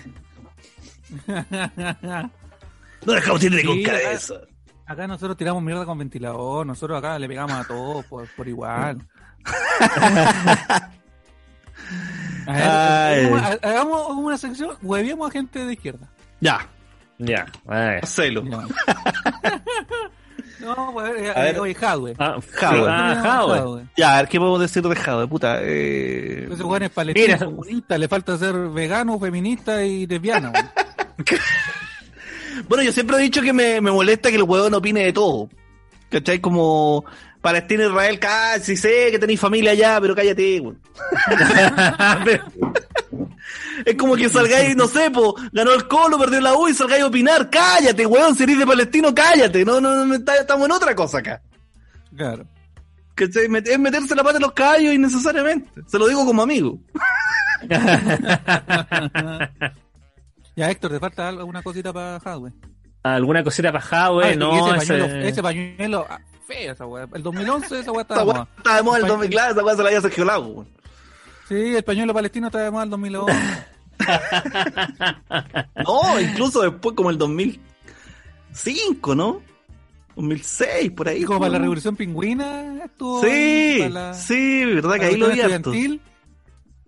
[3.06, 4.36] No dejamos ir de con Sí, cabeza.
[4.88, 8.98] Acá nosotros tiramos mierda con ventilador, nosotros acá le pegamos a todos por, por igual.
[12.48, 13.26] A ver, Ay.
[13.26, 16.08] hagamos, hagamos una sección, hueviemos a gente de izquierda.
[16.40, 16.68] Ya,
[17.18, 17.46] Ya,
[18.04, 18.44] hacelo.
[18.44, 18.58] Ya.
[20.60, 21.56] no, pues, A ver.
[21.56, 22.14] eh, oye, Jadwe.
[22.20, 22.88] Ah, Jadwe.
[22.88, 23.88] ah, Jadwe.
[23.98, 25.58] Ya, a ver, ¿qué podemos decir de Jado, puta?
[25.62, 26.48] Eh...
[26.52, 27.46] Ese weón es palestino, Mira.
[27.46, 30.52] comunista, le falta ser vegano, feminista y lesbiana.
[32.68, 35.50] Bueno, yo siempre he dicho que me, me molesta que el huevón opine de todo.
[36.10, 36.40] ¿Cachai?
[36.40, 37.06] Como
[37.42, 40.82] Palestina, Israel, casi sé que tenéis familia allá, pero cállate, weón.
[43.86, 47.04] Es como que salgáis, no sé, po, ganó el Colo, perdió la U y salgáis
[47.04, 47.50] a opinar.
[47.50, 49.66] Cállate, weón, si eres de palestino, cállate.
[49.66, 51.42] No, no, no, estamos en otra cosa acá.
[52.16, 52.46] Claro.
[53.14, 53.46] ¿Cachai?
[53.46, 55.70] Es meterse la pata en los caballos innecesariamente.
[55.88, 56.80] Se lo digo como amigo.
[60.56, 62.52] Ya, Héctor, ¿te falta algo- alguna cosita para Jadwe?
[63.04, 64.26] ¿Alguna cosita para Jadwe?
[64.26, 67.08] Ah, y no, ese ese- pañuelo, ese pañuelo ah, feo esa weá.
[67.14, 68.48] El 2011 esa weá estaba de moda.
[68.58, 70.68] está de moda el Pa- 2000, claro, esa weá se la había Sergio Lago, weón.
[71.48, 73.34] Sí, el pañuelo palestino estaba de moda el 2011.
[75.86, 79.42] No, incluso después como el 2005, ¿no?
[80.16, 81.24] 2006, por ahí.
[81.24, 83.22] Como para la revolución pingüina estuvo.
[83.24, 85.72] Sí, la- sí, verdad que ahí lo vi harto.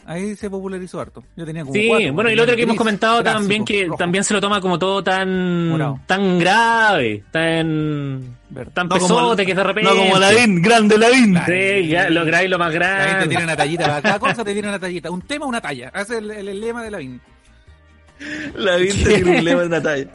[0.09, 1.21] Ahí se popularizó harto.
[1.35, 3.85] Yo tenía como Sí, cuatro, bueno, y lo otro que hemos comentado clásico, también que
[3.87, 3.97] rojo.
[3.97, 5.99] también se lo toma como todo tan Morado.
[6.07, 8.71] tan grave, tan Verde.
[8.73, 9.89] tan No como- pesote que de repente.
[9.91, 11.37] No como Lavín, grande Lavín.
[11.45, 13.27] Sí, ya, lo grave y lo más La gente grande.
[13.27, 15.11] tiene una tallita, cada cosa te tiene una tallita.
[15.11, 15.91] Un tema, una talla.
[15.93, 17.21] Hace el, el- el lema de la VIN.
[18.55, 20.07] Lavín te tiene un lema en una talla.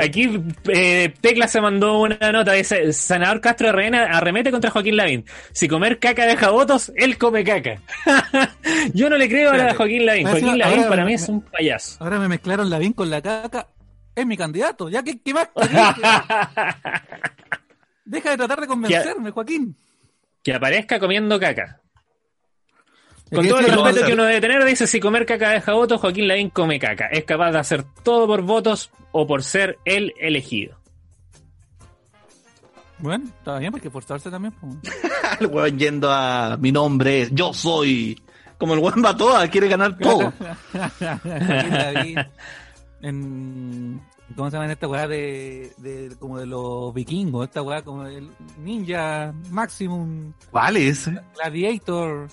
[0.00, 5.24] Aquí eh, Tecla se mandó una nota, dice, senador Castro Reina arremete contra Joaquín Lavín.
[5.52, 7.80] Si comer caca deja votos, él come caca.
[8.94, 10.26] Yo no le creo a la Joaquín Lavín.
[10.26, 11.96] Ahora Joaquín Lavín ahora para me- mí es un payaso.
[12.02, 13.68] Ahora me mezclaron la con la caca.
[14.14, 14.88] Es mi candidato.
[14.88, 15.48] Ya que, ¿qué más?
[18.04, 19.76] Deja de tratar de convencerme, Joaquín.
[20.42, 21.80] que aparezca comiendo caca.
[23.30, 26.00] Es Con todo el respeto que uno debe tener, dice, si comer caca deja votos,
[26.00, 27.06] Joaquín Lavín come caca.
[27.06, 30.78] Es capaz de hacer todo por votos o por ser el elegido.
[32.98, 34.54] Bueno, está bien, porque forzarse también.
[34.60, 34.74] pues.
[35.40, 38.18] El weón yendo a mi nombre es yo soy.
[38.58, 40.32] Como el weón va a todas, quiere ganar todo.
[43.02, 44.00] En,
[44.34, 47.46] ¿Cómo se llama esta weá de, de como de los vikingos?
[47.46, 51.20] Esta weá como el Ninja Maximum Vale ese.
[51.34, 52.28] Gladiator.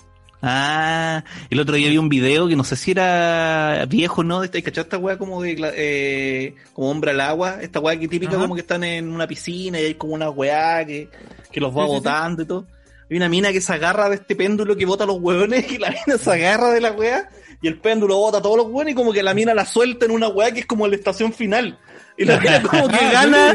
[0.46, 4.40] Ah, el otro día vi un video que no sé si era viejo, ¿no?
[4.40, 7.58] ¿Hay cachado esta weá como de eh, como hombre al agua?
[7.62, 8.42] Esta weá que típica Ajá.
[8.42, 11.08] como que están en una piscina y hay como una weá que,
[11.50, 11.94] que los va Sí, sí, sí.
[11.98, 12.66] botando y todo.
[13.10, 15.90] Hay una mina que se agarra de este péndulo que bota los hueones y la
[15.90, 17.28] mina se agarra de la weá
[17.62, 20.04] y el péndulo bota a todos los hueones y como que la mina la suelta
[20.04, 21.78] en una weá que es como la estación final.
[22.18, 23.54] Y la mina como que gana,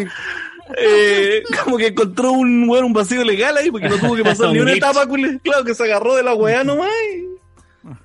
[0.78, 4.50] eh, como que encontró un weón, un vacío legal ahí porque no tuvo que pasar
[4.54, 5.06] ni una etapa,
[5.44, 6.90] claro que se agarró de la weá nomás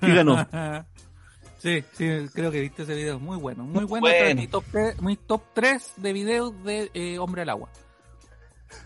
[0.01, 0.47] y, y ganó.
[1.57, 3.19] Sí, sí, creo que viste ese video.
[3.19, 4.05] Muy bueno, muy bueno.
[4.05, 4.39] Bueno.
[4.39, 7.69] Mi top, tre- mi top 3 de videos de eh, Hombre al Agua.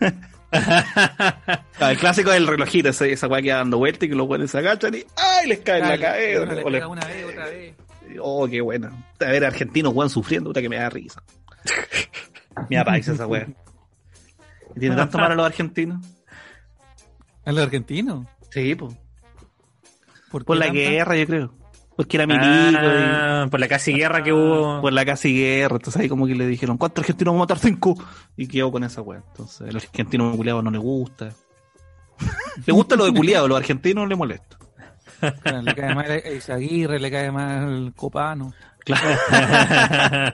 [1.80, 4.50] El clásico del relojito, esa, esa weá que va dando vuelta y que los buenos
[4.50, 5.48] se agachan y ¡ay!
[5.48, 6.42] les cae en la cabeza.
[6.64, 7.74] O les- una vez, otra vez.
[8.20, 8.90] Oh, qué buena.
[9.20, 11.22] A ver, argentinos, weón, sufriendo, puta que me da risa.
[12.70, 13.46] Me da país esa weá.
[14.76, 16.04] ¿Y ¿Tiene tanto mal a los argentinos?
[17.44, 18.26] ¿En los argentinos?
[18.50, 18.94] Sí, pues.
[20.30, 20.80] ¿Por, Por la tanta?
[20.80, 21.54] guerra, yo creo.
[21.96, 24.78] Porque era milico Ah, por la casi guerra que hubo.
[24.78, 25.76] y por la casi guerra.
[25.76, 27.58] Entonces ahí como que le dijeron, ¿cuántos argentinos vamos a matar?
[27.58, 27.94] Cinco.
[28.36, 29.22] Y quedó con esa weá.
[29.26, 31.30] Entonces, el argentino culiado no le gusta.
[32.66, 34.56] le gusta lo de culiado, los argentinos le molesta.
[35.44, 38.54] Bueno, Le cae mal a Isaguirre, le cae mal Copano.
[38.84, 39.18] Claro.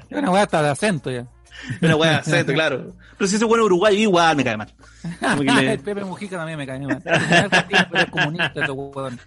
[0.10, 1.26] Una weá hasta de acento ya.
[1.83, 2.23] Una weá,
[2.55, 2.93] claro.
[3.19, 4.73] Pero si ese bueno uruguayo igual me cae mal.
[5.41, 7.03] Le- El Pepe Mujica también me cae mal.
[7.05, 9.20] Es argentino, pero es comunista ese weón.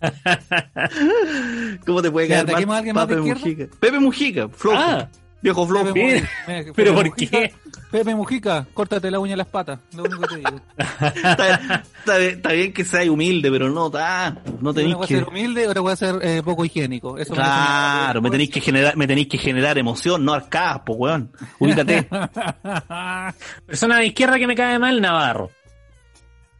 [1.86, 3.20] ¿Cómo te puede ¿Le caer mal Pepe?
[3.20, 3.66] Mujica?
[3.78, 4.76] Pepe Mujica, flojo.
[4.78, 5.08] Ah.
[5.42, 5.94] Viejo flojo.
[5.94, 6.24] Pepe
[6.76, 7.54] ¿Pero por Mujica, qué?
[7.90, 9.78] Pepe Mujica, córtate la uña de las patas.
[9.96, 10.60] Lo único que te digo.
[10.76, 11.54] Está,
[11.98, 14.58] está bien- está bien que sea humilde, pero no tanto.
[14.60, 15.14] No tenéis Una voy a que.
[15.18, 17.16] ser humilde, otra voy a ser eh, poco higiénico.
[17.18, 21.32] Eso Claro, me tenéis que generar, me tenéis que generar emoción, no arcadas, po, weón.
[21.58, 22.06] Ubícate.
[23.66, 25.50] Persona de izquierda que me cae mal, Navarro.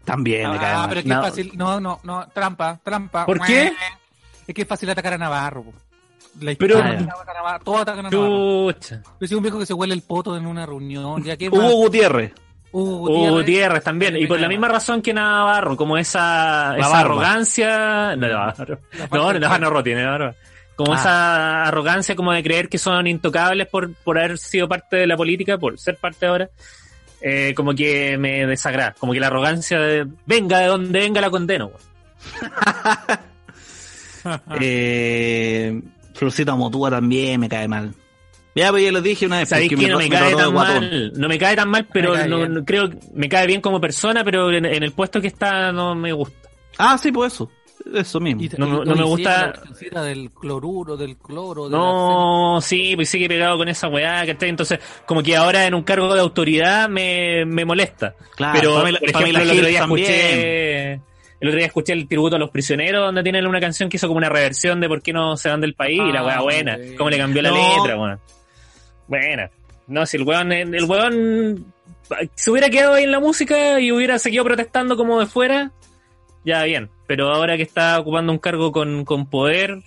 [0.04, 0.88] También me cae Ah, mal.
[0.88, 1.52] pero es que No, es fácil.
[1.54, 2.26] No, no, no.
[2.34, 3.26] Trampa, trampa.
[3.26, 3.72] ¿Por qué?
[4.46, 5.64] Es que es fácil atacar a Navarro.
[5.64, 5.72] po.
[6.40, 8.72] La Pero- Navarro, todos atacan a Navarro.
[8.72, 9.02] Chucha.
[9.20, 11.22] Yo soy un viejo que se huele el poto en una reunión.
[11.24, 12.32] Ya que Hugo Gutiérrez.
[12.72, 14.16] Hugo Hugo Gutiérrez también.
[14.16, 18.14] Y por la misma razón que Navarro, como esa, esa arrogancia.
[18.16, 18.78] No, Navarro.
[19.12, 20.34] No, Navarro no tiene barba.
[20.76, 20.96] Como Ah.
[20.96, 25.16] esa arrogancia como de creer que son intocables por, por haber sido parte de la
[25.16, 26.48] política, por ser parte ahora.
[27.22, 28.94] eh, como que me desagrada.
[28.98, 31.70] Como que la arrogancia de venga de donde venga la condeno.
[34.60, 35.80] Eh,
[36.20, 37.94] Florcita Motúa también me cae mal.
[38.54, 39.48] Ya, pues ya lo dije una vez.
[39.48, 41.12] Sabéis porque que no me me cae tan mal.
[41.16, 43.80] No me cae tan mal, pero Me no, no- creo que me cae bien como
[43.80, 46.48] persona, pero en, en el puesto que está no me gusta.
[46.76, 47.50] Ah, sí, pues eso.
[47.94, 48.42] Eso mismo.
[48.42, 49.54] Y- No me- y- no me gusta-
[49.92, 51.70] la del cloruro, del cloro.
[51.70, 55.82] No, sí, pues sigue pegado con esa weá, que Entonces, como que ahora en un
[55.82, 58.14] cargo de autoridad me, me molesta.
[58.36, 60.06] Claro, Pero, Pamela- por ejemplo, el otro Giles día también.
[60.10, 61.00] escuché,
[61.40, 64.06] el otro día escuché el tributo a los prisioneros, donde tienen una canción que hizo
[64.08, 66.42] como una reversión de por qué no se van del país, y la weá Ah,
[66.42, 66.92] buena, bueno.
[66.98, 67.76] cómo le cambió la No.
[67.82, 68.20] letra, weón.
[69.08, 69.50] Buena.
[69.86, 71.72] No, si el weón, el weón
[72.34, 75.72] se hubiera quedado ahí en la música y hubiera seguido protestando como de fuera,
[76.44, 76.90] ya bien.
[77.06, 79.78] Pero ahora que está ocupando un cargo con, con poder,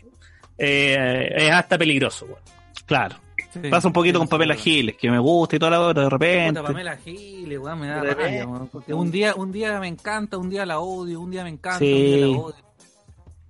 [0.57, 2.39] eh, es hasta peligroso, weón.
[2.85, 3.15] Claro.
[3.53, 3.59] Sí.
[3.69, 6.09] Pasa un poquito Sí, con Pamela Giles, que me gusta y toda la hora, de
[6.09, 6.59] repente.
[6.59, 10.37] Puta, Pamela Giles, weón, me da rabia, weón, porque un día, un día me encanta,
[10.37, 11.93] un día la odio, un día me encanta, Sí.
[11.93, 12.55] un día la odio.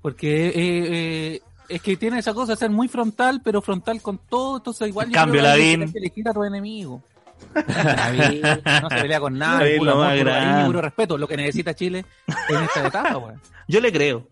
[0.02, 4.18] Porque eh, eh, es que tiene esa cosa de ser muy frontal, pero frontal con
[4.18, 5.56] todo, entonces igual yo cambio, creo
[5.92, 7.02] que elegir a tu enemigo.
[7.54, 10.66] No se pelea con nada, puro amor, más puro cariño, grande.
[10.66, 12.06] puro respeto, lo que necesita Chile
[12.50, 13.42] en esta etapa, weón.
[13.68, 14.28] Yo le creo.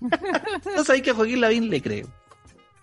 [0.00, 2.06] no sabéis que a Joaquín Lavín le creo.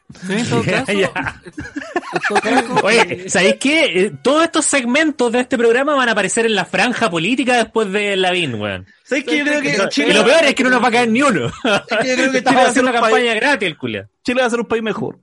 [2.83, 3.83] Oye, ¿sabéis qué?
[4.05, 7.91] Eh, Todos estos segmentos de este programa van a aparecer en la franja política después
[7.91, 8.85] de Lavín, weón.
[9.03, 9.69] ¿Sabéis que yo creo que
[10.09, 11.51] Y lo peor es que no nos va a caer ni uno.
[11.63, 14.09] yo creo que Chile va a un una país, campaña gratis, el culia.
[14.23, 15.19] Chile va a ser un país mejor.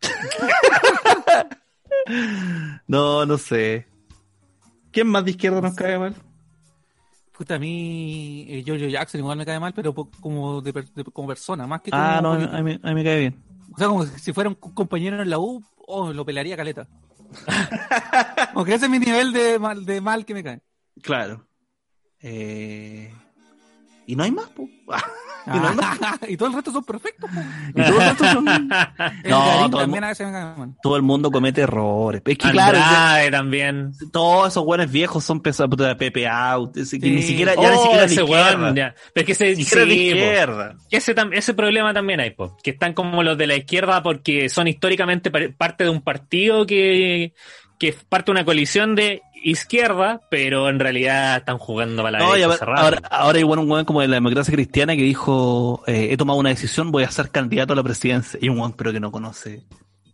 [2.86, 3.84] No, no sé.
[4.92, 6.14] ¿Quién más de izquierda nos cae mal?
[7.36, 11.02] Puta, a mí eh, Giorgio Jackson igual me cae mal, pero como, de, per- de-
[11.04, 13.42] como persona, más que como Ah, no, a mí- a mí me cae bien.
[13.72, 16.88] O sea, como si fuera un co- compañero en la U, oh, lo pelaría caleta.
[18.54, 20.60] Porque ese es mi nivel de mal, de mal que me cae.
[21.02, 21.46] Claro.
[22.20, 23.12] Eh...
[24.06, 24.68] Y no hay más, po.
[25.48, 25.98] Y no hay más.
[26.28, 27.30] y todo el resto son perfectos.
[27.30, 27.40] po.
[27.70, 28.48] Y todos los otros son-
[29.24, 32.20] El No, todo el, también a veces me todo el mundo comete errores.
[32.24, 32.78] Es que claro,
[33.30, 33.92] también.
[34.12, 37.12] todos esos buenos viejos son pesados, puta, Pepe Out, ese que Sí.
[37.12, 38.56] ni siquiera, ya ni Oh, siquiera de ese izquierda.
[38.60, 38.94] weón, ya.
[39.14, 40.74] Pero es que ese, Ni siquiera sí, izquierda.
[40.90, 44.48] ese, tam- ese problema también hay, po, que están como los de la izquierda porque
[44.48, 47.34] son históricamente par- parte de un partido que,
[47.78, 52.32] que parte de una coalición de izquierda, pero en realidad están jugando para la No,
[52.32, 56.16] derecha ahora, ahora, bueno, un weón como de la democracia cristiana que dijo, eh, he
[56.16, 58.38] tomado una decisión, voy a ser candidato a la presidencia.
[58.42, 59.64] Y un weón pero que no conoce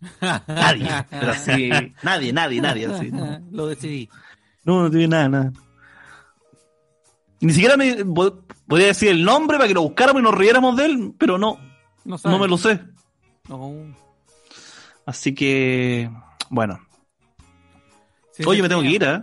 [0.20, 0.88] nadie.
[1.08, 1.70] Pero así,
[2.02, 2.86] nadie, nadie, nadie.
[2.86, 3.40] Así, no.
[3.52, 4.08] Lo decidí.
[4.64, 5.52] No, no tiene nada, nada.
[7.40, 10.76] Ni siquiera me po- podría decir el nombre para que lo buscáramos y nos riéramos
[10.76, 11.58] de él, pero no,
[12.04, 12.80] No, no me lo sé.
[13.48, 13.72] No.
[15.06, 16.08] Así que,
[16.50, 16.78] bueno.
[18.32, 19.20] Sí, Oye, me tengo que ir, ¿eh?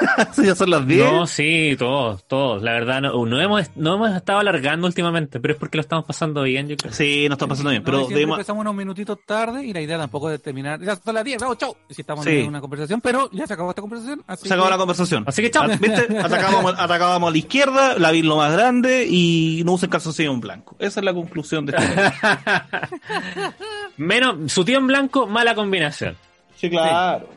[0.44, 1.12] Ya son las 10.
[1.12, 2.62] No, sí, todos, todos.
[2.62, 6.04] La verdad, no, no hemos, no hemos estado alargando últimamente, pero es porque lo estamos
[6.04, 6.92] pasando bien, yo creo.
[6.92, 9.98] Sí, no está pasando bien, No, pero debemos- empezamos unos minutitos tarde y la idea
[9.98, 10.80] tampoco es terminar.
[10.80, 11.76] Ya son las 10, vamos, chau.
[11.90, 12.30] Si estamos Sí.
[12.38, 14.22] en una conversación, pero ya se acabó esta conversación.
[14.28, 15.24] Así se acabó que- la conversación.
[15.26, 15.64] Así que chao.
[15.64, 16.18] Ah, ¿Viste?
[16.18, 20.40] Atacábamos, atacábamos a la izquierda, la vi lo más grande y no usen calzoncillo en
[20.40, 20.76] blanco.
[20.78, 21.86] Esa es la conclusión de este
[23.96, 26.16] Menos, su tío en blanco, mala combinación.
[26.56, 27.28] Sí, claro.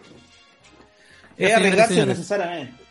[1.46, 2.82] Es arriesgarse necesariamente.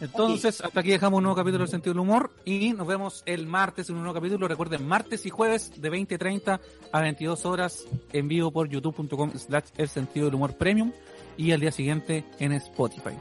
[0.00, 3.46] Entonces, hasta aquí dejamos un nuevo capítulo del sentido del humor y nos vemos el
[3.46, 4.48] martes en un nuevo capítulo.
[4.48, 6.60] Recuerden, martes y jueves de 20.30
[6.92, 10.92] a 22 horas en vivo por youtube.com slash el sentido del humor premium
[11.36, 13.16] y al día siguiente en Spotify.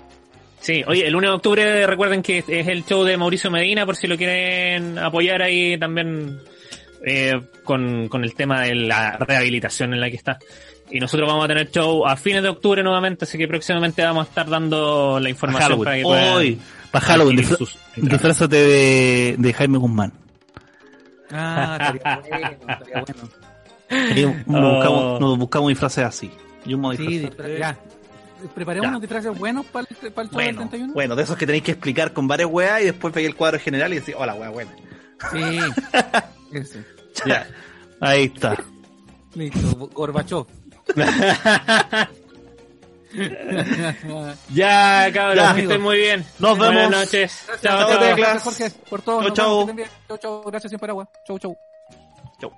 [0.62, 3.96] Sí, oye, el 1 de octubre recuerden que es el show de Mauricio Medina, por
[3.96, 6.40] si lo quieren apoyar ahí también
[7.06, 10.38] eh, con, con el tema de la rehabilitación en la que está.
[10.91, 14.26] Y nosotros vamos a tener show a fines de octubre nuevamente, así que próximamente vamos
[14.26, 16.60] a estar dando la información para que puedan Hoy,
[16.91, 17.78] para Halloween, entradas.
[17.95, 20.11] disfrázate de, de Jaime Guzmán.
[21.32, 23.30] Ah, estaría bueno, estaría bueno.
[24.48, 24.74] Nos, Oh.
[24.76, 26.32] buscamos, nos buscamos disfraces así.
[26.66, 27.30] Y un modo Sí,
[27.60, 27.78] ya.
[28.56, 28.90] Preparemos Ya.
[28.90, 30.94] unos disfraces buenos para el, para el show del Bueno, 31.
[30.94, 33.60] bueno, de esos que tenéis que explicar con varias weas y después pegué el cuadro
[33.60, 34.72] general y decir, hola, wea buena.
[35.32, 35.60] Sí.
[36.53, 36.84] Ese.
[37.26, 37.48] Ya,
[37.99, 38.56] ahí está.
[39.36, 40.48] Listo, Gorbachov.
[44.53, 46.26] Ya, cabros, Ya, que estén muy bien.
[46.38, 46.91] Nos Buenas vemos.
[46.91, 47.44] noches.
[47.48, 48.16] Gracias, Chao, chao, chao.
[48.16, 49.30] Gracias, Jorge, por todo.
[49.34, 50.45] Chau.
[50.45, 51.10] Gracias, siempre agua.
[51.26, 51.57] Chau, chau.
[52.40, 52.52] Chau.